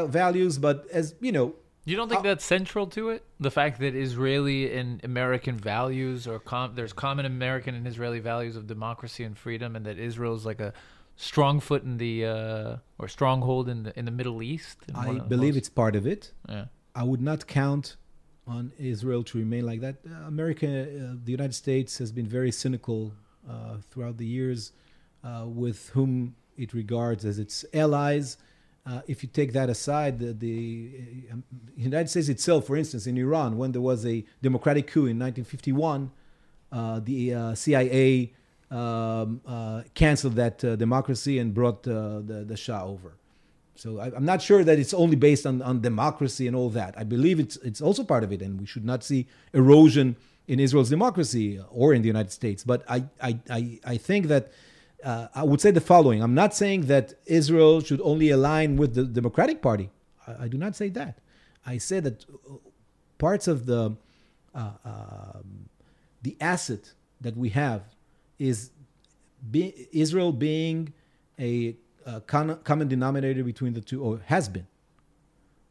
values, 0.07 0.57
but 0.57 0.85
as 0.91 1.15
you 1.21 1.31
know, 1.31 1.53
You 1.85 1.95
don't 1.95 2.09
think 2.09 2.21
Uh, 2.21 2.29
that's 2.29 2.43
central 2.45 2.87
to 2.87 3.09
it? 3.09 3.23
The 3.39 3.51
fact 3.51 3.79
that 3.79 3.93
Israeli 3.95 4.75
and 4.77 5.03
American 5.03 5.55
values 5.57 6.27
or 6.27 6.39
com- 6.39 6.73
there's 6.75 6.93
common 6.93 7.25
American 7.25 7.75
and 7.75 7.85
Israeli 7.87 8.19
values 8.19 8.55
of 8.55 8.65
democracy 8.67 9.23
and 9.23 9.37
freedom, 9.37 9.75
and 9.75 9.85
that 9.85 9.97
Israel's 9.99 10.45
like 10.45 10.59
a 10.59 10.73
strong 11.15 11.59
foot 11.59 11.83
in 11.83 11.97
the 11.97 12.25
uh, 12.25 12.77
or 13.01 13.07
stronghold 13.07 13.69
in 13.69 13.83
the 13.83 13.91
in 13.99 14.05
the 14.05 14.15
Middle 14.19 14.41
East. 14.41 14.77
I 14.93 15.07
one 15.07 15.17
of 15.17 15.23
the 15.29 15.35
believe 15.35 15.53
most- 15.55 15.59
it's 15.67 15.69
part 15.83 15.95
of 15.95 16.05
it. 16.07 16.21
yeah. 16.49 16.65
I 16.95 17.03
would 17.03 17.21
not 17.21 17.45
count 17.47 17.97
on 18.47 18.71
Israel 18.93 19.21
to 19.29 19.37
remain 19.37 19.65
like 19.71 19.81
that. 19.81 19.95
America, 20.25 20.67
uh, 20.67 21.15
the 21.27 21.31
United 21.39 21.53
States, 21.63 21.91
has 21.97 22.11
been 22.11 22.27
very 22.39 22.51
cynical 22.63 23.01
uh, 23.49 23.77
throughout 23.89 24.17
the 24.17 24.25
years 24.25 24.71
uh, 25.23 25.45
with 25.63 25.79
whom 25.89 26.35
it 26.57 26.73
regards 26.73 27.25
as 27.25 27.37
its 27.45 27.65
allies. 27.73 28.37
Uh, 28.85 29.01
if 29.07 29.23
you 29.23 29.29
take 29.29 29.53
that 29.53 29.69
aside, 29.69 30.19
the, 30.19 30.31
the 30.33 30.91
uh, 31.31 31.35
United 31.75 32.07
States 32.09 32.29
itself, 32.29 32.67
for 32.67 32.75
instance, 32.75 33.07
in 33.07 33.17
Iran, 33.17 33.57
when 33.57 33.71
there 33.71 33.81
was 33.81 34.05
a 34.05 34.23
democratic 34.43 34.87
coup 34.87 35.07
in 35.07 35.17
1951, 35.17 36.11
uh, 36.71 36.99
the 36.99 37.33
uh, 37.33 37.55
CIA 37.55 38.33
um, 38.69 39.41
uh, 39.45 39.83
canceled 39.93 40.35
that 40.35 40.63
uh, 40.63 40.75
democracy 40.75 41.39
and 41.39 41.53
brought 41.53 41.83
the, 41.83 42.43
the 42.47 42.57
Shah 42.57 42.85
over. 42.85 43.15
So 43.75 43.99
I, 43.99 44.07
I'm 44.15 44.25
not 44.25 44.41
sure 44.41 44.63
that 44.63 44.79
it's 44.79 44.93
only 44.93 45.15
based 45.15 45.45
on, 45.45 45.61
on 45.61 45.81
democracy 45.81 46.47
and 46.47 46.55
all 46.55 46.69
that. 46.71 46.95
I 46.97 47.03
believe 47.03 47.39
it's 47.39 47.57
it's 47.57 47.81
also 47.81 48.03
part 48.03 48.23
of 48.23 48.31
it, 48.31 48.41
and 48.41 48.59
we 48.59 48.65
should 48.65 48.85
not 48.85 49.03
see 49.03 49.27
erosion 49.53 50.15
in 50.47 50.59
Israel's 50.59 50.89
democracy 50.89 51.59
or 51.69 51.93
in 51.93 52.01
the 52.01 52.07
United 52.07 52.31
States. 52.31 52.63
But 52.63 52.83
I 52.89 53.05
I, 53.21 53.39
I, 53.49 53.79
I 53.85 53.97
think 53.97 54.27
that 54.27 54.51
uh, 55.03 55.27
I 55.35 55.43
would 55.43 55.61
say 55.61 55.71
the 55.71 55.81
following: 55.81 56.21
I'm 56.21 56.33
not 56.33 56.53
saying 56.55 56.81
that 56.87 57.13
Israel 57.25 57.81
should 57.81 58.01
only 58.01 58.29
align 58.29 58.77
with 58.77 58.95
the 58.95 59.03
Democratic 59.03 59.61
Party. 59.61 59.89
I, 60.27 60.45
I 60.45 60.47
do 60.47 60.57
not 60.57 60.75
say 60.75 60.89
that. 60.89 61.19
I 61.65 61.77
say 61.77 61.99
that 61.99 62.25
uh, 62.29 62.55
parts 63.17 63.47
of 63.47 63.65
the 63.65 63.95
uh, 64.53 64.71
um, 64.85 65.69
the 66.21 66.37
asset 66.39 66.93
that 67.21 67.35
we 67.35 67.49
have 67.49 67.83
is 68.39 68.71
be, 69.51 69.87
Israel 69.91 70.31
being 70.31 70.93
a, 71.39 71.75
a 72.05 72.21
common 72.21 72.87
denominator 72.87 73.43
between 73.43 73.73
the 73.73 73.81
two, 73.81 74.01
or 74.03 74.21
has 74.25 74.49
been 74.49 74.67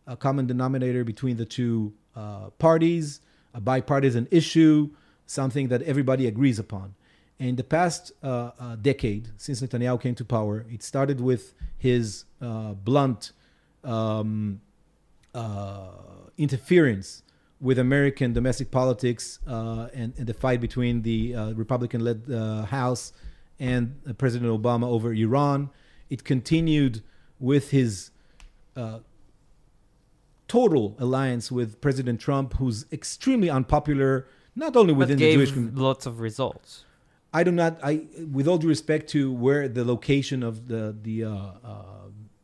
a 0.06 0.16
common 0.16 0.46
denominator 0.46 1.04
between 1.04 1.36
the 1.36 1.44
two 1.44 1.92
uh, 2.14 2.50
parties, 2.58 3.20
a 3.54 3.60
bipartisan 3.60 4.28
issue, 4.30 4.90
something 5.26 5.68
that 5.68 5.82
everybody 5.82 6.26
agrees 6.26 6.58
upon. 6.58 6.94
In 7.38 7.56
the 7.56 7.64
past 7.64 8.12
uh, 8.22 8.52
uh, 8.58 8.76
decade, 8.76 9.30
since 9.36 9.60
Netanyahu 9.60 10.00
came 10.00 10.14
to 10.14 10.24
power, 10.24 10.64
it 10.70 10.82
started 10.82 11.20
with 11.20 11.54
his 11.76 12.24
uh, 12.40 12.74
blunt 12.74 13.32
um, 13.82 14.60
uh, 15.34 15.88
interference 16.38 17.22
with 17.60 17.78
American 17.78 18.32
domestic 18.32 18.70
politics 18.70 19.38
uh, 19.46 19.88
and, 19.94 20.12
and 20.18 20.26
the 20.26 20.34
fight 20.34 20.60
between 20.60 21.02
the 21.02 21.34
uh, 21.34 21.52
Republican-led 21.52 22.30
uh, 22.30 22.62
House 22.66 23.12
and 23.58 24.00
uh, 24.08 24.12
President 24.12 24.50
Obama 24.50 24.84
over 24.86 25.12
Iran. 25.12 25.70
It 26.10 26.24
continued 26.24 27.02
with 27.40 27.70
his 27.70 28.10
uh, 28.76 29.00
total 30.46 30.94
alliance 30.98 31.50
with 31.50 31.80
President 31.80 32.20
Trump, 32.20 32.54
who's 32.54 32.86
extremely 32.92 33.50
unpopular, 33.50 34.26
not 34.54 34.76
only 34.76 34.92
within 34.92 35.18
the 35.18 35.32
Jewish 35.32 35.52
community. 35.52 35.80
lots 35.80 36.06
of 36.06 36.20
results. 36.20 36.84
I 37.38 37.42
do 37.48 37.52
not. 37.60 37.72
I, 37.90 37.92
with 38.36 38.46
all 38.48 38.58
due 38.62 38.68
respect 38.76 39.04
to 39.14 39.20
where 39.44 39.62
the 39.78 39.84
location 39.94 40.38
of 40.50 40.54
the 40.72 40.82
the 41.08 41.16
uh, 41.24 41.30
uh, 41.30 41.74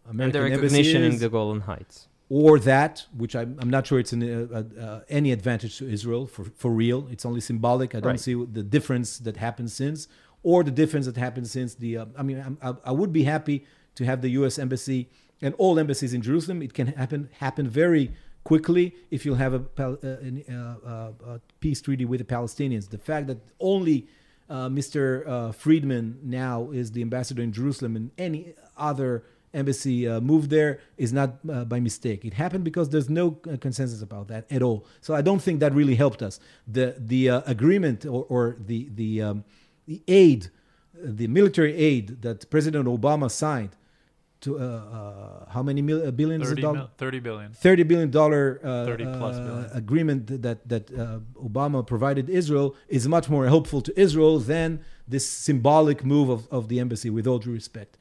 And 0.09 0.15
American 0.17 0.43
the 0.43 0.57
embassy 0.57 0.81
is, 0.81 1.15
in 1.15 1.19
the 1.25 1.31
Golan 1.37 1.63
Heights. 1.71 1.97
or 2.41 2.53
that, 2.73 2.95
which 3.23 3.35
I'm, 3.41 3.51
I'm 3.63 3.71
not 3.77 3.83
sure 3.89 3.99
it's 4.05 4.15
an, 4.19 4.23
uh, 4.23 4.29
uh, 4.59 4.85
uh, 4.87 5.19
any 5.19 5.31
advantage 5.39 5.75
to 5.81 5.85
Israel 5.97 6.23
for, 6.35 6.45
for 6.63 6.71
real. 6.85 7.01
It's 7.15 7.25
only 7.31 7.43
symbolic. 7.51 7.89
I 7.97 7.99
don't 8.01 8.11
Right. 8.17 8.27
see 8.29 8.35
the 8.61 8.67
difference 8.77 9.11
that 9.27 9.37
happened 9.47 9.71
since, 9.83 9.99
or 10.51 10.59
the 10.69 10.77
difference 10.83 11.07
that 11.11 11.19
happened 11.27 11.49
since 11.59 11.71
the. 11.83 11.91
Uh, 12.01 12.21
I 12.21 12.23
mean, 12.29 12.39
I'm, 12.47 12.57
I, 12.69 12.71
I 12.91 12.93
would 13.01 13.13
be 13.21 13.25
happy 13.35 13.57
to 13.99 14.03
have 14.11 14.19
the 14.27 14.31
U.S. 14.41 14.55
embassy 14.65 15.01
and 15.47 15.53
all 15.63 15.75
embassies 15.85 16.13
in 16.17 16.21
Jerusalem. 16.29 16.59
It 16.69 16.73
can 16.79 16.89
happen 17.03 17.21
happen 17.45 17.65
very 17.83 18.05
quickly 18.51 18.85
if 19.15 19.19
you'll 19.25 19.43
have 19.47 19.55
a, 19.55 19.63
uh, 19.79 19.85
uh, 20.93 21.35
a 21.35 21.41
peace 21.65 21.81
treaty 21.87 22.05
with 22.11 22.21
the 22.25 22.29
Palestinians. 22.37 22.85
The 22.97 23.03
fact 23.11 23.25
that 23.31 23.39
only 23.73 23.99
uh, 24.51 24.69
Mr. 24.69 25.27
Uh, 25.27 25.53
Friedman 25.53 26.19
now 26.23 26.71
is 26.73 26.93
the 26.93 27.03
ambassador 27.03 27.41
in 27.41 27.53
Jerusalem 27.53 27.97
and 27.97 28.11
any 28.19 28.55
other 28.77 29.25
embassy 29.55 30.07
uh, 30.07 30.21
moved 30.21 30.51
there 30.51 30.81
is 30.97 31.13
not 31.13 31.37
uh, 31.51 31.65
by 31.65 31.81
mistake. 31.81 32.25
It 32.25 32.35
happened 32.35 32.65
because 32.65 32.91
there's 32.91 33.09
no 33.09 33.39
uh, 33.51 33.57
consensus 33.57 34.03
about 34.03 34.29
that 34.29 34.47
at 34.51 34.63
all. 34.63 34.87
So 35.01 35.15
I 35.15 35.23
don't 35.23 35.41
think 35.41 35.61
that 35.61 35.73
really 35.73 35.95
helped 35.95 36.23
us. 36.23 36.41
The 36.67 36.97
the 36.99 37.31
uh, 37.31 37.43
agreement 37.47 38.05
or, 38.05 38.27
or 38.29 38.57
the 38.59 38.89
the 38.95 39.23
um, 39.23 39.45
the 39.87 40.03
aid, 40.07 40.51
the 40.95 41.27
military 41.27 41.75
aid 41.75 42.23
that 42.23 42.49
President 42.51 42.87
Obama 42.87 43.31
signed 43.31 43.71
to 44.41 44.59
uh, 44.59 44.63
uh, 44.63 45.51
how 45.55 45.63
many 45.63 45.83
mil- 45.83 46.07
uh, 46.07 46.11
billions 46.11 46.45
of 46.45 46.51
30, 46.57 46.63
dollars? 46.63 46.79
mil- 46.79 46.91
30 46.99 47.21
billion. 47.21 47.53
thirty 47.53 47.83
billion 47.83 48.11
dollar 48.11 48.61
uh, 48.65 48.85
30 48.87 49.05
plus 49.19 49.37
uh, 49.37 49.41
billion. 49.47 49.71
agreement 49.83 50.43
that 50.43 50.59
that 50.69 50.85
uh, 50.93 51.19
Obama 51.49 51.87
provided 51.87 52.29
Israel 52.31 52.75
is 52.89 53.07
much 53.17 53.29
more 53.29 53.47
helpful 53.47 53.81
to 53.89 53.93
Israel 54.07 54.39
than 54.39 54.81
this 55.07 55.27
symbolic 55.29 56.05
move 56.05 56.29
of, 56.37 56.41
of 56.51 56.69
the 56.71 56.79
embassy. 56.85 57.11
With 57.11 57.27
all 57.27 57.39
due 57.39 57.53
respect, 57.53 57.93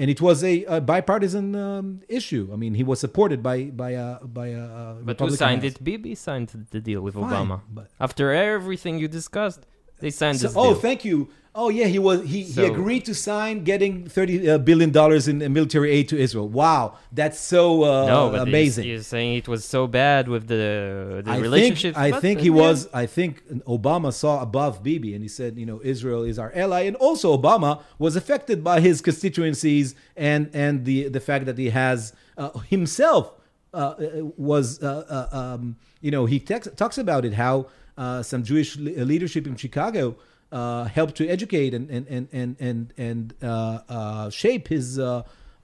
and 0.00 0.06
it 0.14 0.20
was 0.20 0.42
a, 0.52 0.64
a 0.64 0.80
bipartisan 0.80 1.46
um, 1.54 1.86
issue. 2.08 2.44
I 2.54 2.56
mean, 2.62 2.74
he 2.80 2.84
was 2.90 2.98
supported 3.06 3.40
by 3.50 3.56
by 3.82 3.90
a 4.06 4.08
by 4.40 4.48
a. 4.48 4.64
uh, 4.64 4.94
But 5.08 5.20
who 5.20 5.30
signed 5.30 5.62
House. 5.62 5.72
it? 5.80 5.84
Bibi 5.88 6.14
signed 6.28 6.48
the 6.74 6.80
deal 6.88 7.00
with 7.06 7.14
Fine, 7.14 7.30
Obama. 7.32 7.56
but- 7.78 7.88
After 8.06 8.26
everything 8.32 8.94
you 9.02 9.08
discussed, 9.20 9.62
they 10.02 10.10
signed 10.20 10.38
So- 10.40 10.48
this 10.48 10.56
oh, 10.56 10.70
deal. 10.72 10.80
thank 10.86 11.00
you. 11.10 11.18
Oh, 11.56 11.68
yeah, 11.68 11.86
he 11.86 12.00
was 12.00 12.22
he, 12.24 12.42
he 12.42 12.64
agreed 12.64 13.04
to 13.04 13.14
sign 13.14 13.62
getting 13.62 14.08
thirty 14.08 14.50
uh, 14.50 14.58
billion 14.58 14.90
dollars 14.90 15.28
in 15.28 15.40
uh, 15.40 15.48
military 15.48 15.92
aid 15.92 16.08
to 16.08 16.18
Israel. 16.18 16.48
Wow, 16.48 16.98
that's 17.12 17.38
so 17.38 17.84
uh, 17.84 18.06
no, 18.06 18.30
but 18.30 18.48
amazing. 18.48 18.86
You're, 18.86 18.94
you're 18.94 19.04
saying 19.04 19.36
it 19.36 19.46
was 19.46 19.64
so 19.64 19.86
bad 19.86 20.26
with 20.26 20.48
the 20.48 21.22
the 21.24 21.30
I 21.30 21.38
relationship. 21.38 21.94
think 21.94 22.14
I 22.14 22.20
think 22.20 22.40
he 22.40 22.48
yeah. 22.48 22.54
was. 22.54 22.88
I 22.92 23.06
think 23.06 23.46
Obama 23.66 24.12
saw 24.12 24.42
above 24.42 24.82
Bibi, 24.82 25.14
and 25.14 25.22
he 25.22 25.28
said, 25.28 25.56
you 25.56 25.64
know, 25.64 25.80
Israel 25.84 26.24
is 26.24 26.40
our 26.40 26.50
ally, 26.56 26.82
and 26.82 26.96
also 26.96 27.36
Obama 27.36 27.82
was 28.00 28.16
affected 28.16 28.64
by 28.64 28.80
his 28.80 29.00
constituencies 29.00 29.94
and 30.16 30.50
and 30.52 30.84
the 30.84 31.08
the 31.08 31.20
fact 31.20 31.46
that 31.46 31.56
he 31.56 31.70
has 31.70 32.12
uh, 32.36 32.50
himself 32.74 33.32
uh, 33.72 33.94
was 34.36 34.82
uh, 34.82 35.28
uh, 35.32 35.36
um, 35.40 35.76
you 36.00 36.10
know 36.10 36.26
he 36.26 36.40
tex- 36.40 36.68
talks 36.74 36.98
about 36.98 37.24
it 37.24 37.34
how 37.34 37.66
uh, 37.96 38.22
some 38.24 38.42
Jewish 38.42 38.76
le- 38.76 39.04
leadership 39.04 39.46
in 39.46 39.54
Chicago. 39.54 40.16
Uh, 40.54 40.84
helped 40.98 41.16
to 41.20 41.24
educate 41.36 41.72
and 41.78 41.86
and 41.96 42.04
and 42.16 42.24
and 42.40 42.50
and, 42.68 42.80
and 43.08 43.22
uh, 43.42 43.48
uh, 43.96 44.30
shape 44.42 44.64
his 44.76 44.86
uh, 45.00 45.04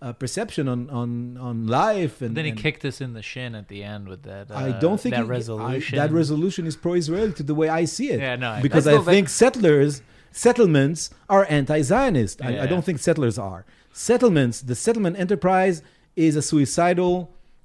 uh, 0.02 0.12
perception 0.22 0.64
on, 0.74 0.80
on 1.00 1.08
on 1.48 1.56
life. 1.82 2.14
And 2.24 2.32
Then 2.36 2.44
he 2.50 2.50
and- 2.50 2.60
kicked 2.64 2.84
us 2.90 2.96
in 3.00 3.10
the 3.18 3.22
shin 3.32 3.54
at 3.60 3.66
the 3.72 3.80
end 3.94 4.04
with 4.12 4.22
that. 4.30 4.50
Uh, 4.50 4.56
I 4.68 4.70
don't 4.84 5.00
think 5.02 5.14
that 5.14 5.26
he- 5.26 5.30
I- 5.34 5.38
resolution. 5.38 5.94
that 6.02 6.10
resolution 6.22 6.62
is 6.70 6.74
pro-Israeli 6.84 7.32
to 7.40 7.44
the 7.50 7.54
way 7.60 7.68
I 7.80 7.84
see 7.96 8.08
it. 8.14 8.18
Yeah, 8.20 8.34
no, 8.44 8.50
I- 8.56 8.62
because 8.68 8.86
I 8.88 8.96
back- 8.96 9.04
think 9.12 9.26
settlers 9.44 9.92
settlements 10.32 11.00
are 11.28 11.44
anti-Zionist. 11.48 12.36
I, 12.42 12.50
Yeah. 12.50 12.64
I 12.64 12.66
don't 12.72 12.84
think 12.88 12.98
settlers 12.98 13.36
are. 13.50 13.60
Settlements, 13.92 14.56
the 14.70 14.74
settlement 14.86 15.14
enterprise 15.24 15.76
is 16.16 16.32
a 16.42 16.42
suicidal 16.42 17.12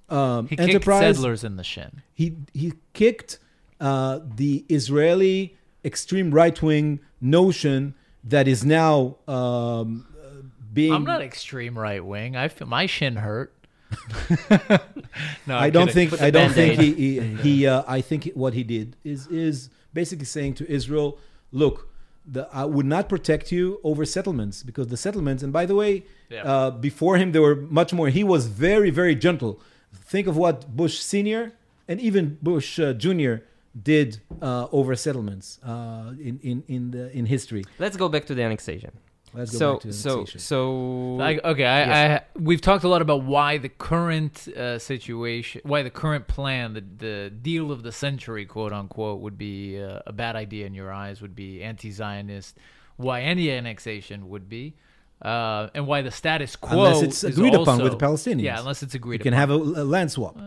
um, 0.10 0.48
he 0.48 0.56
kicked 0.56 0.70
enterprise. 0.70 1.16
settlers 1.16 1.44
in 1.44 1.54
the 1.62 1.64
shin. 1.74 1.92
He 2.22 2.28
he 2.62 2.74
kicked 3.02 3.32
uh, 3.90 4.20
the 4.42 4.54
Israeli 4.80 5.40
extreme 5.86 6.32
right-wing 6.32 7.00
notion 7.22 7.94
that 8.24 8.48
is 8.48 8.66
now 8.66 9.18
um, 9.28 10.08
uh, 10.20 10.42
being. 10.74 10.94
I'm 10.94 11.04
not 11.04 11.22
extreme 11.22 11.78
right 11.78 12.04
wing. 12.04 12.36
I 12.36 12.48
feel 12.48 12.68
my 12.68 12.86
shin 12.88 13.18
hurt. 13.18 13.54
no, 14.50 15.56
I 15.56 15.66
I'm 15.68 15.72
don't 15.72 15.88
kidding. 15.88 16.10
think 16.10 16.22
I 16.22 16.30
don't 16.32 16.52
think 16.52 16.80
he 16.80 16.94
he, 16.94 17.20
he 17.44 17.68
uh, 17.68 17.84
I 17.88 18.02
think 18.02 18.30
what 18.34 18.54
he 18.54 18.64
did 18.64 18.96
is 19.04 19.28
is 19.28 19.70
basically 19.94 20.26
saying 20.26 20.56
to 20.56 20.70
Israel, 20.70 21.18
look, 21.52 21.88
the, 22.26 22.48
I 22.52 22.66
would 22.66 22.86
not 22.86 23.08
protect 23.08 23.52
you 23.52 23.80
over 23.84 24.04
settlements 24.06 24.64
because 24.64 24.88
the 24.88 24.98
settlements 24.98 25.44
and 25.44 25.54
by 25.54 25.66
the 25.66 25.76
way, 25.76 26.04
Yeah. 26.30 26.44
uh, 26.44 26.72
before 26.72 27.18
him 27.18 27.32
there 27.32 27.42
were 27.42 27.56
much 27.56 27.94
more. 27.94 28.10
He 28.10 28.24
was 28.24 28.48
very 28.48 28.90
very 28.90 29.16
gentle. 29.16 29.60
Think 29.94 30.28
of 30.28 30.36
what 30.36 30.76
Bush 30.76 30.98
senior 31.00 31.54
and 31.88 32.00
even 32.02 32.38
Bush 32.42 32.80
uh, 32.80 32.94
junior 32.94 33.44
did 33.82 34.22
uh, 34.42 34.68
over 34.72 34.96
settlements 34.96 35.60
uh, 35.64 36.14
in 36.20 36.40
in 36.42 36.64
in 36.68 36.92
the 36.92 37.12
in 37.18 37.26
history. 37.26 37.64
Let's 37.80 37.98
go 37.98 38.10
back 38.10 38.26
to 38.28 38.36
the 38.36 38.44
annexation. 38.44 38.92
Let's 39.34 39.52
go 39.52 39.58
so 39.58 39.74
back 39.74 39.82
to 39.82 39.88
the 39.88 39.94
so 39.94 40.14
annexation. 40.14 40.40
so 40.40 41.18
I, 41.20 41.40
okay, 41.44 41.66
I, 41.66 42.16
I 42.16 42.22
we've 42.40 42.62
talked 42.62 42.86
a 42.86 42.88
lot 42.88 43.02
about 43.02 43.24
why 43.24 43.58
the 43.58 43.68
current 43.68 44.48
uh, 44.48 44.80
situation, 44.80 45.60
why 45.66 45.84
the 45.84 45.90
current 45.90 46.28
plan, 46.28 46.74
the 46.74 46.84
the 46.98 47.30
deal 47.30 47.70
of 47.72 47.84
the 47.84 47.92
century, 47.92 48.46
quote 48.46 48.72
unquote, 48.72 49.20
would 49.20 49.38
be 49.38 49.82
uh, 49.82 50.00
a 50.08 50.14
bad 50.14 50.38
idea 50.38 50.66
in 50.66 50.74
your 50.74 50.92
eyes, 50.92 51.22
would 51.22 51.36
be 51.36 51.62
anti-Zionist. 51.62 52.58
Why 52.98 53.24
any 53.24 53.52
annexation 53.52 54.30
would 54.30 54.48
be, 54.48 54.76
uh, 55.22 55.68
and 55.76 55.86
why 55.86 56.02
the 56.02 56.12
status 56.12 56.56
quo 56.56 56.86
Unless 56.86 57.02
it's 57.04 57.24
is 57.26 57.38
agreed 57.38 57.54
upon 57.56 57.68
also- 57.68 57.84
with 57.84 57.92
the 58.00 58.06
Palestinians. 58.06 58.42
Yeah, 58.44 58.60
unless 58.60 58.84
it's 58.84 58.96
agreed 58.96 59.20
you 59.20 59.24
can 59.32 59.34
upon. 59.34 59.40
have 59.50 59.52
a, 59.52 59.82
a 59.82 59.84
land 59.84 60.12
swap. 60.14 60.38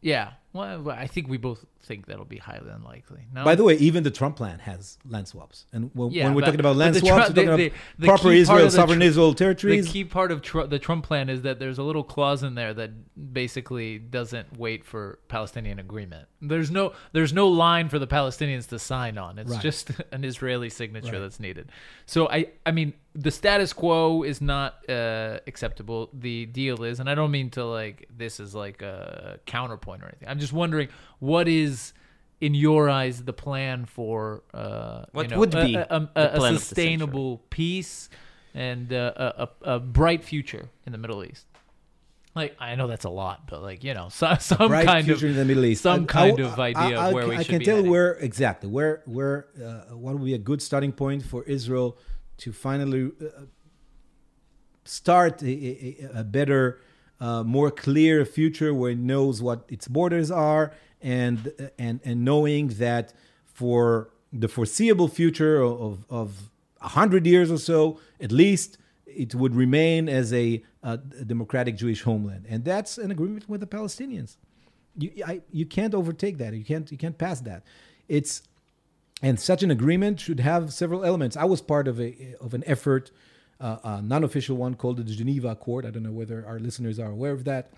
yeah, 0.00 0.34
well, 0.52 0.90
I 0.90 1.06
think 1.06 1.28
we 1.28 1.36
both 1.36 1.64
think 1.82 2.06
that'll 2.06 2.24
be 2.24 2.36
highly 2.38 2.68
unlikely. 2.70 3.20
No? 3.32 3.44
By 3.44 3.54
the 3.54 3.64
way, 3.64 3.74
even 3.76 4.02
the 4.02 4.10
Trump 4.10 4.36
plan 4.36 4.58
has 4.60 4.98
land 5.08 5.28
swaps, 5.28 5.66
and 5.72 5.90
when, 5.94 6.10
Yeah, 6.10 6.24
when 6.24 6.34
we're 6.34 6.40
but- 6.42 6.46
talking 6.46 6.60
about 6.60 6.76
land 6.76 6.96
swaps, 6.96 7.10
we're 7.12 7.18
talking 7.20 7.34
the- 7.34 7.42
about 7.44 7.56
the- 7.56 7.72
the 7.98 8.06
proper 8.06 8.32
Israel, 8.32 8.70
sovereign 8.70 8.98
Tru- 9.00 9.06
Israel 9.06 9.32
the 9.34 9.82
key 9.82 10.04
part 10.04 10.30
of 10.32 10.42
Tru- 10.42 10.66
the 10.66 10.78
Trump 10.78 11.04
plan 11.06 11.28
is 11.30 11.42
that 11.42 11.58
there's 11.58 11.78
a 11.78 11.82
little 11.82 12.04
clause 12.04 12.42
in 12.42 12.54
there 12.54 12.74
that 12.74 12.90
basically 13.32 13.98
doesn't 13.98 14.58
wait 14.58 14.84
for 14.84 15.18
Palestinian 15.28 15.78
agreement. 15.78 16.26
There's 16.42 16.70
no 16.70 16.92
there's 17.12 17.32
no 17.32 17.48
line 17.48 17.88
for 17.88 17.98
the 17.98 18.06
Palestinians 18.06 18.68
to 18.70 18.78
sign 18.78 19.18
on. 19.18 19.38
It's 19.38 19.50
Right. 19.50 19.60
just 19.62 19.90
an 20.12 20.24
Israeli 20.24 20.70
signature 20.70 21.12
Right. 21.12 21.18
that's 21.20 21.38
needed. 21.40 21.70
So 22.06 22.28
I 22.28 22.48
I 22.66 22.72
mean 22.72 22.94
the 23.14 23.30
status 23.30 23.72
quo 23.72 24.22
is 24.22 24.40
not 24.40 24.88
uh, 24.88 25.40
acceptable. 25.46 26.10
The 26.12 26.46
deal 26.46 26.84
is, 26.84 27.00
and 27.00 27.10
I 27.10 27.14
don't 27.16 27.30
mean 27.32 27.50
to 27.50 27.64
like 27.64 28.08
this 28.16 28.38
is 28.40 28.54
like 28.54 28.82
a 28.82 29.38
counterpoint 29.46 30.02
or 30.02 30.06
anything. 30.06 30.28
I'm 30.28 30.38
just 30.40 30.52
wondering 30.52 30.88
what 31.18 31.46
is. 31.48 31.92
In 32.42 32.54
your 32.54 32.88
eyes, 32.88 33.22
the 33.24 33.34
plan 33.34 33.84
for 33.84 34.42
uh, 34.54 35.04
What 35.12 35.24
you 35.24 35.28
know, 35.32 35.40
would 35.40 35.50
be 35.50 35.74
a, 35.74 35.86
a, 35.90 35.96
a 35.96 36.06
plan 36.06 36.08
of 36.14 36.14
the 36.14 36.40
century? 36.40 36.56
sustainable 36.58 37.42
peace 37.50 38.08
and 38.54 38.90
uh, 38.94 39.12
a, 39.14 39.48
a, 39.70 39.74
a 39.74 39.78
bright 39.78 40.24
future 40.24 40.70
in 40.86 40.92
the 40.92 40.96
Middle 40.96 41.22
East. 41.22 41.44
Like 42.34 42.56
I 42.58 42.76
know 42.76 42.86
that's 42.86 43.04
a 43.04 43.10
lot, 43.10 43.46
but 43.46 43.60
like 43.60 43.84
you 43.84 43.92
know, 43.92 44.08
so, 44.20 44.34
some 44.40 44.68
bright 44.68 44.86
kind 44.86 45.04
future 45.04 45.26
of 45.26 45.32
in 45.32 45.36
the 45.36 45.44
Middle 45.44 45.66
East. 45.66 45.82
some 45.82 46.04
I- 46.04 46.06
kind 46.06 46.40
I- 46.40 46.44
of 46.44 46.58
idea 46.58 46.98
I, 46.98 47.08
of 47.08 47.12
where 47.14 47.28
we 47.28 47.36
I 47.36 47.44
can 47.44 47.60
tell 47.62 47.76
heading. 47.76 47.90
where 47.90 48.12
exactly 48.14 48.70
where 48.70 49.02
where 49.04 49.48
uh, 49.62 49.94
what 49.94 50.14
would 50.14 50.24
be 50.24 50.32
a 50.32 50.38
good 50.50 50.62
starting 50.62 50.92
point 50.92 51.22
for 51.22 51.42
Israel 51.44 51.98
to 52.38 52.52
finally 52.54 53.10
uh, 53.20 53.42
start 54.84 55.42
a, 55.42 55.46
a, 55.46 56.20
a 56.20 56.24
better, 56.24 56.80
uh, 57.20 57.42
more 57.42 57.70
clear 57.70 58.24
future 58.24 58.72
where 58.72 58.92
it 58.92 58.98
knows 58.98 59.42
what 59.42 59.64
its 59.68 59.86
borders 59.88 60.30
are 60.30 60.72
and 61.00 61.52
and 61.78 62.00
and 62.04 62.24
knowing 62.24 62.68
that 62.68 63.12
for 63.44 64.10
the 64.32 64.48
foreseeable 64.48 65.08
future 65.08 65.60
of 65.62 66.04
of 66.10 66.50
a 66.80 66.88
hundred 66.88 67.26
years 67.26 67.50
or 67.50 67.58
so, 67.58 68.00
at 68.20 68.32
least, 68.32 68.78
it 69.06 69.34
would 69.34 69.54
remain 69.54 70.08
as 70.08 70.32
a, 70.32 70.62
a 70.82 70.96
democratic 70.96 71.76
Jewish 71.76 72.02
homeland, 72.02 72.46
and 72.48 72.64
that's 72.64 72.96
an 72.96 73.10
agreement 73.10 73.48
with 73.48 73.60
the 73.60 73.66
Palestinians. 73.66 74.36
You 74.96 75.10
I, 75.26 75.40
you 75.52 75.66
can't 75.66 75.94
overtake 75.94 76.38
that. 76.38 76.54
You 76.54 76.64
can't 76.64 76.90
you 76.90 76.98
can't 76.98 77.18
pass 77.18 77.40
that. 77.42 77.62
It's 78.08 78.42
and 79.22 79.38
such 79.38 79.62
an 79.62 79.70
agreement 79.70 80.20
should 80.20 80.40
have 80.40 80.72
several 80.72 81.04
elements. 81.04 81.36
I 81.36 81.44
was 81.44 81.60
part 81.60 81.86
of 81.88 82.00
a 82.00 82.34
of 82.40 82.54
an 82.54 82.64
effort, 82.66 83.10
uh, 83.60 83.76
a 83.84 84.02
non-official 84.02 84.56
one 84.56 84.74
called 84.74 84.96
the 84.98 85.04
Geneva 85.04 85.48
Accord. 85.48 85.84
I 85.86 85.90
don't 85.90 86.02
know 86.02 86.12
whether 86.12 86.44
our 86.46 86.58
listeners 86.58 86.98
are 86.98 87.10
aware 87.10 87.32
of 87.32 87.44
that. 87.44 87.72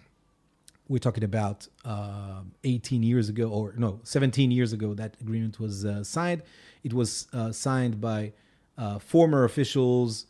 We're 0.88 0.98
talking 0.98 1.24
about 1.24 1.68
um 1.84 2.52
18 2.64 3.02
years 3.02 3.28
ago, 3.28 3.48
or 3.48 3.74
no, 3.76 4.00
17 4.02 4.50
years 4.50 4.72
ago. 4.72 4.94
That 4.94 5.16
agreement 5.20 5.58
was 5.60 5.84
uh, 5.84 6.04
signed. 6.04 6.42
It 6.82 6.92
was 6.92 7.28
uh, 7.32 7.52
signed 7.52 8.00
by 8.00 8.32
uh, 8.76 8.98
former 8.98 9.44
officials 9.44 10.26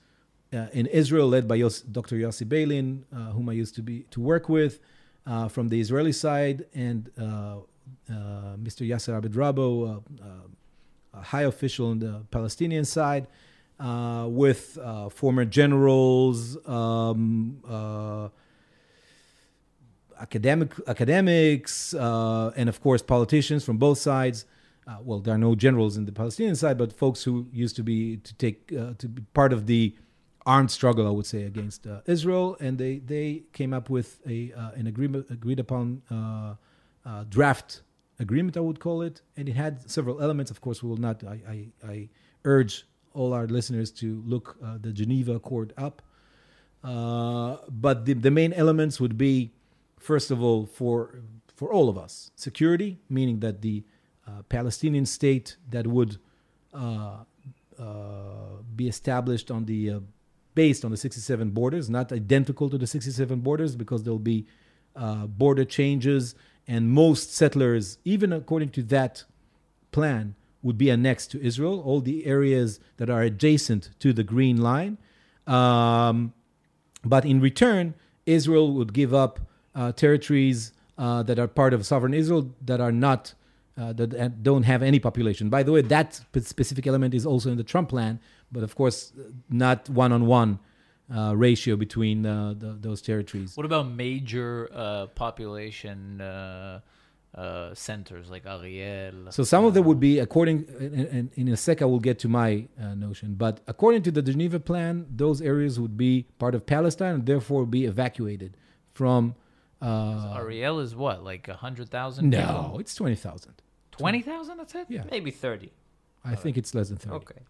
uh, 0.52 0.66
in 0.72 0.86
Israel, 0.86 1.28
led 1.28 1.48
by 1.48 1.56
Yos- 1.56 1.80
Dr. 1.80 2.16
Yossi 2.16 2.46
Beilin, 2.46 3.04
uh, 3.14 3.32
whom 3.32 3.48
I 3.48 3.52
used 3.52 3.74
to 3.76 3.82
be 3.82 4.00
to 4.10 4.20
work 4.20 4.48
with, 4.48 4.78
uh, 5.26 5.48
from 5.48 5.68
the 5.68 5.80
Israeli 5.80 6.12
side 6.12 6.66
and 6.74 7.10
uh, 7.18 7.56
uh, 8.10 8.56
Mr. 8.62 8.86
Yasser 8.86 9.16
Abed 9.16 9.32
Rabbo, 9.32 9.68
uh, 9.88 10.24
uh, 10.24 11.18
a 11.20 11.22
high 11.22 11.42
official 11.42 11.88
on 11.88 11.98
the 12.00 12.24
Palestinian 12.30 12.84
side, 12.84 13.26
uh, 13.82 14.26
with 14.28 14.78
uh, 14.80 15.08
former 15.08 15.44
generals, 15.44 16.56
um, 16.68 17.58
uh, 17.68 18.28
academic 20.20 20.72
academics, 20.86 21.92
uh, 21.94 22.52
and 22.56 22.68
of 22.68 22.80
course 22.80 23.02
politicians 23.02 23.64
from 23.64 23.78
both 23.78 23.98
sides. 23.98 24.44
Uh, 24.86 24.96
well, 25.02 25.18
there 25.20 25.34
are 25.34 25.38
no 25.38 25.54
generals 25.54 25.96
in 25.96 26.04
the 26.04 26.12
Palestinian 26.12 26.54
side, 26.54 26.78
but 26.78 26.92
folks 26.92 27.24
who 27.24 27.46
used 27.52 27.74
to 27.76 27.82
be 27.82 28.18
to 28.18 28.34
take 28.34 28.68
to 28.68 29.08
be 29.08 29.22
part 29.34 29.52
of 29.52 29.66
the 29.66 29.96
armed 30.46 30.70
struggle, 30.70 31.06
I 31.06 31.10
would 31.10 31.26
say, 31.26 31.42
against 31.44 31.86
uh, 31.86 32.00
Israel, 32.06 32.56
and 32.60 32.78
they 32.78 32.98
they 32.98 33.44
came 33.52 33.72
up 33.72 33.90
with 33.90 34.20
a 34.26 34.52
uh, 34.52 34.70
an 34.80 34.86
agreement 34.86 35.26
agreed 35.30 35.58
upon 35.58 36.02
uh, 36.10 37.24
draft 37.28 37.82
agreement, 38.20 38.56
I 38.56 38.60
would 38.60 38.78
call 38.78 39.02
it, 39.02 39.22
and 39.36 39.48
it 39.48 39.56
had 39.56 39.90
several 39.90 40.22
elements. 40.22 40.50
Of 40.52 40.60
course, 40.60 40.82
we 40.82 40.88
will 40.88 41.02
not. 41.08 41.24
I 41.24 41.38
I, 41.54 41.58
I 41.94 42.08
urge 42.44 42.86
all 43.14 43.32
our 43.32 43.46
listeners 43.46 43.90
to 43.90 44.22
look 44.26 44.56
uh, 44.64 44.78
the 44.80 44.92
Geneva 44.92 45.34
Accord 45.34 45.72
up. 45.76 46.02
Uh, 46.82 47.58
but 47.68 48.04
the, 48.06 48.12
the 48.14 48.30
main 48.30 48.52
elements 48.52 48.98
would 49.00 49.16
be, 49.16 49.52
first 49.98 50.30
of 50.30 50.42
all, 50.42 50.66
for 50.66 51.20
for 51.54 51.72
all 51.72 51.88
of 51.88 51.96
us, 51.96 52.32
security, 52.34 52.98
meaning 53.08 53.38
that 53.38 53.62
the 53.62 53.84
uh, 54.26 54.42
Palestinian 54.48 55.06
state 55.06 55.56
that 55.70 55.86
would 55.86 56.18
uh, 56.74 57.18
uh, 57.78 57.84
be 58.74 58.88
established 58.88 59.50
on 59.50 59.64
the 59.66 59.90
uh, 59.90 60.00
based 60.54 60.84
on 60.84 60.90
the 60.90 60.96
67 60.96 61.50
borders, 61.50 61.88
not 61.88 62.12
identical 62.12 62.68
to 62.68 62.76
the 62.76 62.86
67 62.86 63.40
borders, 63.40 63.74
because 63.74 64.02
there'll 64.02 64.18
be 64.18 64.46
border 65.26 65.64
changes, 65.64 66.34
and 66.68 66.90
most 66.90 67.34
settlers, 67.34 67.98
even 68.04 68.32
according 68.32 68.68
to 68.68 68.82
that 68.82 69.24
plan, 69.92 70.34
would 70.62 70.78
be 70.78 70.90
annexed 70.90 71.30
to 71.32 71.42
Israel. 71.42 71.80
All 71.80 72.00
the 72.00 72.26
areas 72.26 72.80
that 72.96 73.10
are 73.10 73.22
adjacent 73.22 73.90
to 74.00 74.12
the 74.12 74.22
Green 74.22 74.58
Line. 74.60 74.98
Um, 75.46 76.32
but 77.04 77.24
in 77.24 77.40
return, 77.40 77.94
Israel 78.26 78.72
would 78.74 78.92
give 78.92 79.12
up 79.12 79.40
uh, 79.74 79.92
territories 79.92 80.72
uh, 80.98 81.22
that 81.24 81.38
are 81.38 81.48
part 81.48 81.74
of 81.74 81.84
sovereign 81.84 82.14
Israel 82.14 82.54
that 82.64 82.80
are 82.80 82.92
not 82.92 83.34
uh, 83.76 83.92
that 83.94 84.14
uh, 84.14 84.28
don't 84.42 84.64
have 84.64 84.82
any 84.82 84.98
population. 84.98 85.48
By 85.48 85.62
the 85.62 85.72
way, 85.72 85.80
that 85.80 86.20
specific 86.42 86.86
element 86.86 87.14
is 87.14 87.24
also 87.24 87.50
in 87.50 87.56
the 87.56 87.64
Trump 87.64 87.88
plan, 87.88 88.20
but 88.50 88.62
of 88.62 88.74
course, 88.74 89.12
uh, 89.18 89.30
not 89.48 89.88
one-on-one 89.88 90.58
uh, 91.14 91.34
ratio 91.34 91.76
between 91.76 92.26
uh, 92.26 92.54
the, 92.56 92.76
those 92.80 93.00
territories. 93.00 93.56
What 93.56 93.66
about 93.66 93.88
major 93.88 94.68
uh, 94.72 95.06
population 95.06 96.20
uh, 97.36 97.40
uh, 97.40 97.74
centers 97.74 98.30
like 98.30 98.46
Ariel? 98.46 99.30
So 99.30 99.44
some 99.44 99.64
of 99.64 99.74
them 99.74 99.84
would 99.84 100.00
be 100.00 100.18
according, 100.18 100.66
and, 100.78 100.94
and 100.94 101.30
in 101.34 101.48
a 101.48 101.56
sec 101.56 101.82
I 101.82 101.84
will 101.84 102.00
get 102.00 102.18
to 102.20 102.28
my 102.28 102.68
uh, 102.80 102.94
notion, 102.94 103.34
but 103.34 103.60
according 103.66 104.02
to 104.04 104.10
the 104.10 104.22
Geneva 104.22 104.60
Plan, 104.60 105.06
those 105.10 105.40
areas 105.40 105.78
would 105.80 105.96
be 105.96 106.26
part 106.38 106.54
of 106.54 106.66
Palestine 106.66 107.14
and 107.14 107.26
therefore 107.26 107.66
be 107.66 107.84
evacuated 107.84 108.56
from. 108.92 109.34
Uh, 109.80 110.34
Ariel 110.36 110.78
is 110.78 110.94
what, 110.94 111.24
like 111.24 111.48
a 111.48 111.54
hundred 111.54 111.88
thousand? 111.88 112.30
no, 112.30 112.76
it's 112.78 112.94
twenty 112.94 113.16
thousand. 113.16 113.62
twenty 113.90 114.22
thousand. 114.22 114.58
That's 114.58 114.74
it. 114.74 114.86
Yeah, 114.88 115.04
Maybe 115.10 115.30
30. 115.30 115.72
I 116.24 116.36
think 116.36 116.56
it's 116.56 116.72
less 116.74 116.88
than 116.88 116.98
thirty. 116.98 117.16
Okay. 117.16 117.40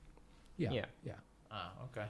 Yeah, 0.56 0.70
yeah, 0.72 0.84
Yeah. 1.04 1.12
Ah, 1.50 1.72
okay. 1.84 2.06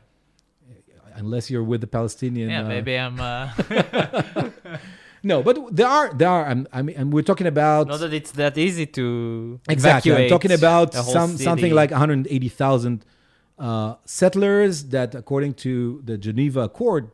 Unless 1.15 1.51
you're 1.51 1.65
with 1.65 1.81
the 1.81 1.87
Palestinian. 1.87 2.49
Yeah, 2.49 2.63
uh, 2.63 2.69
maybe 2.69 2.97
I'm. 2.97 3.19
No, 5.23 5.43
but 5.43 5.55
there 5.75 5.87
are 5.87 6.13
there 6.13 6.29
are. 6.29 6.45
I'm- 6.47 6.67
I 6.73 6.83
mean, 6.83 6.97
and 6.97 7.13
we're 7.13 7.23
talking 7.23 7.47
about 7.47 7.87
Not 7.89 8.01
that 8.01 8.13
it's 8.13 8.33
that 8.33 8.59
easy 8.59 8.87
to 8.99 9.61
Exactly. 9.69 10.13
I'm 10.25 10.29
talking 10.29 10.53
about 10.53 10.95
some 10.95 11.37
something 11.39 11.73
like 11.73 11.91
180,000 11.91 13.05
uh, 13.59 13.95
settlers 14.05 14.85
that, 14.95 15.15
according 15.15 15.55
to 15.55 16.03
the 16.05 16.19
Geneva 16.19 16.61
Accord 16.63 17.11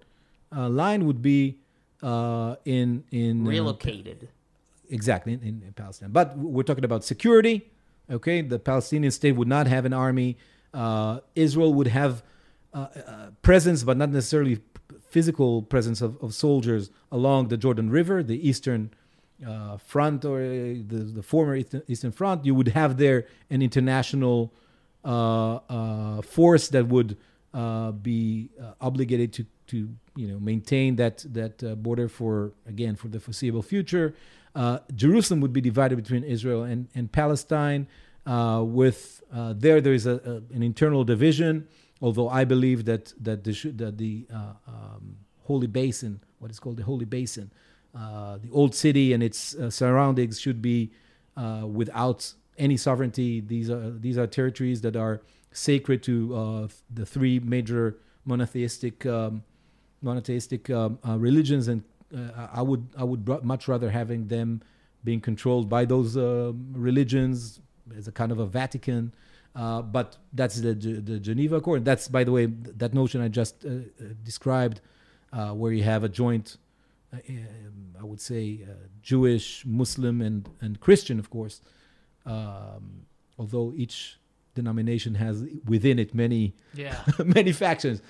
uh, 0.56 0.68
line, 0.68 1.04
would 1.06 1.20
be 1.20 1.59
uh, 2.02 2.56
in 2.64 3.04
in 3.11 3.46
uh, 3.46 3.50
relocated. 3.50 4.28
exactly 4.88 5.32
in, 5.34 5.40
in 5.42 5.72
Palestine. 5.74 6.11
But 6.11 6.36
we're 6.38 6.62
talking 6.62 6.84
about 6.84 7.04
security. 7.04 7.70
Okay, 8.11 8.40
the 8.40 8.59
Palestinian 8.59 9.11
state 9.12 9.32
would 9.36 9.48
not 9.48 9.66
have 9.66 9.84
an 9.84 9.92
army. 9.92 10.38
Uh, 10.72 11.20
Israel 11.34 11.74
would 11.74 11.88
have 11.88 12.22
uh, 12.72 12.78
uh, 12.78 13.30
presence, 13.42 13.82
but 13.82 13.96
not 13.98 14.09
necessarily 14.11 14.61
physical 15.18 15.62
presence 15.74 16.00
of, 16.06 16.12
of 16.24 16.30
soldiers 16.46 16.82
along 17.18 17.40
the 17.52 17.58
Jordan 17.64 17.88
River, 17.98 18.16
the 18.22 18.40
eastern 18.50 18.82
uh, 19.46 19.76
front 19.92 20.24
or 20.24 20.38
uh, 20.38 20.48
the, 20.92 21.00
the 21.18 21.24
former 21.32 21.54
eastern, 21.92 22.12
front. 22.20 22.44
You 22.48 22.54
would 22.58 22.68
have 22.68 22.98
there 23.04 23.20
an 23.54 23.60
international 23.68 24.36
uh, 25.04 25.56
uh, 25.78 26.22
force 26.22 26.64
that 26.74 26.84
would 26.94 27.10
uh, 27.54 27.90
be 28.10 28.50
obligated 28.80 29.28
to, 29.36 29.42
to 29.70 29.76
you 30.20 30.26
know 30.30 30.38
maintain 30.52 30.96
that 31.02 31.16
that 31.38 31.54
border 31.86 32.08
for 32.18 32.52
again 32.72 32.94
for 33.00 33.08
the 33.14 33.20
foreseeable 33.26 33.64
future. 33.74 34.06
Jerusalem 35.04 35.40
would 35.42 35.54
be 35.60 35.64
divided 35.70 35.96
between 36.02 36.24
Israel 36.24 36.62
and, 36.72 36.80
and 36.98 37.04
Palestine. 37.22 37.82
With 38.78 39.22
there, 39.64 39.78
there 39.84 39.96
is 40.00 40.06
a, 40.14 40.16
a, 40.32 40.34
an 40.56 40.62
internal 40.72 41.02
division. 41.14 41.52
Although 42.01 42.28
I 42.28 42.44
believe 42.44 42.84
that 42.84 43.12
that 43.20 43.44
the 43.44 43.53
that 43.76 43.99
the 43.99 44.26
uh, 44.32 44.53
um, 44.66 45.16
Holy 45.44 45.66
Basin, 45.66 46.20
what 46.38 46.51
is 46.51 46.61
called 46.61 46.76
the 46.76 46.84
Holy 46.84 47.05
Basin, 47.05 47.51
uh, 47.94 48.38
the 48.38 48.51
old 48.51 48.74
city 48.74 49.12
and 49.12 49.22
its 49.22 49.55
uh, 49.55 49.70
surroundings 49.70 50.40
should 50.40 50.62
be 50.62 50.90
uh, 51.36 51.64
without 51.66 52.34
any 52.57 52.76
sovereignty. 52.76 53.40
These 53.40 53.70
are 53.70 53.90
these 53.90 54.18
are 54.18 54.26
territories 54.26 54.80
that 54.82 54.94
are 54.94 55.22
sacred 55.53 56.03
to 56.05 56.36
uh, 56.36 56.68
the 56.92 57.07
three 57.07 57.40
major 57.40 57.96
monotheistic 58.24 59.05
um, 59.07 59.42
monotheistic 60.03 60.70
um, 60.70 60.99
uh, 61.09 61.18
religions, 61.18 61.66
and 61.66 61.82
I 62.55 62.62
would 62.62 62.86
I 62.96 63.05
would 63.05 63.26
much 63.44 63.66
rather 63.66 63.90
having 63.90 64.28
them 64.28 64.62
being 65.05 65.20
controlled 65.20 65.68
by 65.68 65.84
those 65.84 66.16
um 66.16 66.72
religions 66.72 67.61
as 67.96 68.07
a 68.09 68.12
kind 68.12 68.32
of 68.32 68.38
a 68.38 68.46
Vatican. 68.46 69.12
Uh, 69.59 69.82
but 69.82 70.16
that's 70.32 70.61
the, 70.61 70.72
the 70.72 71.18
Geneva 71.18 71.56
Accord. 71.56 71.84
That's, 71.84 72.06
by 72.06 72.22
the 72.22 72.30
way, 72.30 72.46
that 72.46 72.94
notion 72.94 73.20
I 73.20 73.26
just 73.26 73.64
uh, 73.64 73.68
uh, 73.68 74.04
described, 74.22 74.80
uh, 75.32 75.50
where 75.50 75.72
you 75.72 75.82
have 75.82 76.04
a 76.04 76.09
joint, 76.09 76.59
uh, 77.12 77.16
um, 77.28 77.96
I 78.00 78.04
would 78.04 78.20
say, 78.20 78.61
uh, 78.62 78.74
Jewish, 79.02 79.66
Muslim, 79.66 80.22
and, 80.22 80.48
and 80.61 80.78
Christian, 80.78 81.18
of 81.18 81.28
course. 81.30 81.61
Um, 82.24 83.06
although 83.36 83.72
each 83.74 84.20
denomination 84.54 85.14
has 85.16 85.44
within 85.66 85.98
it 85.98 86.14
many 86.14 86.54
yeah. 86.74 87.02
many 87.24 87.52
factions. 87.52 88.02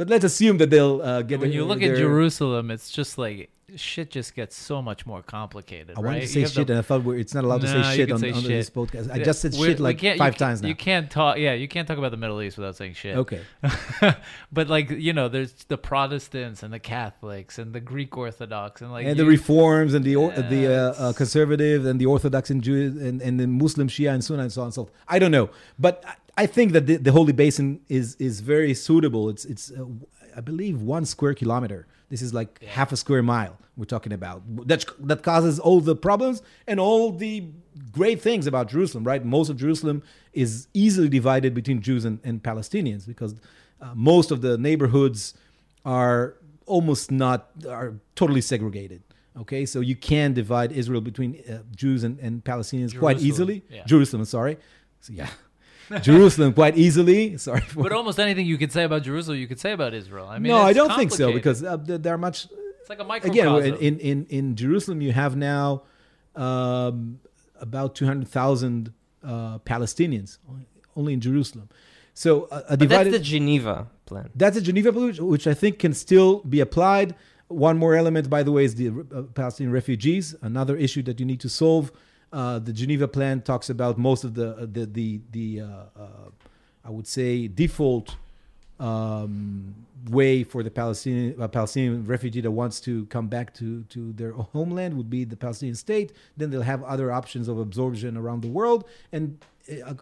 But 0.00 0.08
let's 0.08 0.24
assume 0.24 0.56
that 0.56 0.70
they'll 0.70 1.02
uh, 1.02 1.20
get. 1.20 1.40
when 1.40 1.52
you 1.52 1.62
look 1.66 1.80
their- 1.80 1.92
at 1.92 1.98
Jerusalem, 1.98 2.70
it's 2.70 2.90
just 2.90 3.18
like 3.18 3.50
shit 3.76 4.10
just 4.10 4.34
gets 4.34 4.56
so 4.56 4.80
much 4.80 5.04
more 5.04 5.22
complicated. 5.22 5.90
I 5.90 6.00
right? 6.00 6.06
wanted 6.06 6.20
to 6.22 6.26
say 6.28 6.44
shit, 6.46 6.66
the- 6.68 6.72
and 6.72 6.78
I 6.78 6.82
thought 6.82 7.06
it's 7.12 7.34
not 7.34 7.44
allowed 7.44 7.60
to 7.60 7.66
No, 7.72 7.82
say 7.82 7.96
shit 7.98 8.10
on, 8.10 8.18
say 8.18 8.32
on 8.32 8.40
shit. 8.40 8.48
this 8.48 8.70
podcast. 8.70 9.12
I 9.12 9.18
just 9.22 9.42
said 9.42 9.52
We- 9.60 9.66
shit 9.66 9.78
like 9.78 10.00
five 10.00 10.16
can't- 10.16 10.38
times 10.38 10.62
now. 10.62 10.68
You 10.68 10.74
can't 10.74 11.10
talk. 11.10 11.36
Yeah, 11.36 11.52
you 11.52 11.68
can't 11.68 11.86
talk 11.86 11.98
about 11.98 12.12
the 12.12 12.16
Middle 12.16 12.40
East 12.40 12.56
without 12.56 12.76
saying 12.76 12.94
shit. 12.94 13.14
Okay. 13.18 13.42
but 14.50 14.68
like 14.68 14.88
you 14.88 15.12
know, 15.12 15.28
there's 15.28 15.52
the 15.68 15.76
Protestants 15.76 16.62
and 16.62 16.72
the 16.72 16.78
Catholics 16.78 17.58
and 17.58 17.74
the 17.74 17.80
Greek 17.80 18.16
Orthodox 18.16 18.80
and 18.80 18.90
like 18.90 19.04
and 19.04 19.18
the 19.18 19.26
reforms 19.26 19.92
and 19.92 20.02
the 20.02 20.16
or, 20.16 20.30
the 20.32 20.66
uh, 20.66 20.70
uh, 20.70 20.94
Yes. 21.08 21.16
conservative 21.18 21.84
and 21.84 22.00
the 22.00 22.06
orthodox 22.06 22.48
and 22.48 22.62
Jew 22.62 22.74
and, 22.74 23.20
and 23.20 23.38
the 23.38 23.46
Muslim 23.46 23.88
Shia 23.88 24.14
and 24.14 24.24
Sunni 24.24 24.44
and 24.44 24.50
so 24.52 24.62
on 24.62 24.68
and 24.68 24.74
so 24.74 24.84
forth. 24.84 24.94
I 25.08 25.18
don't 25.18 25.30
know, 25.30 25.50
but 25.78 26.02
I, 26.42 26.46
think 26.46 26.72
that 26.72 26.86
the, 26.86 26.96
the 26.96 27.12
Holy 27.12 27.32
Basin 27.32 27.80
is 27.88 28.16
is 28.16 28.40
very 28.40 28.74
suitable. 28.74 29.28
It's 29.28 29.44
it's 29.44 29.70
uh, 29.70 29.84
I 30.36 30.40
believe 30.40 30.80
one 30.82 31.04
square 31.04 31.34
kilometer. 31.34 31.86
This 32.08 32.22
is 32.22 32.34
like 32.34 32.62
half 32.64 32.92
a 32.92 32.96
square 32.96 33.22
mile 33.22 33.56
we're 33.76 33.84
talking 33.84 34.12
about. 34.12 34.42
That 34.66 34.84
that 35.00 35.22
causes 35.22 35.58
all 35.58 35.80
the 35.80 35.96
problems 35.96 36.42
and 36.66 36.80
all 36.80 37.12
the 37.12 37.44
great 37.92 38.20
things 38.20 38.46
about 38.46 38.68
Jerusalem. 38.68 39.04
Right, 39.04 39.24
most 39.24 39.48
of 39.50 39.56
Jerusalem 39.56 40.02
is 40.32 40.68
easily 40.74 41.08
divided 41.08 41.54
between 41.54 41.80
Jews 41.80 42.04
and, 42.04 42.18
and 42.24 42.42
Palestinians 42.42 43.06
because 43.06 43.34
uh, 43.80 43.92
most 43.94 44.30
of 44.30 44.40
the 44.40 44.58
neighborhoods 44.58 45.34
are 45.84 46.36
almost 46.66 47.10
not 47.10 47.50
are 47.68 47.94
totally 48.14 48.40
segregated. 48.40 49.02
Okay, 49.36 49.64
so 49.64 49.80
you 49.80 49.96
can 49.96 50.32
divide 50.34 50.72
Israel 50.72 51.00
between 51.00 51.42
uh, 51.48 51.58
Jews 51.74 52.02
and, 52.02 52.18
and 52.18 52.44
Palestinians 52.44 52.98
quite 52.98 53.20
easily. 53.20 53.62
yeah. 53.70 53.84
Jerusalem, 53.86 54.24
sorry. 54.24 54.58
So, 55.00 55.12
yeah, 55.12 55.28
Jerusalem 56.02 56.52
quite 56.52 56.76
easily. 56.76 57.36
Sorry 57.36 57.60
for. 57.62 57.82
But 57.84 57.92
almost 57.92 58.18
anything 58.20 58.46
you 58.46 58.58
could 58.58 58.72
say 58.72 58.84
about 58.84 59.02
Jerusalem, 59.02 59.38
you 59.38 59.46
could 59.48 59.60
say 59.60 59.72
about 59.72 59.92
Israel. 59.94 60.26
I 60.28 60.38
mean, 60.38 60.50
no, 60.52 60.58
I 60.58 60.72
don't 60.72 60.94
think 60.96 61.10
so 61.12 61.32
because 61.32 61.62
uh, 61.64 61.76
there 61.76 61.98
there 61.98 62.14
are 62.14 62.18
much. 62.18 62.46
it's 62.80 62.88
like 62.90 63.00
a 63.00 63.02
Again, 63.28 63.46
microcosm. 63.46 63.74
in, 63.76 63.98
in, 63.98 63.98
in, 64.00 64.26
in 64.38 64.56
Jerusalem, 64.56 65.00
you 65.00 65.12
have 65.12 65.36
now 65.36 65.82
um, 66.36 67.20
about 67.60 67.94
200,000 67.94 68.92
uh, 69.22 69.58
Palestinians 69.60 70.38
only- 70.48 70.66
only 70.96 71.12
in 71.12 71.20
Jerusalem. 71.20 71.68
So 72.14 72.44
uh, 72.44 72.62
a 72.68 72.76
But 72.76 72.78
divided. 72.80 73.12
that's 73.12 73.22
the 73.22 73.24
Geneva 73.24 73.86
plan. 74.06 74.30
That's 74.34 74.56
a 74.56 74.60
Geneva 74.60 74.92
Plan, 74.92 75.06
which, 75.06 75.20
which 75.20 75.46
I 75.46 75.54
think 75.54 75.78
can 75.78 75.94
still 75.94 76.40
be 76.40 76.60
applied. 76.60 77.14
one 77.48 77.76
more 77.78 77.94
element, 77.96 78.28
by 78.30 78.42
the 78.42 78.52
way, 78.52 78.64
is 78.64 78.74
the 78.76 78.88
uh, 78.88 79.22
Palestinian 79.34 79.72
refugees. 79.72 80.34
Another 80.42 80.76
issue 80.76 81.02
that 81.08 81.18
you 81.20 81.26
need 81.26 81.40
to 81.40 81.48
solve. 81.48 81.90
Uh, 82.32 82.58
the 82.58 82.72
Geneva 82.72 83.08
Plan 83.08 83.42
talks 83.42 83.70
about 83.70 83.98
most 83.98 84.24
of 84.24 84.34
the 84.34 84.56
uh, 84.56 84.66
the 84.70 84.86
the, 84.86 85.20
the 85.32 85.60
uh, 85.62 86.02
I 86.84 86.90
would 86.90 87.06
say 87.06 87.48
default 87.48 88.16
um, 88.78 89.74
way 90.08 90.44
for 90.44 90.62
the 90.62 90.70
Palestinian 90.70 91.48
Palestinian 91.48 92.06
refugee 92.06 92.40
that 92.40 92.50
wants 92.50 92.80
to 92.80 93.06
come 93.06 93.26
back 93.26 93.52
to 93.54 93.82
to 93.84 94.12
their 94.12 94.32
homeland 94.32 94.96
would 94.96 95.10
be 95.10 95.24
the 95.24 95.36
Palestinian 95.36 95.74
state. 95.74 96.12
Then 96.36 96.50
they'll 96.50 96.62
have 96.62 96.82
other 96.84 97.10
options 97.12 97.48
of 97.48 97.58
absorption 97.58 98.16
around 98.16 98.42
the 98.42 98.48
world, 98.48 98.84
and 99.12 99.38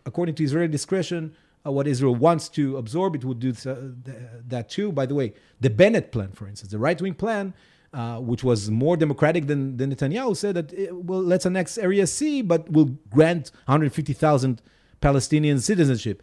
according 0.06 0.34
to 0.36 0.44
Israeli 0.44 0.68
discretion, 0.68 1.34
uh, 1.66 1.72
what 1.72 1.86
Israel 1.86 2.14
wants 2.14 2.48
to 2.50 2.76
absorb, 2.76 3.16
it 3.16 3.24
would 3.24 3.40
do 3.40 3.52
th- 3.52 3.76
th- 4.04 4.16
that 4.48 4.68
too. 4.68 4.92
By 4.92 5.06
the 5.06 5.14
way, 5.14 5.34
the 5.60 5.70
Bennett 5.70 6.12
plan, 6.12 6.30
for 6.32 6.46
instance, 6.46 6.70
the 6.72 6.78
right 6.78 7.00
wing 7.00 7.14
plan. 7.14 7.54
Uh, 7.90 8.18
which 8.18 8.44
was 8.44 8.70
more 8.70 8.98
democratic 8.98 9.46
than, 9.46 9.78
than 9.78 9.90
Netanyahu 9.90 10.36
said 10.36 10.54
that 10.56 10.68
uh, 10.74 10.94
well 10.94 11.22
let's 11.22 11.46
annex 11.46 11.78
area 11.78 12.06
C 12.06 12.42
but 12.42 12.68
we'll 12.70 12.92
grant 13.08 13.50
150,000 13.64 14.60
Palestinian 15.00 15.58
citizenship 15.58 16.22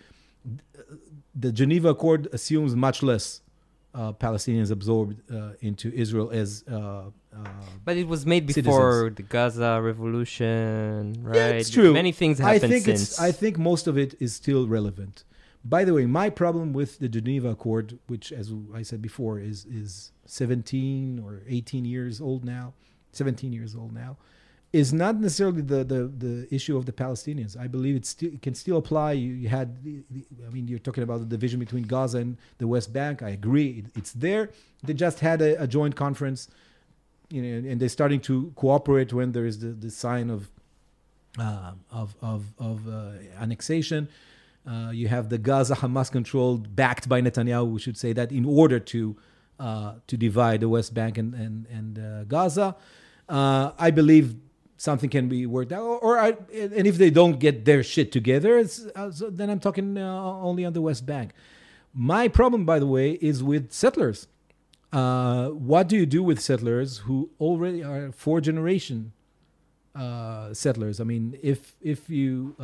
the 1.35 1.51
Geneva 1.51 1.89
Accord 1.89 2.27
assumes 2.31 2.75
much 2.75 3.03
less 3.03 3.41
uh, 3.93 4.13
Palestinians 4.13 4.71
absorbed 4.71 5.21
uh, 5.31 5.51
into 5.61 5.91
Israel 5.93 6.29
as. 6.31 6.63
Uh, 6.69 6.75
uh, 6.75 7.47
But 7.83 7.97
it 7.97 8.07
was 8.07 8.25
made 8.25 8.47
Citizens. 8.47 8.65
before 8.65 9.11
the 9.15 9.23
Gaza 9.23 9.79
revolution, 9.81 11.15
right? 11.21 11.35
Yeah, 11.35 11.47
it's 11.49 11.69
true. 11.69 11.93
Many 11.93 12.11
things 12.11 12.39
I 12.39 12.53
happened 12.53 12.71
think 12.73 12.85
since. 12.85 13.01
it's. 13.01 13.19
I 13.19 13.31
think 13.31 13.57
most 13.57 13.87
of 13.87 13.97
it 13.97 14.15
is 14.19 14.33
still 14.33 14.67
relevant. 14.67 15.23
By 15.67 15.83
the 15.83 15.95
way, 15.95 16.05
my 16.05 16.29
problem 16.29 16.73
with 16.73 16.99
the 16.99 17.09
Geneva 17.09 17.49
Accord, 17.49 17.97
which, 18.05 18.31
as 18.31 18.53
I 18.73 18.83
said 18.83 19.01
before, 19.01 19.39
is 19.39 19.65
is 19.65 20.11
17 20.25 21.19
or 21.25 21.41
18 21.47 21.85
years 21.85 22.21
old 22.21 22.45
now, 22.45 22.73
17 23.13 23.51
years 23.51 23.75
old 23.75 23.91
now, 23.91 24.17
is 24.71 24.93
not 24.93 25.19
necessarily 25.19 25.63
the 25.63 25.83
the, 25.83 26.01
the 26.07 26.47
issue 26.53 26.77
of 26.77 26.85
the 26.85 26.91
Palestinians. 26.91 27.57
I 27.59 27.65
believe 27.65 27.95
it 27.95 28.15
it 28.21 28.43
can 28.43 28.53
still 28.53 28.77
apply. 28.77 29.13
You, 29.13 29.33
you 29.33 29.49
had, 29.49 29.77
I 30.47 30.51
mean, 30.51 30.67
you're 30.67 30.77
talking 30.77 31.01
about 31.03 31.21
the 31.21 31.25
division 31.25 31.59
between 31.59 31.83
Gaza 31.83 32.19
and 32.19 32.37
the 32.59 32.67
West 32.67 32.93
Bank. 32.93 33.23
I 33.23 33.29
agree, 33.29 33.69
it, 33.79 33.85
it's 33.95 34.13
there. 34.13 34.51
They 34.83 34.93
just 34.93 35.19
had 35.19 35.41
a, 35.41 35.63
a 35.63 35.65
joint 35.65 35.95
conference, 35.95 36.47
you 37.31 37.41
know, 37.41 37.69
and 37.69 37.79
they're 37.79 37.89
starting 37.89 38.21
to 38.21 38.53
cooperate 38.55 39.13
when 39.13 39.31
there 39.31 39.47
is 39.47 39.57
the, 39.59 39.69
the 39.69 39.89
sign 39.89 40.29
of 40.29 40.51
uh, 41.39 41.71
of 41.89 42.15
of, 42.21 42.53
of 42.59 42.87
uh, 42.87 43.13
annexation. 43.39 44.09
Uh, 44.67 44.89
you 44.91 45.07
have 45.07 45.29
the 45.29 45.37
Gaza 45.37 45.75
Hamas 45.75 46.11
controlled, 46.11 46.75
backed 46.75 47.07
by 47.07 47.21
Netanyahu. 47.21 47.71
We 47.73 47.79
should 47.79 47.97
say 47.97 48.13
that 48.13 48.31
in 48.31 48.45
order 48.45 48.79
to 48.79 49.15
uh, 49.59 49.93
to 50.07 50.17
divide 50.17 50.59
the 50.61 50.69
West 50.69 50.93
Bank 50.93 51.17
and 51.17 51.33
and, 51.33 51.67
and 51.67 51.99
uh, 51.99 52.23
Gaza, 52.23 52.75
uh, 53.29 53.71
I 53.77 53.91
believe 53.91 54.35
something 54.77 55.09
can 55.09 55.29
be 55.29 55.45
worked 55.45 55.71
out. 55.71 55.83
Or, 55.83 55.99
or 55.99 56.19
I, 56.19 56.29
and 56.51 56.87
if 56.87 56.97
they 56.97 57.11
don't 57.11 57.39
get 57.39 57.63
their 57.63 57.83
shit 57.83 58.11
together, 58.11 58.65
uh, 58.95 59.11
so 59.11 59.29
then 59.29 59.49
I'm 59.49 59.59
talking 59.59 59.97
only 59.97 60.65
on 60.65 60.73
the 60.73 60.81
West 60.81 61.05
Bank. 61.05 61.31
My 61.93 62.27
problem, 62.27 62.65
by 62.65 62.79
the 62.79 62.87
way, 62.87 63.11
is 63.21 63.43
with 63.43 63.71
settlers. 63.71 64.27
What 64.91 65.87
do 65.87 65.95
you 65.95 66.05
do 66.05 66.23
with 66.23 66.41
settlers 66.41 66.99
who 66.99 67.29
already 67.39 67.83
are 67.83 68.11
four 68.11 68.41
generation 68.41 69.13
settlers? 70.51 70.99
I 70.99 71.03
mean, 71.03 71.37
if 71.41 71.75
if 71.81 72.09
you 72.09 72.55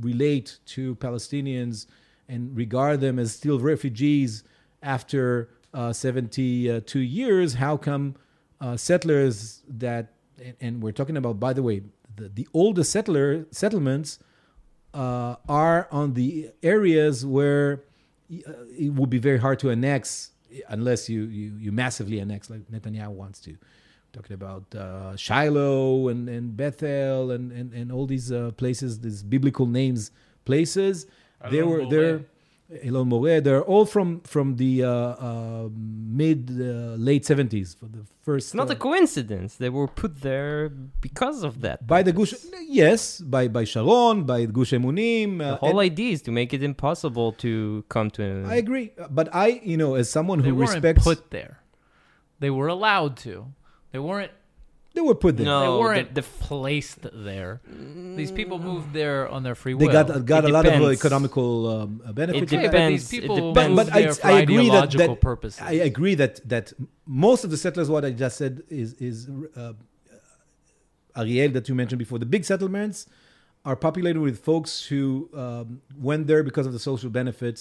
relate 0.00 0.58
to 0.66 0.96
Palestinians 0.96 1.86
and 2.28 2.56
regard 2.56 3.00
them 3.00 3.18
as 3.18 3.32
still 3.32 3.58
refugees 3.58 4.44
after 4.82 5.50
uh, 5.72 5.92
72 5.92 7.00
years, 7.00 7.54
how 7.54 7.76
come 7.76 8.14
uh, 8.60 8.76
settlers 8.76 9.62
that 9.68 10.14
and, 10.42 10.56
and 10.60 10.82
we're 10.82 10.92
talking 10.92 11.16
about, 11.16 11.38
by 11.38 11.52
the 11.52 11.62
way, 11.62 11.82
the, 12.16 12.28
the 12.28 12.48
oldest 12.54 12.90
settler 12.90 13.46
settlements 13.50 14.18
uh, 14.92 15.36
are 15.48 15.88
on 15.90 16.14
the 16.14 16.50
areas 16.62 17.26
where 17.26 17.82
uh, 18.32 18.52
it 18.76 18.92
would 18.92 19.10
be 19.10 19.18
very 19.18 19.38
hard 19.38 19.58
to 19.60 19.70
annex 19.70 20.30
unless 20.68 21.08
you, 21.08 21.22
you, 21.24 21.52
you 21.58 21.72
massively 21.72 22.20
annex 22.20 22.48
like 22.48 22.60
Netanyahu 22.70 23.08
wants 23.08 23.40
to. 23.40 23.56
Talking 24.14 24.34
about 24.42 24.64
uh, 24.74 25.16
Shiloh 25.16 26.08
and, 26.12 26.28
and 26.36 26.44
Bethel 26.56 27.32
and, 27.34 27.44
and, 27.58 27.68
and 27.78 27.86
all 27.94 28.06
these 28.14 28.28
uh, 28.30 28.52
places, 28.62 28.90
these 29.00 29.20
biblical 29.34 29.66
names, 29.66 30.00
places. 30.44 31.06
they 31.50 31.62
were 31.70 31.82
Moreh. 31.82 31.90
they're 31.94 32.18
Elon 32.88 33.08
Moreh. 33.12 33.40
They're 33.46 33.62
all 33.72 33.86
from 33.94 34.08
from 34.34 34.46
the 34.62 34.72
uh, 34.84 34.90
uh, 34.90 35.68
mid 36.20 36.40
uh, 36.50 36.96
late 37.08 37.24
seventies 37.30 37.68
for 37.78 37.86
the 37.96 38.02
first. 38.26 38.44
It's 38.48 38.54
not 38.62 38.70
uh, 38.70 38.74
a 38.74 38.76
coincidence. 38.88 39.50
They 39.56 39.68
were 39.78 39.88
put 40.02 40.12
there 40.28 40.70
because 41.08 41.38
of 41.48 41.60
that. 41.64 41.76
by 41.94 42.00
the 42.06 42.12
Gush, 42.18 42.32
yes, 42.82 43.00
by 43.34 43.44
by 43.48 43.64
Sharon, 43.72 44.16
by 44.32 44.40
Gush 44.46 44.72
Emunim. 44.78 45.30
The 45.38 45.54
Uh, 45.54 45.56
whole 45.64 45.80
idea 45.90 46.10
is 46.16 46.22
to 46.22 46.32
make 46.40 46.50
it 46.56 46.62
impossible 46.62 47.28
to 47.44 47.50
come 47.94 48.08
to 48.16 48.20
an 48.22 48.46
I 48.46 48.56
agree, 48.64 48.86
but 49.18 49.26
I, 49.46 49.46
you 49.70 49.76
know, 49.82 49.92
as 50.00 50.06
someone 50.16 50.38
They 50.40 50.48
who 50.50 50.54
weren't 50.60 50.70
respects, 50.70 51.04
put 51.04 51.20
there. 51.36 51.54
They 52.42 52.50
were 52.58 52.68
allowed 52.78 53.14
to. 53.28 53.34
They 53.94 54.00
weren't. 54.00 54.32
they 54.94 55.00
were 55.00 55.14
put 55.14 55.36
there. 55.36 55.46
No. 55.46 55.60
they 55.62 55.80
weren't 55.84 56.14
placed 56.40 56.98
there. 57.30 57.60
These 58.20 58.32
people 58.32 58.58
moved 58.58 58.92
there 58.92 59.28
on 59.28 59.40
their 59.46 59.54
free 59.54 59.74
will. 59.74 59.86
They 59.86 59.92
got 59.92 60.08
got 60.34 60.42
It 60.44 60.50
a 60.50 60.52
lot 60.52 60.66
of 60.66 60.82
uh, 60.82 60.88
economical 61.00 61.48
um, 61.74 62.02
uh, 62.04 62.12
benefits. 62.12 62.50
It 62.52 62.56
Yeah, 62.56 62.62
but 62.62 62.72
depends. 62.72 63.08
these 63.08 63.18
It 63.18 63.22
people 63.22 63.52
depends. 63.52 63.76
moved 63.76 63.90
But 63.90 63.96
I- 63.96 64.00
there 64.02 64.14
for 64.14 64.26
I 64.26 64.32
agree 64.46 64.68
that- 64.76 64.90
that- 65.00 65.20
purposes. 65.20 65.60
I 65.74 65.74
agree 65.90 66.16
that 66.22 66.34
that 66.54 66.66
most 67.06 67.40
of 67.44 67.50
the 67.52 67.56
settlers, 67.64 67.88
what 67.94 68.04
I 68.04 68.10
just 68.24 68.36
said, 68.42 68.54
is 68.82 68.88
is 69.08 69.16
uh, 69.62 69.74
Ariel 71.20 71.50
that 71.56 71.68
you 71.68 71.74
mentioned 71.82 72.00
before. 72.04 72.18
The 72.18 72.30
big 72.36 72.44
settlements 72.52 73.06
are 73.64 73.76
populated 73.76 74.20
with 74.28 74.36
folks 74.50 74.72
who 74.90 75.02
um, 75.44 75.80
went 76.10 76.26
there 76.30 76.42
because 76.42 76.66
of 76.66 76.72
the 76.72 76.82
social 76.90 77.10
benefits. 77.20 77.60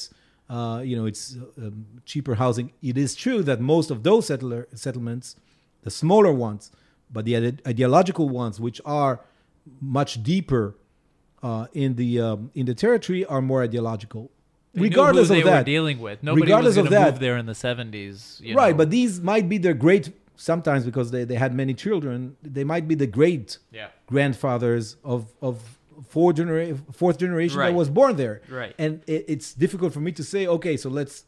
Uh, 0.49 0.81
you 0.89 0.95
know, 0.97 1.05
it's 1.05 1.23
um, 1.63 1.86
cheaper 2.11 2.36
housing. 2.43 2.67
It 2.81 2.97
is 2.97 3.11
true 3.15 3.39
that 3.49 3.59
most 3.61 3.88
of 3.91 3.97
those 4.03 4.23
settler 4.31 4.67
settlements, 4.73 5.36
the 5.84 5.91
smaller 5.91 6.31
ones, 6.31 6.71
but 7.11 7.25
the 7.25 7.36
ideological 7.67 8.27
ones, 8.29 8.59
which 8.59 8.79
are 8.86 9.19
much 9.81 10.23
deeper 10.23 10.75
uh, 11.41 11.67
in 11.73 11.95
the 11.95 12.19
um, 12.21 12.51
in 12.55 12.65
the 12.65 12.73
territory, 12.73 13.25
are 13.25 13.41
more 13.41 13.61
ideological. 13.63 14.31
They 14.73 14.81
regardless 14.81 15.29
of 15.29 15.43
that, 15.43 15.59
were 15.59 15.63
dealing 15.63 15.99
with. 15.99 16.23
Nobody 16.23 16.43
regardless 16.43 16.77
was 16.77 16.86
of 16.86 16.91
that- 16.91 17.11
move 17.11 17.19
there 17.19 17.38
in 17.38 17.45
the 17.45 17.53
70s. 17.53 18.41
Right 18.55 18.71
know. 18.71 18.77
but 18.77 18.89
these 18.89 19.21
might 19.21 19.47
be 19.47 19.57
their 19.59 19.75
great 19.75 20.11
sometimes 20.36 20.84
because 20.84 21.11
they, 21.11 21.23
they 21.25 21.36
had 21.36 21.53
many 21.53 21.75
children 21.75 22.36
they 22.41 22.63
might 22.63 22.88
be 22.88 22.95
the 22.95 23.05
great 23.05 23.59
yeah. 23.71 23.89
grandfathers 24.07 24.95
of 25.03 25.27
of 25.43 25.55
four 26.09 26.34
genera- 26.34 26.75
fourth 26.91 27.17
generation 27.19 27.59
Right. 27.59 27.69
that 27.69 27.75
was 27.77 27.89
born 27.89 28.15
there 28.15 28.41
Right. 28.49 28.73
and 28.79 29.01
it, 29.05 29.25
it's 29.27 29.53
difficult 29.53 29.93
for 29.93 29.99
me 29.99 30.11
to 30.13 30.23
say 30.23 30.47
okay 30.47 30.75
so 30.75 30.89
let's 30.89 31.25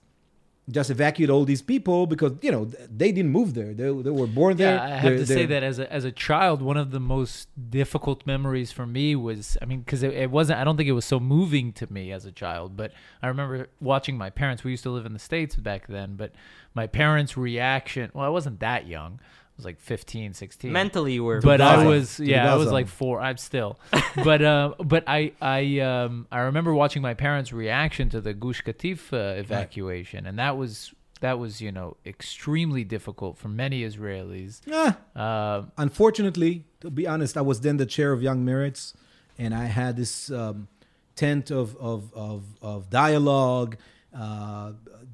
just 0.72 0.90
evacuate 0.90 1.30
all 1.30 1.46
these 1.46 1.62
people 1.62 2.08
because 2.08 2.32
you 2.42 2.52
know 2.52 2.66
they 2.90 3.12
didn't 3.12 3.30
move 3.32 3.54
there 3.54 3.72
they, 3.74 3.84
they 3.84 4.10
were 4.10 4.26
born 4.26 4.58
there 4.58 4.76
Yeah, 4.78 4.84
I 4.84 4.90
have 4.90 5.04
They're- 5.04 5.18
to 5.20 5.26
say 5.28 5.46
that 5.46 5.62
as 5.62 5.78
a, 5.78 5.92
as 5.94 6.06
a 6.06 6.12
child, 6.12 6.62
one 6.62 6.76
of 6.78 6.90
the 6.90 7.00
most 7.00 7.50
difficult 7.70 8.26
memories 8.26 8.72
for 8.72 8.88
me 8.88 9.16
was, 9.16 9.58
I 9.62 9.66
mean, 9.66 9.82
because 9.82 10.02
it, 10.02 10.14
it 10.14 10.32
wasn't, 10.32 10.60
I 10.60 10.64
don't 10.64 10.76
think 10.76 10.90
it 10.90 10.94
was 10.94 11.06
so 11.06 11.20
moving 11.20 11.72
to 11.74 11.92
me 11.94 12.12
as 12.12 12.26
a 12.26 12.32
child, 12.32 12.76
but 12.76 12.92
I 13.22 13.28
remember 13.28 13.68
watching 13.80 14.18
my 14.18 14.32
parents. 14.32 14.64
We 14.64 14.72
used 14.72 14.84
to 14.84 14.90
live 14.90 15.06
in 15.06 15.14
the 15.14 15.20
States 15.20 15.56
back 15.56 15.86
then, 15.88 16.16
but 16.16 16.32
my 16.74 16.88
parents' 16.88 17.38
reaction, 17.38 18.10
well, 18.16 18.26
I 18.26 18.30
wasn't 18.30 18.60
that 18.62 18.88
young. 18.88 19.20
I 19.56 19.58
was 19.58 19.66
like 19.66 19.80
15, 19.80 20.34
16 20.34 20.72
mentally 20.72 21.14
you 21.14 21.24
were. 21.24 21.40
but 21.40 21.62
I 21.62 21.86
was 21.88 22.20
yeah, 22.20 22.52
I 22.54 22.58
was 22.58 22.72
like 22.72 22.88
four. 22.88 23.22
I'm 23.22 23.38
still, 23.38 23.80
but 24.24 24.42
uh, 24.42 24.74
but 24.84 25.06
I 25.08 25.32
I 25.42 25.80
um 25.80 26.28
I 26.30 26.40
remember 26.42 26.74
watching 26.74 27.02
my 27.02 27.14
parents' 27.14 27.54
reaction 27.54 28.10
to 28.10 28.20
the 28.20 28.34
Gush 28.34 28.64
Katif 28.64 29.14
uh, 29.14 29.40
evacuation, 29.40 30.26
and 30.26 30.38
that 30.40 30.58
was 30.58 30.94
that 31.22 31.40
was 31.40 31.62
you 31.62 31.72
know 31.72 31.96
extremely 32.06 32.84
difficult 32.84 33.38
for 33.38 33.48
many 33.48 33.84
Israelis. 33.90 34.60
Ah, 34.70 34.98
Uh, 35.16 35.60
unfortunately, 35.78 36.66
to 36.82 36.90
be 36.90 37.08
honest, 37.08 37.38
I 37.38 37.42
was 37.42 37.62
then 37.62 37.78
the 37.78 37.86
chair 37.86 38.12
of 38.12 38.22
Young 38.22 38.44
Meretz, 38.46 38.94
and 39.40 39.54
I 39.56 39.66
had 39.66 39.96
this 39.96 40.30
um, 40.32 40.68
tent 41.16 41.50
of 41.50 41.78
of 41.78 42.14
of, 42.14 42.44
of 42.62 42.90
dialogue 42.90 43.78
uh, 44.14 44.74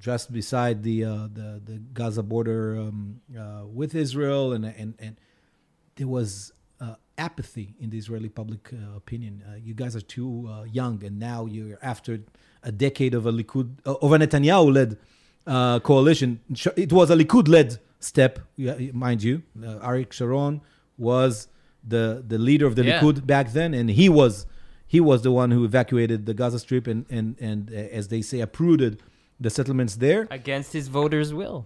just 0.10 0.26
beside 0.40 0.78
the 0.90 0.98
uh, 1.06 1.28
the 1.38 1.48
the 1.70 1.78
Gaza 1.98 2.24
border 2.34 2.64
um, 2.84 3.22
uh, 3.42 3.64
with 3.80 3.92
Israel, 4.06 4.46
and 4.56 4.64
and 4.66 4.92
and 5.06 5.14
there 5.98 6.08
was. 6.20 6.32
Uh, 6.86 6.96
apathy 7.30 7.68
in 7.80 7.88
the 7.92 7.98
Israeli 8.04 8.30
public 8.42 8.64
uh, 8.74 8.78
opinion. 9.02 9.34
Uh, 9.48 9.56
you 9.68 9.76
guys 9.82 9.94
are 9.96 10.02
too 10.18 10.32
uh, 10.50 10.64
young, 10.80 10.96
and 11.08 11.20
now 11.20 11.40
you're 11.46 11.78
after 11.94 12.12
a 12.64 12.72
decade 12.72 13.14
of 13.14 13.24
a 13.28 13.32
Likud 13.32 13.68
uh, 13.86 14.06
of 14.06 14.10
a 14.12 14.18
Netanyahu-led 14.18 14.98
uh, 15.46 15.80
coalition. 15.92 16.30
It 16.86 16.92
was 16.92 17.08
a 17.12 17.16
Likud-led 17.16 17.70
step, 18.00 18.40
mind 19.06 19.22
you. 19.22 19.36
Uh, 19.56 19.88
Arik 19.90 20.12
Sharon 20.12 20.62
was 20.98 21.48
the 21.88 22.24
the 22.28 22.40
leader 22.48 22.66
of 22.66 22.76
the 22.76 22.84
Yeah. 22.84 23.00
Likud 23.00 23.18
back 23.28 23.46
then, 23.54 23.76
and 23.80 23.88
he 23.92 24.10
was 24.10 24.34
he 24.88 25.00
was 25.00 25.22
the 25.22 25.32
one 25.42 25.52
who 25.52 25.64
evacuated 25.72 26.26
the 26.26 26.34
Gaza 26.34 26.60
Strip 26.66 26.88
and 26.88 27.06
and 27.18 27.36
and 27.40 27.70
uh, 27.72 28.00
as 28.00 28.08
they 28.08 28.22
say, 28.24 28.40
uprooted 28.48 28.94
the 29.46 29.50
settlements 29.50 29.94
there. 30.06 30.22
against 30.30 30.70
his 30.74 30.88
voters' 31.00 31.34
will. 31.34 31.66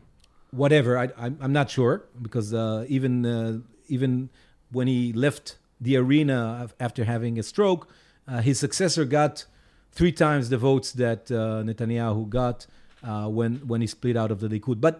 whatever. 0.52 0.92
I, 1.04 1.06
I'm, 1.24 1.36
I'm 1.44 1.54
not 1.60 1.68
sure 1.70 1.94
because 2.26 2.54
uh, 2.54 2.86
even 2.98 3.14
uh, 3.26 3.60
even 3.96 4.30
when 4.72 4.88
he 4.88 5.14
left 5.26 5.58
the 5.86 5.94
arena 5.98 6.70
after 6.80 7.02
having 7.04 7.38
a 7.38 7.44
stroke, 7.44 7.82
uh, 8.28 8.42
his 8.42 8.58
successor 8.66 9.04
got 9.20 9.34
three 9.92 10.12
times 10.26 10.44
the 10.50 10.58
votes 10.58 10.90
that 10.94 11.30
uh, 11.32 11.38
Netanyahu 11.68 12.22
got 12.30 12.58
uh, 13.04 13.28
when 13.38 13.52
when 13.68 13.82
he 13.82 13.88
split 13.88 14.16
out 14.22 14.32
of 14.32 14.40
the 14.40 14.48
Likud. 14.48 14.80
But 14.88 14.96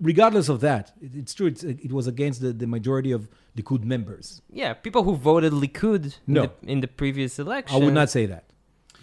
regardless 0.00 0.48
of 0.48 0.60
that, 0.60 0.92
it, 1.00 1.12
it's 1.20 1.34
true. 1.34 1.46
It's, 1.46 1.64
it 1.64 1.92
was 1.92 2.06
against 2.06 2.40
the, 2.44 2.52
the 2.52 2.66
majority 2.66 3.10
of 3.12 3.28
Likud 3.56 3.84
members. 3.84 4.42
Yeah, 4.52 4.74
people 4.74 5.02
who 5.02 5.16
voted 5.16 5.52
Likud 5.52 6.04
No. 6.26 6.42
in, 6.42 6.50
the, 6.62 6.72
in 6.72 6.80
the 6.80 6.88
previous 6.88 7.38
election. 7.38 7.74
I 7.74 7.84
would 7.84 7.94
not 7.94 8.10
say 8.10 8.26
that 8.26 8.44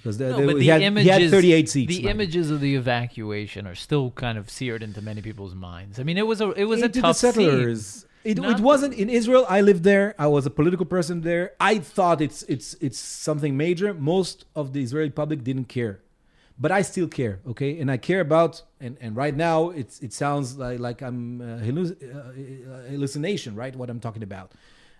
because 0.05 0.19
the, 0.19 0.29
No, 0.29 0.41
the- 0.41 0.53
but 0.53 0.61
he, 0.61 0.67
had, 0.67 0.83
images, 0.83 1.15
he 1.15 1.21
had 1.23 1.31
38 1.31 1.69
seats. 1.69 1.97
The 1.97 2.07
images 2.07 2.51
of 2.51 2.61
the 2.61 2.75
evacuation 2.75 3.65
are 3.65 3.73
still 3.73 4.11
kind 4.11 4.37
of 4.37 4.51
seared 4.51 4.83
into 4.83 5.01
many 5.01 5.21
people's 5.23 5.55
minds. 5.55 5.99
I 5.99 6.03
mean, 6.03 6.19
it 6.19 6.27
was 6.27 6.41
a 6.41 6.51
it 6.51 6.65
was 6.65 6.83
a 6.83 6.89
tough 6.89 7.19
the 7.19 7.31
scene. 7.31 7.45
settlers. 7.49 8.05
It, 8.23 8.37
Not 8.37 8.59
it 8.59 8.63
wasn't 8.63 8.93
in 8.93 9.09
Israel. 9.09 9.45
I 9.49 9.61
lived 9.61 9.83
there. 9.83 10.13
I 10.19 10.27
was 10.27 10.45
a 10.45 10.51
political 10.51 10.85
person 10.85 11.21
there. 11.21 11.53
I 11.59 11.79
thought 11.79 12.21
it's 12.21 12.43
it's 12.43 12.75
it's 12.75 12.99
something 12.99 13.57
major. 13.57 13.95
Most 13.95 14.45
of 14.55 14.73
the 14.73 14.81
Israeli 14.83 15.09
public 15.09 15.43
didn't 15.43 15.69
care, 15.77 16.01
but 16.59 16.71
I 16.71 16.81
still 16.83 17.07
care. 17.07 17.39
Okay, 17.51 17.79
and 17.79 17.89
I 17.89 17.97
care 17.97 18.21
about 18.21 18.61
and, 18.79 18.97
and 19.01 19.15
right 19.15 19.35
now 19.35 19.57
it's 19.81 19.95
it 20.01 20.13
sounds 20.13 20.57
like 20.57 20.79
like 20.79 21.01
I'm 21.01 21.41
uh, 21.41 21.45
halluc- 21.67 21.99
uh, 22.15 22.89
hallucination. 22.91 23.55
Right, 23.55 23.75
what 23.75 23.89
I'm 23.89 23.99
talking 23.99 24.23
about 24.23 24.51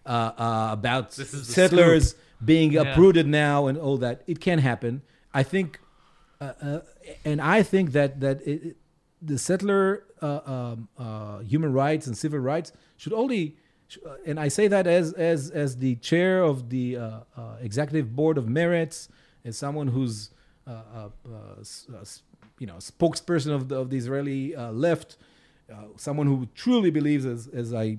uh, 0.05 0.09
uh, 0.37 0.69
about 0.71 1.11
This 1.11 1.33
is 1.33 1.47
the 1.47 1.53
settlers 1.53 2.15
being 2.43 2.71
Yeah. 2.73 2.81
uprooted 2.81 3.27
now 3.27 3.67
and 3.67 3.77
all 3.77 3.97
that. 3.97 4.23
It 4.27 4.39
can 4.39 4.59
happen. 4.59 5.01
I 5.33 5.43
think, 5.43 5.79
uh, 6.41 6.53
uh, 6.61 6.79
and 7.23 7.41
I 7.41 7.63
think 7.63 7.91
that 7.93 8.19
that 8.21 8.45
it, 8.47 8.77
the 9.21 9.37
settler 9.37 10.03
uh, 10.21 10.39
um, 10.45 10.87
uh, 10.97 11.39
human 11.39 11.71
rights 11.73 12.07
and 12.07 12.15
civil 12.17 12.39
rights 12.39 12.71
should 12.97 13.13
only, 13.13 13.55
and 14.25 14.39
I 14.39 14.49
say 14.49 14.67
that 14.67 14.85
as 14.87 15.13
as 15.13 15.49
as 15.51 15.77
the 15.77 15.95
chair 15.95 16.43
of 16.43 16.69
the 16.69 16.97
executive 17.61 18.15
board 18.15 18.37
of 18.37 18.45
Meretz, 18.45 19.07
as 19.43 19.57
someone 19.57 19.87
who's 19.87 20.29
uh, 20.67 20.71
uh, 20.71 21.09
uh, 21.27 21.97
uh, 21.97 22.05
you 22.59 22.67
know 22.67 22.75
spokesperson 22.75 23.51
of 23.53 23.69
the 23.69 23.75
of 23.75 23.89
the 23.89 23.97
Israeli 23.97 24.55
uh, 24.55 24.71
left, 24.71 25.17
uh, 25.71 25.75
someone 25.97 26.27
who 26.27 26.47
truly 26.55 26.91
believes, 26.91 27.25
as 27.25 27.47
as 27.47 27.73
I 27.73 27.97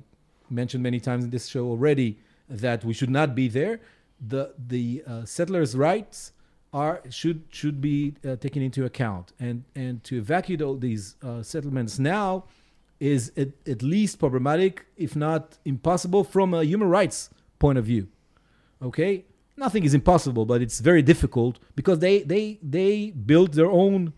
mentioned 0.50 0.82
many 0.82 1.00
times 1.00 1.24
in 1.24 1.30
this 1.30 1.46
show 1.48 1.66
already, 1.66 2.18
that 2.48 2.84
we 2.84 2.92
should 2.92 3.10
not 3.10 3.34
be 3.34 3.48
there. 3.48 3.80
The 4.20 4.54
the 4.56 5.02
uh, 5.06 5.24
settlers' 5.24 5.76
rights 5.76 6.32
are 6.72 7.02
should 7.10 7.44
should 7.50 7.80
be 7.80 8.14
uh, 8.24 8.36
taken 8.36 8.62
into 8.62 8.84
account, 8.84 9.32
and 9.38 9.64
and 9.74 10.02
to 10.04 10.16
evacuate 10.16 10.62
all 10.62 10.76
these 10.76 11.16
uh, 11.22 11.42
settlements 11.42 11.98
now 11.98 12.44
is 12.98 13.32
at, 13.36 13.48
at 13.66 13.82
least 13.82 14.18
problematic, 14.18 14.86
if 14.96 15.14
not 15.14 15.58
impossible, 15.64 16.24
from 16.24 16.54
a 16.54 16.64
human 16.64 16.88
rights 16.88 17.30
point 17.58 17.78
of 17.78 17.84
view. 17.84 18.08
Okay, 18.80 19.24
nothing 19.56 19.84
is 19.84 19.94
impossible, 19.94 20.44
but 20.46 20.62
it's 20.62 20.80
very 20.80 21.02
difficult 21.02 21.58
because 21.74 21.98
they 21.98 22.22
they 22.22 22.58
they 22.62 23.10
built 23.10 23.52
their 23.52 23.70
own 23.70 24.12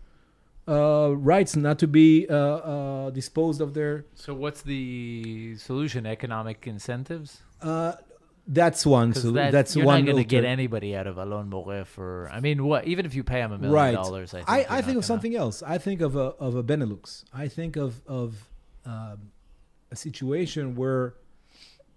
uh, 0.69 1.09
rights 1.15 1.55
not 1.55 1.79
to 1.79 1.87
be 1.87 2.27
uh, 2.29 2.35
uh, 2.35 3.09
disposed 3.09 3.59
of 3.59 3.73
their 3.73 4.05
So 4.13 4.33
what's 4.33 4.61
the 4.61 5.55
solution? 5.57 6.05
Economic 6.05 6.67
incentives? 6.67 7.41
Uh, 7.61 7.93
that's 8.47 8.85
one. 8.85 9.13
So 9.13 9.31
that, 9.31 9.51
that's 9.51 9.75
you're 9.75 9.85
one. 9.85 10.01
not 10.01 10.11
going 10.11 10.23
to 10.23 10.27
get 10.27 10.43
anybody 10.43 10.95
out 10.95 11.07
of 11.07 11.17
Elon 11.17 11.49
Moreh 11.49 11.85
for. 11.85 12.29
I 12.31 12.39
mean, 12.39 12.65
what? 12.65 12.85
Even 12.85 13.05
if 13.05 13.13
you 13.13 13.23
pay 13.23 13.39
him 13.39 13.51
a 13.51 13.57
million 13.57 13.73
right. 13.73 13.93
dollars, 13.93 14.33
I 14.33 14.37
think, 14.37 14.71
I, 14.71 14.77
I 14.77 14.81
think 14.81 14.97
of 14.97 15.05
something 15.05 15.35
else. 15.35 15.61
I 15.61 15.77
think 15.77 16.01
of 16.01 16.15
a 16.15 16.33
of 16.39 16.55
a 16.55 16.63
Benelux. 16.63 17.23
I 17.33 17.47
think 17.47 17.75
of 17.75 18.01
of 18.07 18.47
um, 18.85 19.31
a 19.91 19.95
situation 19.95 20.75
where 20.75 21.13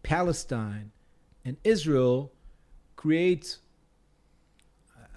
Palestine 0.02 0.92
and 1.44 1.56
Israel 1.64 2.32
create. 2.96 3.58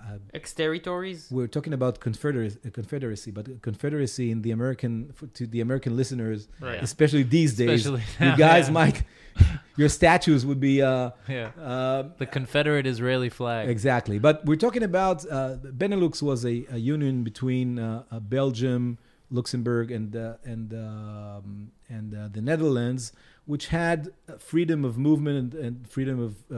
Uh, 0.06 0.18
Ex 0.34 0.54
territories? 0.54 1.28
we're 1.32 1.48
talking 1.48 1.74
about 1.74 2.00
confederacy, 2.00 2.60
confederacy, 2.72 3.32
but 3.32 3.46
confederacy 3.62 4.30
in 4.32 4.42
the 4.44 4.52
American 4.52 5.14
to 5.34 5.48
the 5.48 5.62
American 5.62 5.96
listeners, 5.96 6.48
Right. 6.62 6.82
especially 6.84 7.24
these 7.24 7.56
days. 7.56 7.86
Especially 7.86 8.04
you 8.20 8.38
guys 8.38 8.68
yeah. 8.68 8.74
might, 8.80 9.04
your 9.78 9.90
statues 9.90 10.46
would 10.46 10.60
be. 10.60 10.76
Uh, 10.82 11.10
Yeah. 11.28 11.50
uh, 11.60 12.04
The 12.18 12.28
Confederate 12.28 12.86
Israeli 12.94 13.30
flag. 13.30 13.68
Exactly. 13.70 14.18
But 14.20 14.46
we're 14.46 14.64
talking 14.68 14.84
about 14.84 15.18
uh, 15.26 15.58
Benelux 15.82 16.22
was 16.22 16.46
a, 16.46 16.56
a 16.78 16.78
union 16.78 17.24
between 17.24 17.80
uh, 17.80 18.04
uh, 18.12 18.20
Belgium, 18.20 18.98
Luxembourg, 19.32 19.88
and 19.98 20.16
uh, 20.16 20.36
and 20.54 20.68
um, 20.74 21.72
and 21.90 22.14
uh, 22.14 22.28
the 22.32 22.42
Netherlands, 22.42 23.12
which 23.46 23.68
had 23.68 24.00
uh, 24.30 24.38
freedom 24.38 24.86
of 24.86 24.98
movement 24.98 25.36
and, 25.54 25.66
and 25.66 25.88
freedom 25.96 26.18
of 26.28 26.34
uh, 26.52 26.58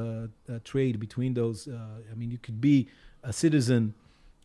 uh, 0.54 0.60
trade 0.64 1.00
between 1.00 1.34
those. 1.34 1.68
Uh, 1.68 1.78
I 2.12 2.16
mean, 2.16 2.30
you 2.30 2.38
could 2.38 2.60
be 2.60 2.90
a 3.24 3.34
citizen 3.34 3.94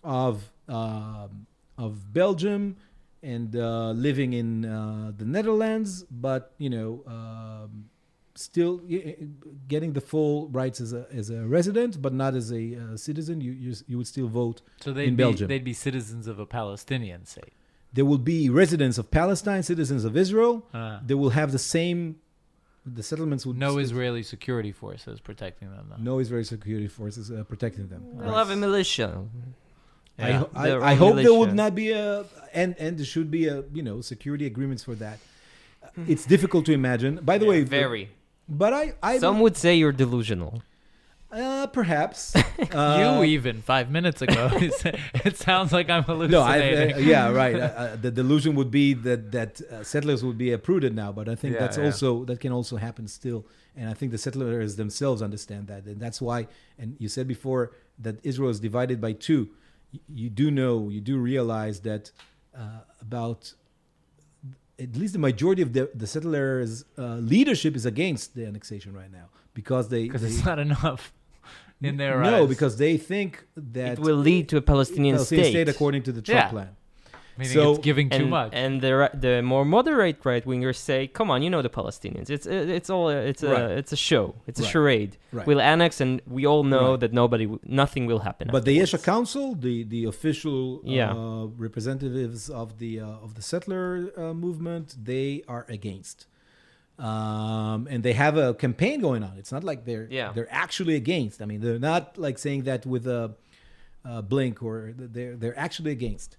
of 0.02 0.50
um, 0.68 1.46
of 1.78 2.12
Belgium 2.12 2.76
and 3.22 3.54
uh, 3.54 3.90
living 3.90 4.32
in 4.32 4.64
uh, 4.64 5.12
the 5.16 5.24
Netherlands, 5.24 6.04
but 6.10 6.52
you 6.58 6.70
know. 6.70 7.02
Um, 7.06 7.88
still 8.34 8.80
getting 9.68 9.92
the 9.92 10.00
full 10.00 10.48
rights 10.48 10.80
as 10.80 10.94
a 10.94 11.06
as 11.12 11.28
a 11.28 11.42
resident, 11.42 12.00
but 12.00 12.14
not 12.14 12.34
as 12.34 12.50
a 12.50 12.76
uh, 12.76 12.96
citizen. 12.96 13.42
You, 13.42 13.52
you 13.52 13.74
you 13.86 13.98
would 13.98 14.06
still 14.06 14.26
vote. 14.26 14.62
So 14.80 14.92
they'd 14.94 15.08
in 15.08 15.16
be, 15.16 15.22
Belgium. 15.22 15.48
they'd 15.48 15.62
be 15.62 15.74
citizens 15.74 16.26
of 16.26 16.38
a 16.38 16.46
Palestinian 16.46 17.26
state. 17.26 17.52
There 17.92 18.06
will 18.06 18.16
be 18.34 18.48
residents 18.48 18.96
of 18.96 19.10
Palestine, 19.10 19.62
citizens 19.62 20.04
of 20.06 20.16
Israel. 20.16 20.64
Uh, 20.72 21.00
They 21.04 21.14
will 21.14 21.30
have 21.40 21.52
the 21.52 21.58
same. 21.58 22.16
The 22.84 23.02
settlements 23.02 23.46
would 23.46 23.56
no 23.56 23.78
Israeli 23.78 24.22
security 24.24 24.72
forces 24.72 25.20
protecting 25.20 25.70
them, 25.70 25.86
though. 25.90 26.02
no 26.02 26.18
Israeli 26.18 26.44
security 26.44 26.88
forces 26.88 27.30
uh, 27.30 27.44
protecting 27.44 27.86
them. 27.88 28.02
They'll 28.18 28.34
have 28.34 28.50
a 28.50 28.56
militia. 28.56 29.22
I, 30.18 30.28
Yeah. 30.28 30.38
ho- 30.38 30.50
I, 30.54 30.68
I 30.68 30.92
own 30.92 30.96
hope 30.98 31.16
there 31.16 31.32
would 31.34 31.54
not 31.54 31.74
be 31.74 31.90
a 31.92 32.24
and 32.52 32.74
and 32.78 32.98
there 32.98 33.06
should 33.14 33.30
be 33.30 33.46
a 33.46 33.62
you 33.72 33.82
know 33.82 34.00
security 34.00 34.46
agreements 34.46 34.82
for 34.82 34.94
that. 34.96 35.18
It's 36.08 36.24
difficult 36.26 36.66
to 36.66 36.72
imagine. 36.72 37.12
By 37.22 37.38
the 37.38 37.46
way, 37.46 37.62
Very. 37.62 38.10
But 38.48 38.72
I 38.72 38.94
I 39.02 39.18
Some 39.18 39.38
would 39.40 39.56
say 39.56 39.70
you're 39.76 39.92
delusional. 40.04 40.62
Uh, 41.32 41.66
perhaps 41.68 42.34
you 42.58 42.64
Uh, 42.78 43.22
even 43.24 43.62
five 43.62 43.90
minutes 43.90 44.20
ago. 44.22 44.50
it 45.28 45.36
sounds 45.36 45.72
like 45.72 45.88
I'm 45.88 46.04
No, 46.06 46.14
I, 46.42 46.58
hallucinating. 46.58 46.94
uh, 46.96 46.98
yeah, 46.98 47.30
right. 47.30 47.56
Uh, 47.62 47.66
uh, 47.82 47.96
the 47.96 48.10
delusion 48.10 48.54
would 48.58 48.70
be 48.70 48.92
that 48.94 49.32
that 49.32 49.52
uh, 49.62 49.82
settlers 49.82 50.22
would 50.26 50.38
be 50.38 50.52
uprooted 50.52 50.94
now, 50.94 51.10
but 51.18 51.28
I 51.28 51.34
think 51.40 51.54
Yeah, 51.54 51.60
that's 51.60 51.78
yeah. 51.78 51.86
also 51.86 52.24
that 52.28 52.38
can 52.44 52.52
also 52.52 52.76
happen 52.76 53.04
still, 53.08 53.40
and 53.78 53.88
I 53.92 53.94
think 53.94 54.12
the 54.12 54.18
settlers 54.26 54.76
themselves 54.76 55.22
understand 55.22 55.62
that, 55.68 55.82
and 55.90 55.98
that's 56.04 56.20
why. 56.20 56.48
And 56.80 56.88
you 57.02 57.08
said 57.08 57.26
before 57.36 57.62
that 58.04 58.16
Israel 58.30 58.50
is 58.50 58.60
divided 58.60 58.98
by 59.00 59.12
two. 59.28 59.42
You, 59.94 60.00
you 60.22 60.30
do 60.30 60.46
know, 60.50 60.74
you 60.94 61.00
do 61.00 61.14
realize 61.18 61.76
that 61.90 62.04
uh, 62.56 62.80
about 63.06 63.40
at 64.78 64.96
least 64.96 65.12
the 65.12 65.18
majority 65.30 65.62
of 65.62 65.72
the, 65.76 65.82
the 65.94 66.06
settlers' 66.06 66.84
uh, 66.98 67.16
leadership 67.34 67.76
is 67.76 67.84
against 67.86 68.34
the 68.34 68.44
annexation 68.46 68.92
right 68.92 69.12
now 69.12 69.26
because 69.54 69.88
they, 69.90 70.04
Because 70.04 70.24
it's 70.24 70.44
not 70.44 70.58
enough 70.58 71.12
in 71.88 71.96
their 71.96 72.20
no 72.20 72.42
eyes. 72.42 72.48
because 72.48 72.76
they 72.76 72.96
think 72.96 73.30
that 73.56 73.92
It 73.94 73.98
will 73.98 74.16
lead 74.30 74.48
to 74.50 74.56
a 74.56 74.62
Palestinian, 74.62 75.16
Palestinian 75.16 75.44
state. 75.46 75.52
state 75.64 75.68
according 75.74 76.02
to 76.04 76.12
the 76.12 76.22
Trump 76.22 76.40
Yeah. 76.46 76.48
plan. 76.56 76.68
Meaning 77.38 77.54
so- 77.54 77.70
it's 77.72 77.78
giving 77.90 78.08
too 78.10 78.16
and, 78.24 78.30
much. 78.38 78.52
and 78.52 78.72
the 78.84 78.92
the 79.26 79.34
more 79.52 79.64
moderate 79.64 80.18
right 80.30 80.44
wingers 80.52 80.76
say, 80.90 81.00
"Come 81.18 81.28
on, 81.32 81.38
you 81.44 81.48
know 81.54 81.62
the 81.68 81.74
Palestinians. 81.80 82.28
It's 82.36 82.46
it's 82.46 82.90
all 82.94 83.06
a, 83.08 83.16
it's 83.30 83.42
a 83.42 83.50
Right. 83.52 83.70
it's 83.80 83.92
a 83.98 84.00
show. 84.10 84.26
It's 84.48 84.60
a 84.60 84.64
Right. 84.64 84.72
charade. 84.72 85.12
Right. 85.32 85.46
We'll 85.48 85.62
annex, 85.72 85.92
and 86.04 86.12
we 86.36 86.42
all 86.50 86.62
know 86.74 86.90
Right. 86.90 87.00
that 87.02 87.12
nobody, 87.22 87.46
nothing 87.82 88.04
will 88.10 88.22
happen. 88.28 88.46
But 88.56 88.64
the 88.66 88.76
Yesha. 88.80 88.98
Council, 89.14 89.46
the 89.66 89.76
the 89.94 90.02
official 90.12 90.60
Yeah. 90.84 91.12
uh, 91.12 91.46
representatives 91.66 92.50
of 92.62 92.68
the 92.82 92.92
uh, 93.00 93.24
of 93.26 93.30
the 93.36 93.42
settler 93.50 93.88
uh, 94.16 94.34
movement, 94.46 94.86
they 95.12 95.28
are 95.54 95.64
against, 95.76 96.26
um, 97.08 97.88
and 97.90 98.02
they 98.06 98.12
have 98.24 98.36
a 98.36 98.54
campaign 98.54 99.00
going 99.00 99.22
on. 99.28 99.34
It's 99.40 99.52
not 99.56 99.64
like 99.70 99.80
they're 99.88 100.08
Yeah. 100.18 100.32
they're 100.34 100.52
actually 100.64 100.94
against. 101.02 101.36
I 101.42 101.46
mean, 101.50 101.60
they're 101.60 101.78
not 101.92 102.04
like 102.26 102.36
saying 102.46 102.62
that 102.70 102.80
with 102.86 103.06
a, 103.06 103.22
uh 104.04 104.20
blink 104.32 104.56
or 104.68 104.76
they're 104.96 105.36
they're 105.40 105.58
actually 105.66 105.92
against. 105.98 106.30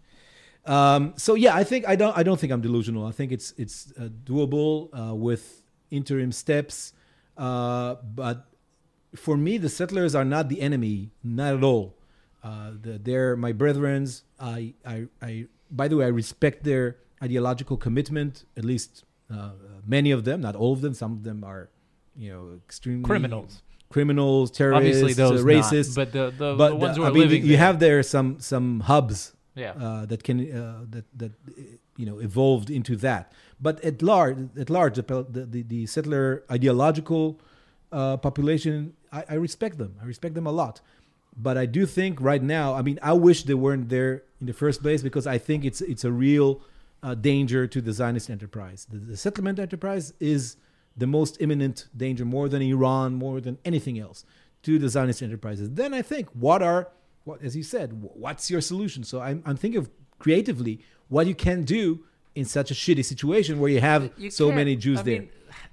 Um, 0.65 1.01
so 1.25 1.31
yeah, 1.35 1.53
I 1.61 1.63
think 1.63 1.81
I 1.93 1.95
don't 2.01 2.15
I 2.17 2.23
don't 2.27 2.39
think 2.41 2.51
I'm 2.53 2.61
delusional. 2.69 3.03
I 3.05 3.13
think 3.19 3.29
it's 3.37 3.53
it's 3.63 3.77
uh, 3.99 4.09
doable 4.31 4.73
uh, 4.97 5.15
with 5.27 5.43
interim 5.91 6.31
steps, 6.43 6.93
uh, 7.37 7.95
but 8.21 8.37
for 9.25 9.35
me, 9.37 9.53
the 9.65 9.69
settlers 9.69 10.15
are 10.15 10.25
not 10.25 10.49
the 10.49 10.59
enemy, 10.61 11.11
not 11.23 11.51
at 11.59 11.63
all. 11.63 11.85
Uh, 12.43 12.71
the, 12.81 12.93
they're 13.07 13.35
my 13.37 13.53
brethrens. 13.53 14.23
I, 14.39 14.73
I, 14.85 15.05
I, 15.21 15.31
by 15.71 15.87
the 15.87 15.95
way, 15.97 16.05
I 16.05 16.09
respect 16.23 16.63
their 16.63 16.97
ideological 17.21 17.77
commitment. 17.77 18.43
At 18.57 18.65
least 18.65 19.03
uh, 19.33 19.51
many 19.85 20.11
of 20.11 20.23
them, 20.23 20.41
not 20.41 20.55
all 20.55 20.73
of 20.73 20.81
them. 20.81 20.93
Some 20.93 21.11
of 21.13 21.23
them 21.23 21.43
are, 21.43 21.69
you 22.15 22.29
know, 22.31 22.43
extremely 22.65 23.03
Criminals. 23.05 23.61
criminals, 23.89 24.51
terrorists, 24.51 25.01
Obviously, 25.01 25.13
those 25.13 25.41
uh, 25.41 25.45
racists. 25.53 25.95
not, 25.97 26.01
but 26.01 26.11
the 26.17 26.25
the, 26.41 26.55
but 26.55 26.69
the 26.69 26.75
ones 26.85 26.97
who 26.97 27.03
are 27.03 27.07
I 27.07 27.13
mean, 27.13 27.23
living 27.23 27.41
you 27.43 27.49
there. 27.49 27.57
have 27.65 27.79
there 27.79 28.01
some 28.03 28.39
some 28.39 28.67
hubs 28.91 29.33
Yeah. 29.55 29.73
uh, 29.85 30.05
that 30.11 30.21
can 30.27 30.37
uh, 30.39 30.85
that 30.93 31.05
that 31.21 31.31
uh, 31.47 31.61
you 31.99 32.05
know 32.09 32.17
evolved 32.19 32.69
into 32.69 32.93
that. 33.07 33.31
But 33.65 33.75
at 33.89 34.01
large, 34.01 34.37
at 34.63 34.69
large, 34.69 34.95
the 34.99 35.05
the, 35.35 35.45
the, 35.53 35.61
the 35.73 35.85
settler 35.85 36.43
ideological 36.57 37.39
uh, 37.91 38.17
population, 38.17 38.93
I, 39.11 39.21
I 39.29 39.35
respect 39.35 39.77
them. 39.77 39.91
I 40.01 40.05
respect 40.05 40.33
them 40.35 40.47
a 40.47 40.51
lot. 40.63 40.81
But 41.35 41.55
I 41.57 41.65
do 41.77 41.85
think 41.85 42.19
right 42.21 42.43
now, 42.43 42.73
I 42.79 42.81
mean, 42.87 42.99
I 43.01 43.13
wish 43.13 43.43
they 43.49 43.53
weren't 43.65 43.89
there 43.89 44.13
in 44.41 44.45
the 44.47 44.53
first 44.53 44.81
place 44.83 45.01
because 45.03 45.25
I 45.35 45.37
think 45.47 45.65
it's 45.65 45.81
it's 45.81 46.03
a 46.03 46.11
real 46.11 46.61
uh, 47.03 47.13
danger 47.15 47.61
to 47.67 47.79
the 47.87 47.93
Zionist 47.93 48.29
enterprise. 48.29 48.79
The, 48.91 48.97
the 48.97 49.17
settlement 49.17 49.59
enterprise 49.59 50.13
is 50.19 50.55
the 50.95 51.07
most 51.07 51.33
imminent 51.45 51.87
danger, 51.95 52.23
more 52.25 52.47
than 52.53 52.61
Iran, 52.61 53.09
more 53.15 53.37
than 53.45 53.55
anything 53.65 53.97
else, 54.05 54.19
to 54.67 54.79
the 54.83 54.89
Zionist 54.95 55.21
enterprises. 55.21 55.67
Then 55.81 55.93
I 55.93 56.01
think, 56.01 56.29
what 56.47 56.61
are 56.71 56.81
what, 57.25 57.41
as 57.47 57.55
you 57.55 57.63
said, 57.63 57.89
what's 58.25 58.45
your 58.51 58.61
solution? 58.61 59.03
So 59.03 59.15
I'm, 59.21 59.41
I'm 59.45 59.55
thinking 59.55 59.79
of 59.83 59.89
creatively 60.19 60.79
what 61.07 61.25
you 61.27 61.35
can 61.35 61.63
do 61.63 62.03
in 62.35 62.45
such 62.45 62.69
a 62.69 62.73
shitty 62.73 63.05
situation 63.05 63.59
where 63.59 63.69
you 63.75 63.79
have 63.79 64.11
You 64.17 64.29
so 64.29 64.51
many 64.51 64.75
Jews 64.75 64.99
I 64.99 65.03
there. 65.03 65.19
mean, 65.19 65.29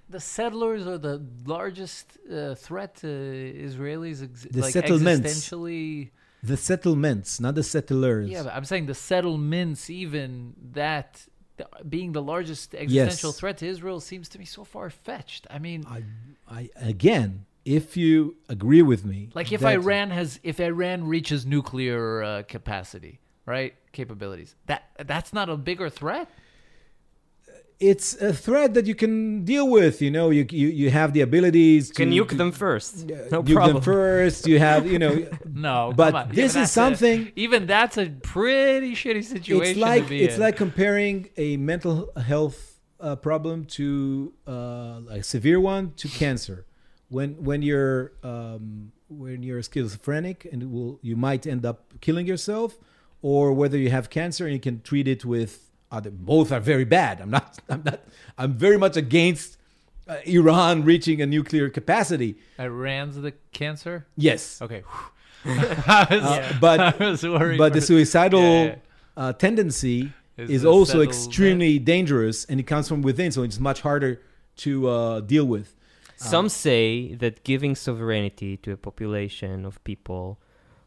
the 0.08 0.20
settlers 0.20 0.86
are 0.86 0.98
the 0.98 1.16
largest 1.46 2.06
uh, 2.32 2.54
threat 2.54 2.90
to 2.96 3.06
Israelis. 3.06 4.22
Ex- 4.22 4.46
The 4.50 4.60
like 4.60 4.72
settlements. 4.72 5.26
Existentially, 5.28 6.10
the 6.42 6.56
settlements, 6.56 7.40
not 7.40 7.54
the 7.54 7.62
settlers. 7.62 8.28
yeah, 8.30 8.42
but 8.44 8.54
I'm 8.54 8.64
saying 8.64 8.86
the 8.86 8.94
settlements, 8.94 9.90
even 9.90 10.54
that 10.72 11.26
being 11.88 12.12
the 12.12 12.22
largest 12.22 12.74
existential 12.74 13.30
Yes. 13.30 13.38
threat 13.38 13.58
to 13.58 13.66
Israel, 13.66 14.00
seems 14.00 14.28
to 14.30 14.38
me 14.38 14.46
so 14.46 14.64
far 14.64 14.88
fetched. 14.88 15.46
I 15.50 15.58
mean, 15.58 15.84
I, 15.86 16.04
I 16.48 16.70
again, 16.76 17.44
if 17.64 17.96
you 17.96 18.36
agree 18.48 18.82
with 18.82 19.04
me, 19.04 19.28
like 19.34 19.52
if 19.52 19.62
Iran 19.64 20.10
has, 20.10 20.40
if 20.42 20.58
Iran 20.60 21.06
reaches 21.06 21.44
nuclear 21.44 22.22
uh, 22.22 22.42
capacity, 22.48 23.20
right, 23.44 23.74
capabilities, 23.92 24.56
that 24.66 24.84
that's 25.04 25.32
not 25.34 25.50
a 25.50 25.56
bigger 25.56 25.90
threat. 25.90 26.28
It's 27.80 28.14
a 28.20 28.32
threat 28.32 28.74
that 28.74 28.86
you 28.86 28.94
can 28.94 29.44
deal 29.44 29.66
with. 29.68 30.02
You 30.02 30.10
know, 30.10 30.28
you 30.30 30.46
you, 30.50 30.68
you 30.68 30.90
have 30.90 31.12
the 31.14 31.22
abilities 31.22 31.88
to 31.88 31.94
Can 31.94 32.10
nuke 32.10 32.28
to- 32.30 32.34
them 32.36 32.52
first. 32.52 33.06
No 33.08 33.42
nuke 33.42 33.54
problem. 33.54 33.74
them 33.76 33.82
first. 33.82 34.46
You 34.46 34.58
have, 34.58 34.86
you 34.86 34.98
know, 34.98 35.26
No, 35.68 35.92
But 35.96 36.10
come 36.12 36.16
on. 36.16 36.28
this 36.28 36.36
Even 36.38 36.44
is 36.46 36.54
that's 36.54 36.70
a- 36.70 36.74
something- 36.74 37.32
even 37.36 37.66
that's 37.66 37.96
a 37.96 38.06
pretty 38.34 38.92
shitty 38.94 39.24
situation. 39.24 39.70
it's 39.72 39.78
like 39.80 40.04
to 40.04 40.10
be 40.10 40.22
it's 40.22 40.34
in. 40.34 40.40
like 40.40 40.56
comparing 40.56 41.30
a 41.36 41.56
mental 41.56 42.10
health 42.32 42.58
uh, 43.00 43.16
problem 43.16 43.64
to 43.64 44.32
uh, 44.46 45.00
a 45.18 45.22
severe 45.22 45.58
one 45.58 45.92
to 45.96 46.06
cancer. 46.08 46.66
When 47.08 47.30
when 47.42 47.62
you're 47.62 48.12
um, 48.22 48.92
when 49.08 49.42
you're 49.42 49.62
schizophrenic 49.62 50.46
and 50.52 50.70
will 50.70 50.98
you 51.02 51.16
might 51.16 51.46
end 51.46 51.64
up 51.66 51.94
killing 52.00 52.26
yourself, 52.26 52.78
or 53.22 53.52
whether 53.52 53.76
you 53.78 53.90
have 53.90 54.10
cancer 54.10 54.44
and 54.46 54.52
you 54.54 54.60
can 54.60 54.80
treat 54.82 55.08
it 55.08 55.24
with 55.24 55.69
other. 55.90 56.10
Both 56.10 56.52
are 56.52 56.60
very 56.60 56.84
bad. 56.84 57.20
I'm 57.20 57.30
not. 57.30 57.58
I'm 57.68 57.82
not. 57.84 58.00
I'm 58.38 58.52
very 58.54 58.78
much 58.78 58.96
against 58.96 59.58
uh, 60.08 60.16
Iran 60.24 60.84
reaching 60.84 61.20
a 61.22 61.26
nuclear 61.26 61.68
capacity. 61.70 62.36
Iran's 62.58 63.16
the 63.20 63.32
cancer. 63.52 64.06
Yes, 64.16 64.60
Okay. 64.62 64.82
Was, 65.44 65.56
Uh, 65.56 66.52
but- 66.60 66.80
I 67.00 67.10
was 67.10 67.22
worried. 67.22 67.56
but 67.58 67.72
the 67.72 67.80
suicidal 67.80 68.42
Yeah, 68.42 68.64
yeah. 68.64 68.74
Uh, 69.16 69.32
tendency 69.32 70.12
Is 70.36 70.50
is, 70.50 70.64
also 70.64 70.92
settled 70.98 71.08
extremely 71.08 71.78
dangerous 71.78 72.44
and 72.44 72.60
it 72.60 72.66
comes 72.66 72.88
from 72.88 73.00
within 73.02 73.32
so 73.32 73.42
it's 73.42 73.58
much 73.58 73.80
harder 73.80 74.20
to 74.64 74.88
uh, 74.88 75.20
deal 75.20 75.46
with 75.46 75.74
Some 76.16 76.48
say 76.50 77.14
that 77.22 77.42
giving 77.44 77.74
sovereignty 77.74 78.56
to 78.58 78.72
a 78.72 78.76
population 78.76 79.64
of 79.64 79.82
people 79.84 80.38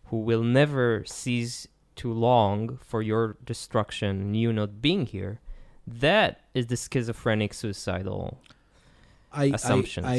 who 0.09 0.17
will 0.29 0.43
never 0.43 1.03
cease 1.05 1.67
to 1.97 2.11
long 2.11 2.79
for 2.83 3.01
your 3.01 3.37
destruction 3.45 4.09
and 4.21 4.35
you 4.37 4.51
not 4.53 4.81
being 4.81 5.05
here, 5.05 5.39
that 5.85 6.41
is 6.53 6.67
the 6.67 6.77
schizophrenic 6.77 7.53
suicidal. 7.53 8.39
I, 9.31 9.45
Assumptions. 9.45 10.05
I, 10.07 10.13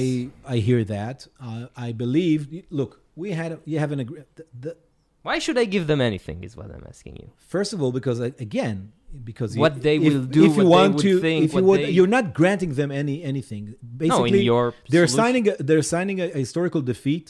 I, 0.46 0.54
I 0.54 0.56
hear 0.58 0.82
that 0.84 1.28
uh, 1.40 1.66
i 1.76 1.92
believe 1.92 2.64
look 2.70 3.00
we 3.14 3.30
had 3.30 3.60
you 3.64 3.78
have 3.78 3.92
an 3.92 4.00
agreement 4.00 4.26
the, 4.60 4.76
Why 5.22 5.38
should 5.38 5.56
I 5.56 5.66
give 5.66 5.86
them 5.86 6.00
anything? 6.00 6.42
Is 6.42 6.56
what 6.56 6.68
I'm 6.74 6.84
asking 6.88 7.14
you. 7.22 7.30
first 7.54 7.72
of 7.72 7.78
all 7.82 7.92
because 7.92 8.20
uh, 8.20 8.30
again 8.48 8.90
because 9.30 9.54
you- 9.54 9.60
What 9.60 9.74
they 9.86 9.96
if- 9.98 10.02
will 10.12 10.24
do, 10.24 10.44
if 10.46 10.56
you 10.56 10.66
want 10.66 10.98
to 11.06 11.20
think, 11.20 11.44
if 11.44 11.54
you 11.54 11.62
would 11.62 11.80
they- 11.82 11.90
you're 11.96 12.14
not 12.18 12.34
granting 12.34 12.74
them 12.74 12.90
any 12.90 13.22
anything 13.22 13.64
no, 13.66 13.98
basically 14.04 14.40
in 14.40 14.44
your 14.52 14.74
they're 14.88 15.06
solution- 15.06 15.24
signing 15.24 15.44
a, 15.52 15.54
they're 15.68 15.88
signing 15.96 16.18
a, 16.20 16.26
a 16.38 16.40
historical 16.44 16.82
defeat 16.82 17.26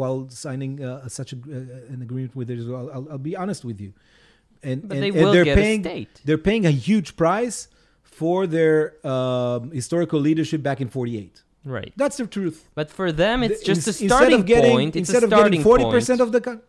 while 0.00 0.20
signing 0.44 0.72
uh, 0.82 1.08
such 1.18 1.30
a, 1.36 1.36
uh, 1.36 1.94
an 1.94 2.00
agreement 2.06 2.32
with 2.40 2.48
Israel. 2.56 2.90
I'll, 2.94 3.06
I'll 3.12 3.24
be 3.30 3.36
honest 3.42 3.62
with 3.70 3.78
you, 3.84 3.90
and 4.68 4.78
but 4.88 4.94
and, 4.96 5.02
they 5.04 5.10
and 5.20 5.28
they're 5.34 5.50
get 5.52 5.58
paying 5.64 5.80
a 5.86 5.90
state. 5.90 6.14
they're 6.26 6.44
paying 6.50 6.64
a 6.72 6.74
huge 6.88 7.10
price 7.22 7.58
for 8.18 8.38
their 8.56 8.78
um, 9.14 9.62
historical 9.80 10.18
leadership 10.28 10.60
back 10.68 10.78
in 10.84 10.88
'48. 10.88 11.42
Right. 11.76 11.92
That's 12.02 12.16
the 12.22 12.26
truth. 12.36 12.58
But 12.78 12.88
for 12.98 13.08
them, 13.22 13.36
it's 13.46 13.60
The- 13.60 13.66
just 13.72 13.84
a 13.86 13.90
ins- 13.90 14.00
instead 14.02 14.16
starting 14.16 14.42
getting, 14.54 14.72
point. 14.76 14.90
It's 14.96 15.02
instead 15.10 15.22
a 15.22 15.26
of 15.26 15.30
getting 15.30 15.42
starting 15.44 15.62
forty 15.70 15.84
point. 15.84 15.94
percent 15.96 16.20
of 16.24 16.28
the 16.34 16.40
con- 16.46 16.62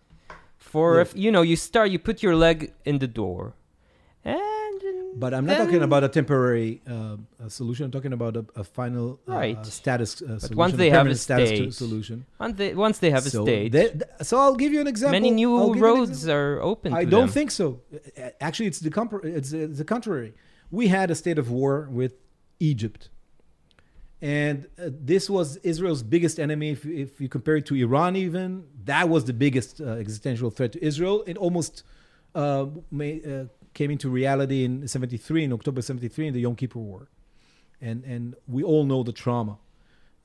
for 0.71 0.87
Yeah. 0.95 1.01
if 1.05 1.09
you 1.23 1.29
know 1.35 1.43
you 1.51 1.55
start, 1.69 1.87
you 1.93 1.99
put 2.09 2.17
your 2.25 2.35
leg 2.45 2.57
in 2.89 2.95
the 3.03 3.09
door, 3.21 3.43
and 4.35 4.39
But 5.15 5.33
I'm 5.33 5.45
not 5.45 5.57
then- 5.57 5.65
talking 5.67 5.81
about 5.83 6.03
a 6.03 6.09
temporary 6.09 6.81
uh, 6.87 7.17
a 7.43 7.49
solution. 7.49 7.85
I'm 7.85 7.91
talking 7.91 8.13
about 8.13 8.37
a, 8.37 8.45
a 8.55 8.63
final 8.63 9.19
uh, 9.27 9.33
Right. 9.33 9.65
status 9.65 10.21
uh, 10.21 10.37
solution. 10.39 10.57
once 10.57 10.73
a 10.73 10.77
they 10.77 10.89
have 10.89 10.97
a 10.99 10.99
permanent 11.01 11.19
status 11.19 11.49
to- 11.49 11.55
state, 11.55 11.73
solution. 11.73 12.25
once 12.39 12.55
they 12.57 12.73
once 12.75 12.97
they 12.99 13.09
have 13.09 13.25
a 13.25 13.29
so 13.29 13.43
state, 13.43 13.71
they- 13.71 13.89
th- 13.89 14.03
so 14.21 14.37
I'll 14.39 14.55
give 14.55 14.71
you 14.71 14.81
an 14.81 14.87
example. 14.87 15.11
many 15.19 15.31
new 15.31 15.51
give 15.57 15.67
you 15.67 15.73
an 15.73 15.79
roads 15.99 16.27
are 16.27 16.61
open. 16.61 16.93
I 16.93 17.05
don't 17.05 17.21
them. 17.21 17.29
think 17.29 17.49
so. 17.51 17.81
Actually, 18.39 18.67
it's 18.67 18.79
the 18.79 18.91
it's, 19.23 19.53
uh, 19.53 19.67
the 19.81 19.83
contrary. 19.95 20.33
We 20.71 20.87
had 20.87 21.09
a 21.11 21.15
state 21.15 21.39
of 21.39 21.49
war 21.49 21.89
with 21.91 22.13
Egypt, 22.59 23.09
and 24.21 24.67
uh, 24.77 24.89
this 25.11 25.29
was 25.29 25.57
Israel's 25.57 26.03
biggest 26.03 26.39
enemy. 26.39 26.71
If, 26.71 26.85
if 26.85 27.19
you 27.21 27.29
compare 27.29 27.57
it 27.57 27.65
to 27.67 27.75
Iran, 27.75 28.15
even 28.15 28.65
that 28.85 29.09
was 29.09 29.25
the 29.25 29.33
biggest 29.33 29.81
uh, 29.81 29.85
existential 30.03 30.49
threat 30.51 30.71
to 30.73 30.83
Israel. 30.85 31.23
It 31.25 31.37
almost 31.37 31.83
uh, 32.35 32.65
may, 32.91 33.21
uh, 33.23 33.45
came 33.79 33.91
into 33.95 34.09
reality 34.09 34.59
in 34.67 34.73
'73, 34.87 35.45
in 35.45 35.53
October 35.53 35.81
'73, 35.81 36.27
in 36.27 36.33
the 36.33 36.41
Yom 36.41 36.55
Kippur 36.61 36.79
War, 36.91 37.03
and 37.87 38.03
and 38.13 38.35
we 38.55 38.61
all 38.71 38.83
know 38.91 39.01
the 39.09 39.15
trauma 39.23 39.55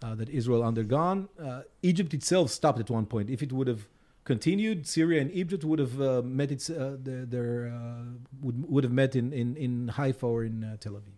uh, 0.04 0.14
that 0.20 0.28
Israel 0.40 0.62
undergone. 0.70 1.28
Uh, 1.48 1.62
Egypt 1.90 2.12
itself 2.18 2.50
stopped 2.50 2.80
at 2.84 2.90
one 2.98 3.06
point. 3.06 3.30
If 3.30 3.40
it 3.46 3.52
would 3.52 3.68
have 3.68 3.82
continued, 4.24 4.78
Syria 4.96 5.20
and 5.24 5.30
Egypt 5.42 5.62
would 5.68 5.78
have 5.78 5.94
uh, 6.00 6.22
met 6.40 6.50
its 6.56 6.68
uh, 6.68 6.96
their, 7.06 7.24
their 7.34 7.54
uh, 7.78 8.04
would 8.44 8.56
would 8.72 8.84
have 8.88 8.96
met 9.02 9.14
in 9.20 9.32
in, 9.32 9.48
in 9.66 9.72
Haifa 9.98 10.26
or 10.26 10.40
in 10.50 10.56
uh, 10.64 10.76
Tel 10.82 10.94
Aviv. 11.00 11.16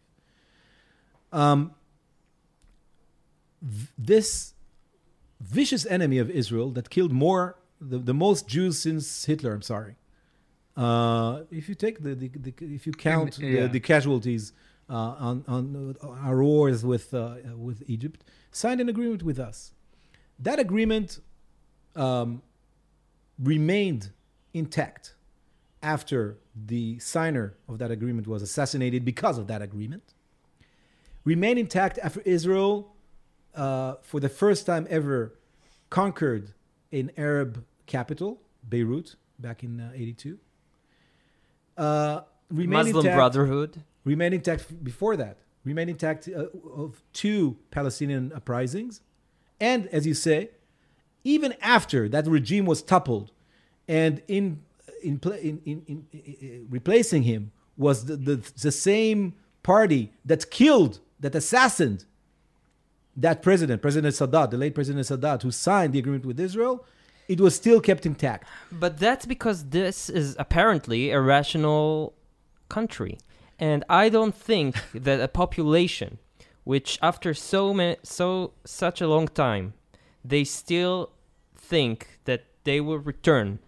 Um, 1.42 1.60
th- 3.76 3.92
this 4.12 4.54
vicious 5.40 5.84
enemy 5.86 6.18
of 6.24 6.28
Israel 6.42 6.68
that 6.76 6.86
killed 6.96 7.12
more 7.26 7.44
the, 7.80 7.98
the 8.10 8.14
most 8.26 8.42
Jews 8.54 8.74
since 8.86 9.24
Hitler. 9.24 9.52
I'm 9.54 9.62
sorry. 9.62 9.94
Uh, 10.76 11.42
if 11.50 11.68
you 11.68 11.74
take 11.74 12.02
the, 12.02 12.14
the, 12.14 12.28
the 12.28 12.54
if 12.60 12.86
you 12.86 12.92
count 12.92 13.38
yeah. 13.38 13.62
the, 13.62 13.68
the 13.68 13.80
casualties 13.80 14.52
uh, 14.90 14.94
on 14.94 15.44
on 15.48 15.96
uh, 16.02 16.08
our 16.08 16.42
wars 16.42 16.84
with 16.84 17.14
uh, 17.14 17.36
with 17.56 17.82
Egypt, 17.86 18.22
signed 18.50 18.80
an 18.80 18.88
agreement 18.88 19.22
with 19.22 19.38
us. 19.38 19.72
That 20.38 20.58
agreement 20.58 21.20
um, 21.94 22.42
remained 23.38 24.10
intact 24.52 25.14
after 25.82 26.38
the 26.54 26.98
signer 26.98 27.54
of 27.68 27.78
that 27.78 27.90
agreement 27.90 28.26
was 28.26 28.42
assassinated 28.42 29.04
because 29.04 29.38
of 29.38 29.46
that 29.46 29.62
agreement. 29.62 30.14
Remained 31.24 31.58
intact 31.58 31.98
after 32.02 32.20
Israel, 32.20 32.94
uh, 33.54 33.94
for 34.02 34.20
the 34.20 34.28
first 34.28 34.66
time 34.66 34.86
ever, 34.90 35.38
conquered 35.90 36.52
an 36.92 37.10
Arab 37.16 37.64
capital, 37.86 38.40
Beirut, 38.68 39.16
back 39.38 39.62
in 39.62 39.80
uh, 39.80 39.90
82. 39.94 40.38
Uh, 41.76 42.22
remained 42.50 42.86
Muslim 42.88 43.06
intact, 43.06 43.16
Brotherhood. 43.16 43.82
remained 44.04 44.34
intact 44.34 44.84
before 44.84 45.16
that, 45.16 45.38
remained 45.64 45.90
intact 45.90 46.28
uh, 46.28 46.46
of 46.74 47.02
two 47.12 47.56
Palestinian 47.70 48.32
uprisings. 48.34 49.00
And 49.60 49.86
as 49.88 50.06
you 50.06 50.14
say, 50.14 50.50
even 51.24 51.54
after 51.60 52.08
that 52.08 52.26
regime 52.26 52.66
was 52.66 52.82
toppled 52.82 53.32
and 53.88 54.22
in, 54.28 54.62
in, 55.02 55.20
in, 55.24 55.60
in, 55.64 55.82
in, 55.86 56.06
in 56.12 56.66
replacing 56.70 57.22
him 57.24 57.52
was 57.76 58.06
the, 58.06 58.16
the, 58.16 58.36
the 58.60 58.72
same 58.72 59.34
party 59.62 60.12
that 60.24 60.50
killed, 60.50 61.00
that 61.20 61.34
assassinated 61.34 62.04
that 63.16 63.42
president, 63.42 63.80
President 63.80 64.14
Sadat, 64.14 64.50
the 64.50 64.58
late 64.58 64.74
President 64.74 65.06
Sadat, 65.06 65.42
who 65.42 65.50
signed 65.50 65.92
the 65.92 65.98
agreement 65.98 66.26
with 66.26 66.38
Israel, 66.38 66.84
it 67.28 67.40
was 67.40 67.54
still 67.54 67.80
kept 67.80 68.06
intact. 68.06 68.46
But 68.70 68.98
that's 68.98 69.26
because 69.26 69.70
this 69.70 70.08
is 70.08 70.36
apparently 70.38 71.10
a 71.10 71.20
rational 71.20 72.14
country. 72.68 73.18
And 73.58 73.84
I 73.88 74.08
don't 74.08 74.34
think 74.34 74.76
that 74.94 75.20
a 75.20 75.28
population 75.28 76.18
which 76.64 76.98
after 77.00 77.32
so 77.32 77.72
many, 77.72 77.96
so 78.02 78.52
such 78.64 79.00
a 79.00 79.06
long 79.06 79.28
time 79.28 79.72
they 80.28 80.44
still 80.44 81.10
think 81.54 82.18
that 82.24 82.44
they 82.64 82.80
will 82.80 82.98
return, 82.98 83.60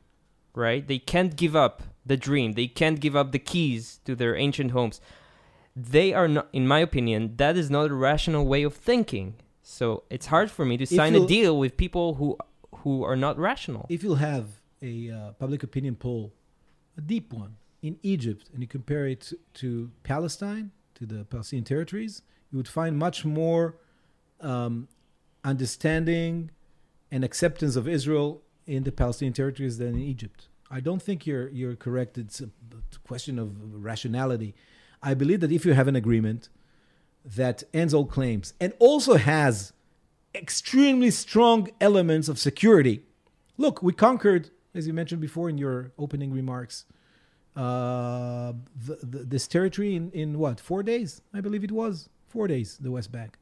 right? 0.55 0.87
They 0.87 0.99
can't 0.99 1.37
give 1.37 1.55
up 1.55 1.83
the 2.05 2.17
dream. 2.17 2.53
They 2.53 2.67
can't 2.67 3.01
give 3.01 3.15
up 3.15 3.33
the 3.33 3.39
keys 3.39 4.01
to 4.05 4.17
their 4.17 4.35
ancient 4.37 4.73
homes. 4.73 5.01
They 5.77 6.13
are 6.13 6.27
not, 6.27 6.49
in 6.53 6.67
my 6.67 6.81
opinion, 6.81 7.35
that 7.37 7.57
is 7.57 7.71
not 7.71 7.91
a 7.91 7.95
rational 7.95 8.47
way 8.47 8.63
of 8.65 8.75
thinking. 8.75 9.37
So 9.63 10.03
it's 10.11 10.27
hard 10.27 10.51
for 10.51 10.65
me 10.65 10.77
to 10.79 10.85
If 10.85 10.91
sign 10.91 11.15
a 11.15 11.27
deal 11.27 11.57
with 11.57 11.77
people 11.77 12.15
who 12.15 12.37
who 12.77 13.03
are 13.03 13.17
not 13.17 13.39
rational. 13.39 13.87
If 13.89 14.03
you'll 14.03 14.17
have 14.17 14.47
a 14.83 15.11
uh, 15.11 15.33
public 15.33 15.63
opinion 15.63 15.97
poll, 15.97 16.33
a 16.97 17.01
deep 17.01 17.33
one, 17.33 17.57
in 17.83 17.99
Egypt, 18.03 18.51
and 18.53 18.61
you 18.61 18.67
compare 18.67 19.07
it 19.07 19.33
to, 19.55 19.91
Palestine, 20.03 20.73
to 20.95 21.07
the 21.07 21.25
Palestinian 21.25 21.65
territories, 21.65 22.23
you 22.51 22.57
would 22.57 22.69
find 22.69 22.99
much 22.99 23.25
more 23.25 23.77
um, 24.41 24.89
understanding 25.45 26.51
and 27.11 27.25
acceptance 27.25 27.77
of 27.77 27.89
Israel 27.89 28.43
in 28.67 28.85
the 28.85 28.93
Palestinian 28.93 29.33
territories 29.33 29.79
than 29.79 29.95
in 29.95 30.01
Egypt. 30.01 30.49
I 30.71 30.81
don't 30.81 31.01
think 31.01 31.27
you're 31.27 31.49
you're 31.49 31.77
correct. 31.77 32.19
It's 32.19 32.41
a 32.41 32.51
question 33.05 33.39
of 33.39 33.51
rationality. 33.83 34.55
I 35.03 35.15
believe 35.15 35.41
that 35.41 35.53
if 35.53 35.65
you 35.65 35.73
have 35.73 35.89
an 35.89 35.97
agreement 35.97 36.51
that 37.25 37.63
ends 37.73 37.95
all 37.95 38.05
claims 38.05 38.53
and 38.61 38.73
also 38.79 39.15
has 39.15 39.73
extremely 40.35 41.11
strong 41.11 41.69
elements 41.81 42.29
of 42.29 42.39
security. 42.39 43.03
Look, 43.57 43.83
we 43.83 43.93
conquered, 43.93 44.51
as 44.75 44.87
you 44.87 44.93
mentioned 44.93 45.21
before 45.21 45.49
in 45.49 45.59
your 45.59 45.93
opening 45.99 46.33
remarks, 46.33 46.85
uh, 47.57 48.53
the, 48.87 48.97
the, 49.03 49.19
this 49.25 49.49
territory 49.49 49.97
in, 49.97 50.11
in 50.13 50.39
what 50.39 50.61
four 50.61 50.83
days? 50.83 51.23
I 51.35 51.41
believe 51.41 51.65
it 51.65 51.73
was 51.73 52.09
four 52.29 52.47
days. 52.47 52.79
The 52.81 52.91
West 52.91 53.11
Bank. 53.11 53.37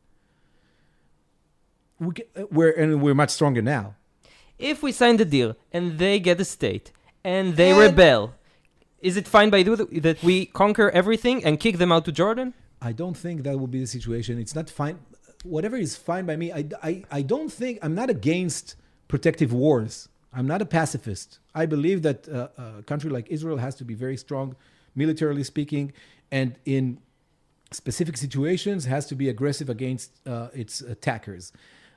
We 1.98 2.14
ca- 2.14 2.24
uh, 2.36 2.44
we're 2.50 2.72
and 2.72 3.02
we're 3.02 3.14
much 3.14 3.30
stronger 3.30 3.60
now. 3.62 3.94
If 4.58 4.82
we 4.82 4.92
sign 4.92 5.18
the 5.18 5.24
deal 5.26 5.54
and 5.72 5.98
they 5.98 6.18
get 6.18 6.40
a 6.40 6.44
state 6.44 6.92
and 7.24 7.56
they 7.56 7.70
And- 7.72 7.78
rebel, 7.80 8.34
is 9.00 9.16
it 9.18 9.28
fine 9.28 9.50
by 9.50 9.58
you 9.58 9.76
that- 9.76 10.02
that 10.02 10.22
we 10.22 10.46
conquer 10.46 10.88
everything 10.90 11.44
and 11.44 11.60
kick 11.60 11.76
them 11.78 11.92
out 11.92 12.04
to 12.06 12.12
Jordan? 12.12 12.54
I 12.80 12.92
don't 12.92 13.16
think 13.16 13.42
that 13.42 13.58
will 13.58 13.66
be 13.66 13.80
the 13.80 13.86
situation. 13.86 14.38
It's 14.38 14.54
not 14.54 14.68
fine. 14.70 14.98
Whatever 15.46 15.76
is 15.76 15.96
fine 15.96 16.26
by 16.26 16.36
me. 16.36 16.52
I, 16.52 16.66
I, 16.82 17.04
I 17.10 17.22
don't 17.22 17.52
think 17.52 17.78
I'm 17.82 17.94
not 17.94 18.10
against 18.10 18.76
protective 19.08 19.52
wars. 19.52 20.08
I'm 20.32 20.46
not 20.46 20.60
a 20.60 20.66
pacifist. 20.66 21.38
I 21.54 21.66
believe 21.66 22.02
that 22.02 22.28
uh, 22.28 22.48
a 22.78 22.82
country 22.82 23.10
like 23.10 23.28
Israel 23.30 23.56
has 23.56 23.74
to 23.76 23.84
be 23.84 23.94
very 23.94 24.16
strong, 24.16 24.56
militarily 24.94 25.44
speaking, 25.44 25.92
and 26.30 26.58
in 26.64 26.98
specific 27.70 28.16
situations 28.16 28.84
has 28.84 29.06
to 29.06 29.14
be 29.14 29.28
aggressive 29.28 29.68
against 29.70 30.10
uh, 30.26 30.48
its 30.52 30.80
attackers. 30.80 31.52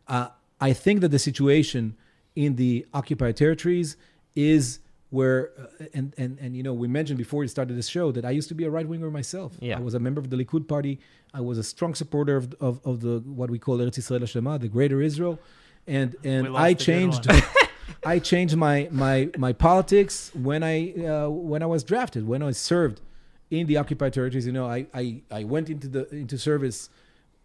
Uh, 0.08 0.30
I 0.62 0.74
think 0.74 1.02
that 1.02 1.10
the 1.10 1.20
situation 1.20 1.96
in 2.36 2.56
the 2.56 2.86
occupied 2.94 3.38
territories 3.38 3.98
is 4.36 4.80
where, 5.10 5.52
uh, 5.58 5.86
and, 5.94 6.14
and, 6.18 6.38
and 6.40 6.56
you 6.56 6.62
know, 6.62 6.74
we 6.74 6.88
mentioned 6.88 7.18
before 7.18 7.40
we 7.40 7.48
started 7.48 7.76
this 7.76 7.88
show 7.88 8.12
that 8.12 8.26
I 8.26 8.30
used 8.30 8.48
to 8.50 8.56
be 8.56 8.66
a 8.66 8.70
right 8.70 8.88
winger 8.88 9.10
myself. 9.10 9.54
Yeah. 9.60 9.78
I 9.78 9.82
was 9.82 9.96
a 9.96 10.00
member 10.00 10.22
of 10.22 10.30
the 10.30 10.38
Likud 10.38 10.68
party. 10.68 11.00
I 11.34 11.42
was 11.42 11.58
a 11.58 11.64
strong 11.64 11.96
supporter 11.96 12.36
of, 12.38 12.54
of, 12.60 12.80
of 12.86 13.02
the 13.02 13.20
what 13.26 13.50
we 13.50 13.60
call 13.60 13.78
Eretz 13.80 13.98
Yisrael 14.00 14.22
Hashlema, 14.22 14.60
the 14.60 14.68
Greater 14.68 15.02
Israel, 15.02 15.40
and 15.88 16.16
and 16.24 16.56
I 16.56 16.74
changed. 16.74 17.28
I 18.06 18.20
changed 18.20 18.56
my 18.56 18.88
my 18.92 19.30
my 19.38 19.52
politics 19.52 20.32
when 20.34 20.64
I 20.64 20.94
uh, 20.94 21.30
when 21.30 21.62
I 21.64 21.66
was 21.66 21.84
drafted 21.84 22.28
when 22.28 22.42
I 22.42 22.52
served 22.52 23.02
in 23.50 23.68
the 23.68 23.78
occupied 23.78 24.14
territories. 24.14 24.46
You 24.46 24.54
know, 24.54 24.68
I 24.68 24.86
I, 24.94 25.22
I 25.32 25.44
went 25.44 25.70
into 25.70 25.88
the 25.88 26.08
into 26.10 26.38
service 26.38 26.90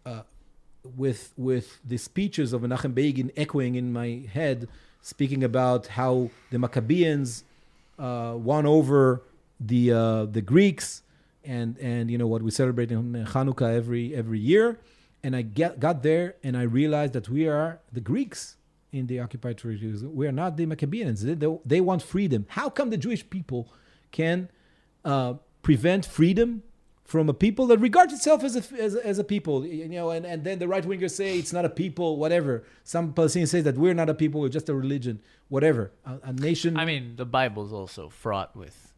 uh, 0.05 0.21
with 0.95 1.33
with 1.35 1.79
the 1.83 1.97
speeches 1.97 2.53
of 2.53 2.61
Menachem 2.61 2.93
Begin 2.93 3.31
echoing 3.35 3.75
in 3.75 3.91
my 3.91 4.23
head, 4.31 4.67
speaking 5.01 5.43
about 5.43 5.87
how 5.87 6.29
the 6.51 6.59
Maccabeans 6.59 7.43
won 7.97 8.65
over 8.65 9.23
the 9.59 9.91
uh, 9.91 10.25
the 10.25 10.41
Greeks, 10.41 11.03
and 11.43 11.77
and 11.79 12.11
you 12.11 12.17
know 12.17 12.27
what 12.27 12.41
we 12.41 12.51
celebrate 12.51 12.91
in 12.91 13.13
Hanukkah 13.13 13.73
every 13.73 14.15
every 14.15 14.39
year. 14.39 14.79
And 15.23 15.35
I 15.35 15.41
get, 15.41 15.79
got 15.79 16.03
there 16.03 16.35
and 16.43 16.55
I 16.55 16.61
realized 16.61 17.13
that 17.13 17.29
we 17.29 17.47
are 17.47 17.79
the 17.91 17.99
Greeks 17.99 18.57
in 18.91 19.07
the 19.07 19.19
occupied 19.19 19.57
territories. 19.57 20.03
We 20.03 20.27
are 20.27 20.31
not 20.31 20.55
the 20.55 20.67
Maccabeans. 20.67 21.23
They, 21.23 21.33
they, 21.33 21.57
they 21.65 21.81
want 21.81 22.03
freedom. 22.03 22.45
How 22.47 22.69
come 22.69 22.91
the 22.91 22.97
Jewish 22.97 23.27
people 23.27 23.67
can 24.11 24.49
uh, 25.03 25.33
prevent 25.63 26.05
freedom 26.05 26.61
from 27.05 27.29
a 27.29 27.33
people 27.33 27.67
that 27.67 27.77
regards 27.79 28.11
itself 28.13 28.43
as 28.43 28.55
a, 28.55 28.81
as, 28.81 28.95
a- 28.95 29.05
as 29.05 29.19
a 29.19 29.23
people? 29.23 29.65
You 29.65 29.87
know, 29.87 30.09
and, 30.09 30.25
and 30.25 30.43
then 30.43 30.59
the 30.59 30.67
right 30.67 30.83
wingers 30.83 31.11
say 31.11 31.37
it's 31.39 31.53
not 31.53 31.63
a 31.63 31.69
people, 31.69 32.17
whatever. 32.17 32.63
Some 32.83 33.13
Palestinians 33.13 33.49
say 33.49 33.61
that 33.61 33.77
we're 33.77 33.93
not 33.93 34.09
a 34.09 34.13
people, 34.13 34.41
we're 34.41 34.49
just 34.49 34.67
a 34.69 34.73
religion, 34.75 35.21
whatever. 35.49 35.91
A, 36.05 36.17
a 36.29 36.33
nation. 36.33 36.75
I 36.77 36.85
mean, 36.85 37.15
the 37.15 37.25
Bible's 37.25 37.71
also 37.71 38.09
fraught 38.09 38.55
with 38.55 38.91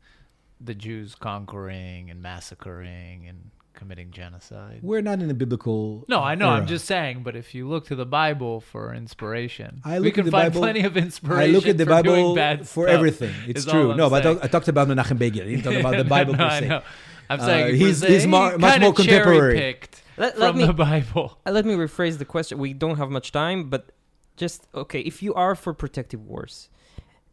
the 0.60 0.74
Jews 0.74 1.14
conquering 1.16 2.10
and 2.10 2.22
massacring 2.22 3.28
and 3.28 3.52
committing 3.74 4.10
genocide. 4.10 4.80
we're 4.82 5.02
not 5.02 5.22
in 5.22 5.30
a 5.30 5.34
biblical. 5.36 6.04
No, 6.08 6.24
I 6.24 6.34
know. 6.34 6.50
I'm 6.50 6.66
just 6.66 6.86
saying. 6.86 7.22
But 7.22 7.36
if 7.36 7.54
you 7.54 7.68
look 7.70 7.86
to 7.88 7.96
the 7.96 8.08
Bible 8.08 8.60
for 8.60 8.92
inspiration, 8.92 9.82
I 9.86 10.00
we 10.00 10.10
can 10.10 10.24
find 10.24 10.52
Bible- 10.52 10.62
plenty 10.62 10.82
of 10.82 10.98
inspiration. 10.98 11.44
I 11.44 11.54
look 11.54 11.68
at 11.68 11.78
the 11.78 11.86
Bible 11.86 12.36
for 12.64 12.88
stuff, 12.88 12.88
everything. 12.88 13.36
It's 13.46 13.66
true. 13.66 13.94
No, 13.96 14.10
but 14.10 14.22
I, 14.22 14.24
saying. 14.24 14.36
talk, 14.38 14.46
I 14.46 14.48
talked 14.48 14.68
about 14.68 14.88
Menachem 14.88 15.20
Begin. 15.20 15.44
I 15.44 15.50
didn't 15.52 15.64
talk 15.64 15.76
about 15.76 15.98
the 15.98 16.04
Bible 16.18 16.34
no, 16.34 16.48
per 16.50 16.60
se. 16.60 16.82
Know. 17.30 17.34
I'm 17.36 17.40
Uh, 17.42 17.46
saying 17.46 17.76
he's- 17.76 18.02
he's, 18.02 18.10
he's 18.10 18.28
more- 18.28 18.58
much 18.58 18.80
more 18.82 18.94
contemporary. 18.94 19.58
Picked 19.58 20.02
Let, 20.18 20.40
let 20.40 20.50
from 20.52 20.58
me 20.60 20.66
the 20.66 20.74
Bible. 20.74 21.38
Uh, 21.46 21.52
let 21.52 21.66
me 21.66 21.74
rephrase 21.76 22.18
the 22.18 22.26
question. 22.26 22.58
We 22.58 22.74
don't 22.74 22.98
have 22.98 23.10
much 23.10 23.32
time, 23.32 23.70
but 23.70 23.92
just 24.36 24.68
okay. 24.74 25.00
If 25.02 25.22
you 25.24 25.34
are 25.34 25.56
for 25.56 25.74
protective 25.74 26.26
wars, 26.26 26.70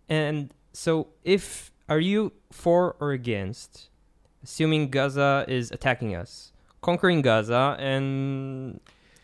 and 0.08 0.52
so 0.72 1.08
if 1.24 1.70
are 1.88 2.00
you 2.00 2.32
for 2.52 2.96
or 3.00 3.12
against, 3.12 3.88
assuming 4.42 4.90
Gaza 4.90 5.44
is 5.48 5.70
attacking 5.70 6.14
us, 6.14 6.52
conquering 6.82 7.22
Gaza, 7.22 7.76
and 7.78 8.80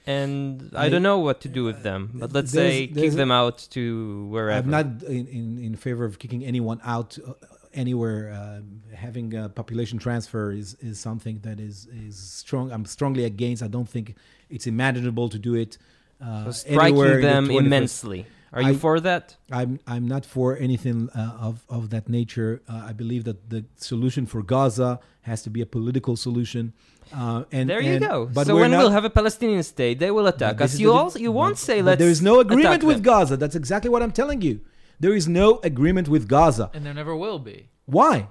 and 0.06 0.70
I, 0.74 0.86
I- 0.86 0.88
don't 0.88 1.02
know 1.02 1.18
what 1.18 1.40
to 1.42 1.48
do 1.48 1.64
with 1.64 1.82
them, 1.82 2.10
but 2.14 2.32
let's 2.32 2.52
There's- 2.52 2.72
say 2.72 2.86
there's 2.86 3.04
kick 3.04 3.12
a- 3.14 3.16
them 3.16 3.30
out 3.30 3.58
to 3.72 4.26
wherever. 4.30 4.58
I'm 4.58 4.70
not 4.70 5.02
in, 5.04 5.26
in, 5.26 5.58
in 5.58 5.74
favor 5.76 6.04
of 6.04 6.18
kicking 6.18 6.44
anyone 6.44 6.80
out 6.84 7.18
uh, 7.26 7.32
anywhere. 7.74 8.32
Um 8.32 8.82
having 8.94 9.34
a 9.34 9.48
population 9.48 9.98
transfer 9.98 10.52
is, 10.52 10.76
is 10.80 10.98
something 11.00 11.40
that 11.42 11.58
is, 11.58 11.86
is 12.06 12.16
strong. 12.18 12.70
I'm 12.70 12.84
strongly 12.84 13.24
against. 13.24 13.62
I 13.62 13.68
don't 13.68 13.88
think 13.88 14.14
it's 14.50 14.66
imaginable 14.66 15.28
to 15.30 15.38
do 15.38 15.54
it 15.54 15.78
uh, 16.20 16.44
So 16.44 16.50
striking 16.50 16.98
in 16.98 17.20
the 17.20 17.26
them 17.28 17.50
immensely. 17.50 18.26
Are 18.52 18.62
you 18.62 18.74
I- 18.76 18.84
for 18.86 19.00
that? 19.00 19.36
I'm 19.50 19.78
I'm 19.86 20.06
not 20.14 20.26
for 20.26 20.56
anything 20.58 21.08
uh, 21.14 21.46
of 21.48 21.64
of 21.68 21.82
that 21.90 22.08
nature. 22.08 22.60
Uh, 22.68 22.90
I 22.90 22.92
believe 22.92 23.22
that 23.24 23.38
the 23.48 23.64
solution 23.76 24.26
for 24.26 24.42
Gaza 24.42 24.98
has 25.22 25.42
to 25.42 25.50
be 25.50 25.60
a 25.62 25.66
political 25.66 26.16
solution. 26.16 26.72
Uh, 27.12 27.44
and 27.52 27.68
There 27.70 27.80
you 27.80 27.94
and- 27.96 28.04
go. 28.12 28.16
But 28.38 28.46
so 28.48 28.54
when 28.56 28.70
not, 28.72 28.78
we'll 28.80 28.90
have 28.98 29.04
a 29.04 29.10
Palestinian 29.20 29.62
state, 29.62 29.98
they 29.98 30.10
will 30.10 30.26
attack 30.26 30.60
us. 30.60 30.78
You 30.78 30.88
the- 30.88 30.94
also 31.00 31.18
you 31.26 31.32
won't 31.32 31.58
say 31.58 31.80
let's. 31.82 31.98
There 32.02 32.10
is 32.16 32.20
no 32.30 32.40
agreement 32.40 32.82
with 32.84 32.96
them. 33.02 33.12
Gaza. 33.12 33.36
That's 33.36 33.56
exactly 33.62 33.88
what 33.94 34.02
I'm 34.02 34.12
telling 34.12 34.42
you. 34.42 34.60
There 35.00 35.14
is 35.14 35.26
no 35.26 35.60
agreement 35.62 36.08
with 36.08 36.28
Gaza. 36.28 36.70
And 36.74 36.84
there 36.84 36.94
never 36.94 37.16
will 37.16 37.38
be. 37.38 37.68
Why? 37.86 38.28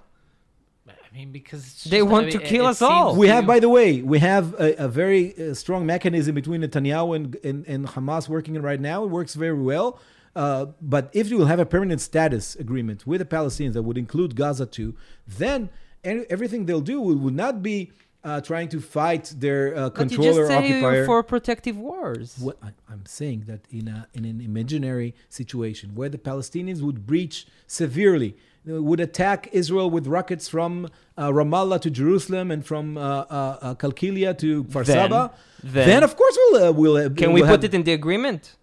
I 0.88 1.16
mean, 1.16 1.32
because 1.32 1.84
They 1.86 2.04
want 2.04 2.28
I 2.28 2.30
to 2.32 2.40
kill 2.40 2.66
it 2.66 2.70
us 2.70 2.82
all. 2.84 3.16
We 3.16 3.28
have, 3.30 3.48
by 3.48 3.60
the 3.60 3.70
way, 3.70 4.02
we 4.04 4.20
have 4.20 4.54
a, 4.60 4.86
a 4.86 4.88
very 4.88 5.34
uh, 5.36 5.56
strong 5.56 5.86
mechanism 5.86 6.36
between 6.36 6.62
Netanyahu 6.62 7.16
and, 7.16 7.36
and, 7.44 7.68
and 7.68 7.88
Hamas 7.88 8.30
working 8.30 8.62
right 8.62 8.80
now. 8.80 9.04
It 9.04 9.10
works 9.10 9.34
very 9.34 9.60
well. 9.60 10.00
Uh, 10.36 10.68
but 10.80 11.10
if 11.12 11.30
you 11.30 11.38
will 11.38 11.48
have 11.48 11.60
a 11.60 11.66
permanent 11.66 12.00
status 12.00 12.56
agreement 12.56 13.08
with 13.08 13.20
the 13.20 13.26
Palestinians 13.26 13.74
that 13.74 13.82
would 13.82 13.98
include 13.98 14.36
Gaza 14.36 14.68
too, 14.68 14.96
then 15.28 15.70
everything 16.04 16.68
they'll 16.68 16.80
do 16.80 17.02
will, 17.02 17.16
will 17.16 17.34
not 17.34 17.64
be 17.64 17.92
uh, 18.24 18.42
trying 18.42 18.68
to 18.70 18.80
fight 18.82 19.34
their 19.38 19.76
uh, 19.76 19.90
But 19.90 20.12
you 20.12 20.18
just 20.22 20.38
say 20.48 20.56
occupier. 20.56 20.96
you're 20.96 21.06
for 21.06 21.24
protective 21.24 21.78
wars. 21.78 22.36
What 22.40 22.58
I, 22.62 22.70
I'm 22.92 23.06
saying 23.06 23.44
that 23.48 23.62
in 23.72 23.88
a 23.88 24.08
in 24.14 24.26
an 24.26 24.42
imaginary 24.42 25.14
situation 25.30 25.96
where 25.96 26.10
the 26.10 26.18
Palestinians 26.18 26.82
would 26.82 27.08
breach 27.08 27.48
severely, 27.66 28.36
would 28.66 29.00
attack 29.00 29.48
Israel 29.54 29.90
with 29.90 30.06
rockets 30.08 30.48
from 30.50 30.90
uh, 31.18 31.30
Ramallah 31.30 31.80
to 31.86 31.90
Jerusalem 31.90 32.52
and 32.52 32.66
from 32.66 32.98
uh, 32.98 33.02
uh, 33.02 33.58
uh, 33.62 33.76
Kalkilia 33.76 34.38
to 34.44 34.64
Kfar 34.66 34.86
Then- 34.86 34.96
Saba, 34.98 35.32
then- 35.64 35.88
then, 35.90 36.04
of 36.04 36.16
course 36.18 36.36
we'll 36.42 36.56
uh, 36.68 36.72
we'll. 36.74 36.98
Uh, 36.98 37.10
Can 37.10 37.32
we 37.34 37.42
we'll 37.42 37.50
put 37.50 37.62
have- 37.64 37.74
it 37.74 37.74
in 37.74 37.84
the 37.84 37.94
agreement? 37.94 38.56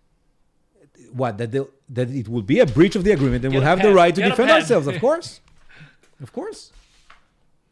what 1.12 1.38
that 1.38 1.50
they'll, 1.52 1.70
that 1.88 2.10
it 2.10 2.28
will 2.28 2.42
be 2.42 2.58
a 2.60 2.66
breach 2.66 2.94
of 2.96 3.02
the 3.04 3.12
agreement 3.12 3.42
and 3.44 3.52
Get 3.52 3.58
we'll 3.58 3.66
a 3.66 3.70
have 3.70 3.80
the 3.82 3.94
right 3.94 4.14
to 4.14 4.20
Get 4.20 4.30
defend 4.30 4.50
ourselves, 4.50 4.86
of 4.86 4.98
course, 5.00 5.40
of 6.24 6.30
course. 6.32 6.72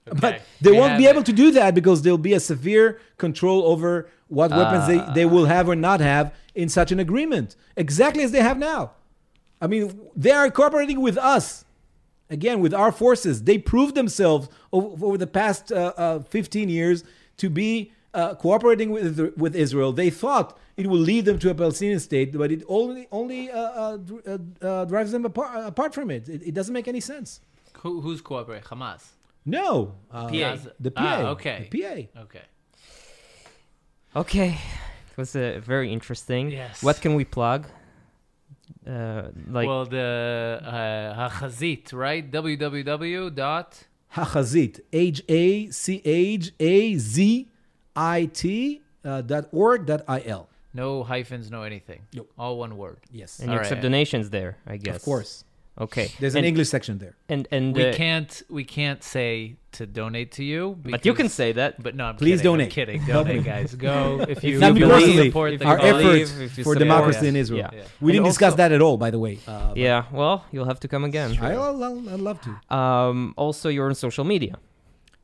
Okay, 0.07 0.18
But 0.20 0.42
they 0.61 0.70
we 0.72 0.76
won't 0.78 0.98
be 0.98 1.07
it. 1.07 1.11
able 1.11 1.22
to 1.22 1.32
do 1.32 1.50
that 1.52 1.74
because 1.74 2.02
there'll 2.02 2.18
be 2.18 2.34
a 2.34 2.40
severe 2.40 3.00
control 3.16 3.64
over 3.64 4.09
what 4.28 4.50
weapons 4.50 4.86
they, 4.86 4.98
they 5.14 5.24
will 5.26 5.46
have 5.46 5.68
or 5.68 5.76
not 5.76 6.00
have 6.00 6.34
in 6.55 6.68
such 6.68 6.92
an 6.92 7.00
agreement, 7.00 7.57
exactly 7.76 8.22
as 8.22 8.32
they 8.32 8.40
have 8.42 8.59
now. 8.59 8.92
I 9.61 9.66
mean, 9.66 9.98
they 10.14 10.30
are 10.32 10.50
cooperating 10.50 11.00
with 11.00 11.16
us, 11.16 11.64
again, 12.28 12.61
with 12.61 12.74
our 12.74 12.92
forces. 12.92 13.44
They 13.44 13.57
proved 13.59 13.94
themselves 13.94 14.48
over, 14.72 15.07
over 15.07 15.18
the 15.18 15.26
past 15.26 15.72
uh, 15.72 15.92
uh, 15.96 16.18
15 16.20 16.68
years 16.68 17.02
to 17.38 17.48
be 17.48 17.92
uh, 18.12 18.34
cooperating 18.34 18.90
with, 18.90 19.18
with 19.36 19.57
Israel. 19.57 19.92
They 19.92 20.11
thought 20.11 20.59
it 20.76 20.86
will 20.86 20.98
lead 20.98 21.24
them 21.24 21.38
to 21.38 21.50
a 21.50 21.55
Palestinian 21.55 21.98
state, 22.00 22.36
but 22.36 22.52
it 22.52 22.62
only, 22.68 23.09
only 23.11 23.50
uh, 23.50 23.59
uh, 23.59 23.98
uh, 24.26 24.38
uh, 24.61 24.84
drives 24.84 25.12
them 25.12 25.24
apart, 25.24 25.64
apart 25.66 25.94
from 25.94 26.11
it. 26.11 26.28
it. 26.28 26.42
It 26.48 26.55
doesn't 26.55 26.74
make 26.74 26.88
any 26.88 27.00
sense. 27.00 27.40
Who, 27.78 28.00
who's 28.00 28.20
cooperating? 28.20 28.64
Hamas. 28.64 29.02
No, 29.47 29.95
uh, 30.11 30.28
PA. 30.28 30.57
The 30.80 30.90
PA. 30.90 31.03
Ah, 31.05 31.22
okay. 31.30 31.68
The 31.70 31.82
PA. 31.82 32.20
Okay. 32.22 32.42
Okay, 34.16 34.59
it 35.11 35.16
was 35.16 35.34
uh, 35.34 35.61
very 35.62 35.92
interesting. 35.92 36.51
Yes. 36.51 36.82
What 36.82 37.01
can 37.01 37.14
we 37.14 37.24
plug? 37.24 37.66
Uh, 38.86 39.28
like 39.51 39.66
well, 39.66 39.84
the 39.86 40.61
uh, 40.62 41.28
Hachazit, 41.28 41.92
right? 41.92 42.30
www. 42.30 43.34
dot 43.34 43.86
Hachazit. 44.14 44.80
H 44.92 45.22
A 45.28 45.70
C 45.70 46.01
H 46.05 46.53
A 46.61 46.97
Z 46.97 47.49
I 47.97 48.26
T 48.26 48.82
uh, 49.05 49.20
dot 49.22 49.47
org 49.51 49.86
dot 49.86 50.03
I 50.07 50.22
L. 50.26 50.49
No 50.72 51.03
hyphens, 51.03 51.51
no 51.51 51.62
anything. 51.62 52.03
Nope. 52.14 52.30
All 52.38 52.59
one 52.59 52.76
word. 52.76 52.99
Yes. 53.11 53.38
and 53.38 53.49
you 53.51 53.55
All 53.55 53.61
accept 53.61 53.82
donations 53.82 54.30
there, 54.30 54.59
I 54.66 54.76
guess. 54.76 54.97
Of 54.97 55.03
course. 55.03 55.45
Okay. 55.76 56.12
There's 56.20 56.36
an 56.36 56.44
English 56.44 56.68
section 56.68 56.98
there. 56.98 57.16
and 57.28 57.48
and 57.50 57.74
We 57.74 57.86
uh, 57.88 57.92
can't 57.94 58.42
we 58.48 58.62
can't 58.64 59.02
say 59.02 59.56
to 59.72 59.86
donate 59.86 60.30
to 60.32 60.44
you. 60.44 60.78
but 60.84 61.04
you 61.04 61.14
can 61.14 61.28
say 61.28 61.50
that. 61.52 61.82
But 61.82 61.96
no, 61.96 62.04
I'm 62.04 62.16
Please 62.16 62.40
kidding, 62.40 62.52
I'm 62.52 62.58
donate. 62.58 62.70
kidding. 62.70 63.00
Help 63.00 63.26
Donate, 63.26 63.42
me. 63.42 63.50
guys. 63.52 63.74
Go 63.74 64.24
if 64.28 64.44
you, 64.44 64.60
Not 64.60 64.70
if 64.72 64.78
you 64.78 64.86
personally, 64.86 65.26
support 65.30 65.58
the 65.58 65.64
our 65.66 65.78
cause. 65.78 65.86
efforts 65.92 66.30
if 66.30 66.40
you 66.40 66.48
for 66.48 66.54
support- 66.74 66.78
democracy 66.78 67.26
in 67.26 67.34
Israel. 67.34 67.70
Yeah. 67.72 67.82
We 68.00 68.12
And 68.12 68.16
didn't 68.18 68.26
discuss 68.26 68.54
that 68.54 68.70
at 68.70 68.80
all, 68.86 68.96
by 69.04 69.10
the 69.10 69.18
way. 69.18 69.34
Uh, 69.48 69.72
Yeah. 69.74 70.04
Well, 70.12 70.44
you'll 70.52 70.66
have 70.72 70.78
to 70.80 70.88
come 70.88 71.02
again. 71.02 71.36
I, 71.40 71.54
I'll, 71.54 71.82
I'll, 71.82 72.08
I'd 72.14 72.20
love 72.20 72.38
to. 72.46 72.52
Um. 72.76 73.34
Also, 73.36 73.68
you're 73.68 73.88
on 73.88 73.96
social 73.96 74.24
media. 74.34 74.54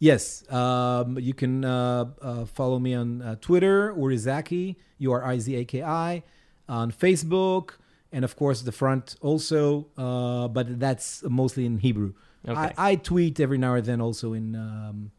Yes, 0.03 0.51
um, 0.51 1.19
you 1.29 1.35
can 1.35 1.63
uh, 1.65 2.07
uh, 2.23 2.45
follow 2.47 2.79
me 2.79 2.95
on 2.95 3.21
uh, 3.21 3.37
Twitter, 3.41 3.93
Urizaki, 3.95 4.77
U 4.99 5.13
R 5.13 5.23
I 5.25 5.39
Z 5.39 5.55
A 5.55 5.65
K 5.67 5.83
I, 5.83 6.23
on 6.69 6.91
Facebook, 6.91 7.73
and 8.13 8.25
of 8.25 8.37
course 8.37 8.63
the 8.63 8.73
front 8.73 9.17
also, 9.21 9.87
uh, 9.97 10.49
but 10.49 10.79
that's 10.81 11.23
mostly 11.29 11.65
in 11.67 11.79
Hebrew. 11.79 12.15
Okay. 12.49 12.59
I, 12.77 12.93
I 12.93 12.95
tweet 12.97 13.39
every 13.41 13.59
now 13.59 13.75
and 13.75 13.85
then 13.85 14.01
also 14.01 14.33
in 14.33 14.55
um, 14.57 15.11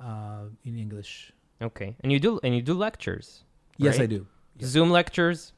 uh, 0.00 0.44
in 0.64 0.76
English. 0.78 1.32
Okay. 1.60 1.96
And 2.00 2.12
you 2.12 2.18
do 2.20 2.40
and 2.42 2.54
you 2.54 2.62
do 2.62 2.74
lectures. 2.74 3.44
Yes. 3.78 4.00
I 4.00 4.06
do. 4.06 4.26
Yeah. 4.58 4.66
Zoom 4.66 4.90
lectures. 4.90 5.52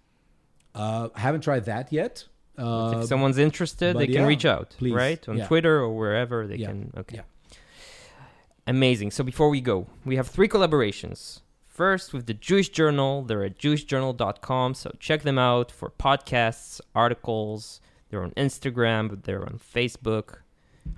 Uh, 0.74 1.08
I 1.14 1.20
haven't 1.20 1.42
tried 1.42 1.64
that 1.66 1.92
yet. 1.92 2.26
Uh, 2.56 2.98
if 3.00 3.06
someone's 3.08 3.38
interested, 3.38 3.96
they 3.96 4.06
can 4.06 4.22
yeah, 4.22 4.26
reach 4.26 4.44
out, 4.44 4.74
please. 4.78 4.92
right? 4.92 5.28
On 5.28 5.36
Yeah. 5.36 5.46
Twitter 5.46 5.78
or 5.78 5.96
wherever 5.96 6.46
they 6.48 6.56
Yeah. 6.56 6.68
can. 6.68 6.92
Okay. 6.96 7.20
Amazing. 8.66 9.12
So 9.12 9.24
before 9.24 9.48
we 9.48 9.60
go, 9.60 9.86
we 10.04 10.16
have 10.16 10.28
three 10.28 10.48
collaborations. 10.48 11.40
First, 11.78 12.12
with 12.12 12.26
the 12.26 12.34
Jewish 12.34 12.70
Journal. 12.70 13.22
They're 13.22 13.44
at 13.44 13.56
jewishjournal.com. 13.58 14.74
So 14.74 14.90
check 14.98 15.22
them 15.22 15.38
out 15.38 15.70
for 15.70 15.90
podcasts, 15.90 16.80
articles. 16.92 17.80
They're 18.10 18.22
on 18.24 18.32
Instagram, 18.32 19.08
but 19.08 19.22
they're 19.24 19.44
on 19.50 19.60
Facebook. 19.76 20.38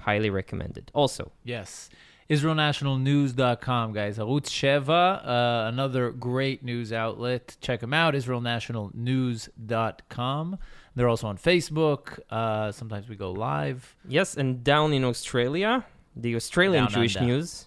Highly 0.01 0.31
recommended. 0.31 0.91
Also, 0.95 1.33
Yes. 1.45 1.91
IsraelNationalNews.com, 2.31 3.93
guys. 3.93 4.19
Arutz 4.19 4.49
Sheva, 4.49 5.27
uh, 5.27 5.67
another 5.69 6.11
great 6.13 6.63
news 6.63 6.93
outlet. 6.93 7.57
Check 7.61 7.81
them 7.81 7.93
out. 7.93 8.15
IsraelNationalNews.com. 8.15 10.59
They're 10.97 11.09
also 11.09 11.27
on 11.29 11.39
Facebook. 11.39 12.19
Uh, 12.31 12.71
sometimes 12.73 13.09
we 13.09 13.17
go 13.17 13.31
live. 13.33 13.97
yes, 14.09 14.37
and 14.37 14.63
down 14.65 14.93
in 14.93 15.05
Australia, 15.05 15.85
the 16.17 16.35
Australian 16.37 16.85
Down 16.85 16.93
Jewish. 16.95 17.21
News, 17.21 17.67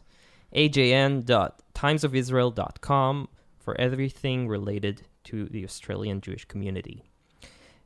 ajn.timesofisrael.com 0.55 3.27
for 3.59 3.79
everything 3.79 4.47
related 4.47 5.03
to 5.25 5.45
the 5.45 5.63
Australian 5.63 6.21
Jewish 6.21 6.45
community. 6.45 7.03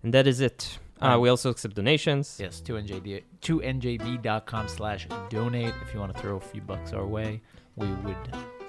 And 0.04 0.14
that 0.14 0.28
is 0.28 0.42
it. 0.42 0.78
Uh, 1.00 1.18
we 1.20 1.30
also 1.30 1.50
accept 1.50 1.76
donations. 1.76 2.38
Yes, 2.40 2.60
to 2.62 2.74
NJD, 2.74 3.24
to 3.42 3.60
njb.com 3.60 4.68
slash 4.68 5.08
donate. 5.30 5.74
If 5.86 5.94
you 5.94 6.00
want 6.00 6.16
to 6.16 6.22
throw 6.22 6.38
a 6.38 6.40
few 6.40 6.62
bucks 6.62 6.94
our 6.94 7.06
way, 7.06 7.42
we 7.76 7.88
would 7.88 8.18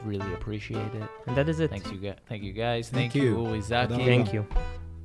really 0.04 0.32
appreciate 0.34 0.94
it. 0.94 1.08
And 1.26 1.36
that 1.36 1.48
is 1.48 1.60
it. 1.60 1.70
Thanks 1.70 1.90
you 1.90 1.98
guys. 1.98 2.18
Thank 2.28 2.42
you 2.42 2.52
guys. 2.52 2.90
Thank 2.90 3.12
Thank, 3.12 3.24
you, 3.24 3.30
you. 3.30 3.46
Uri 3.46 3.60
Zaki. 3.62 3.94
Thank 3.94 4.06
Thank 4.06 4.32
you. 4.34 4.46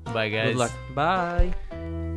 Bye 0.06 0.30
guys. 0.30 0.48
Good 0.48 0.58
luck. 0.58 0.72
Bye. 0.94 2.12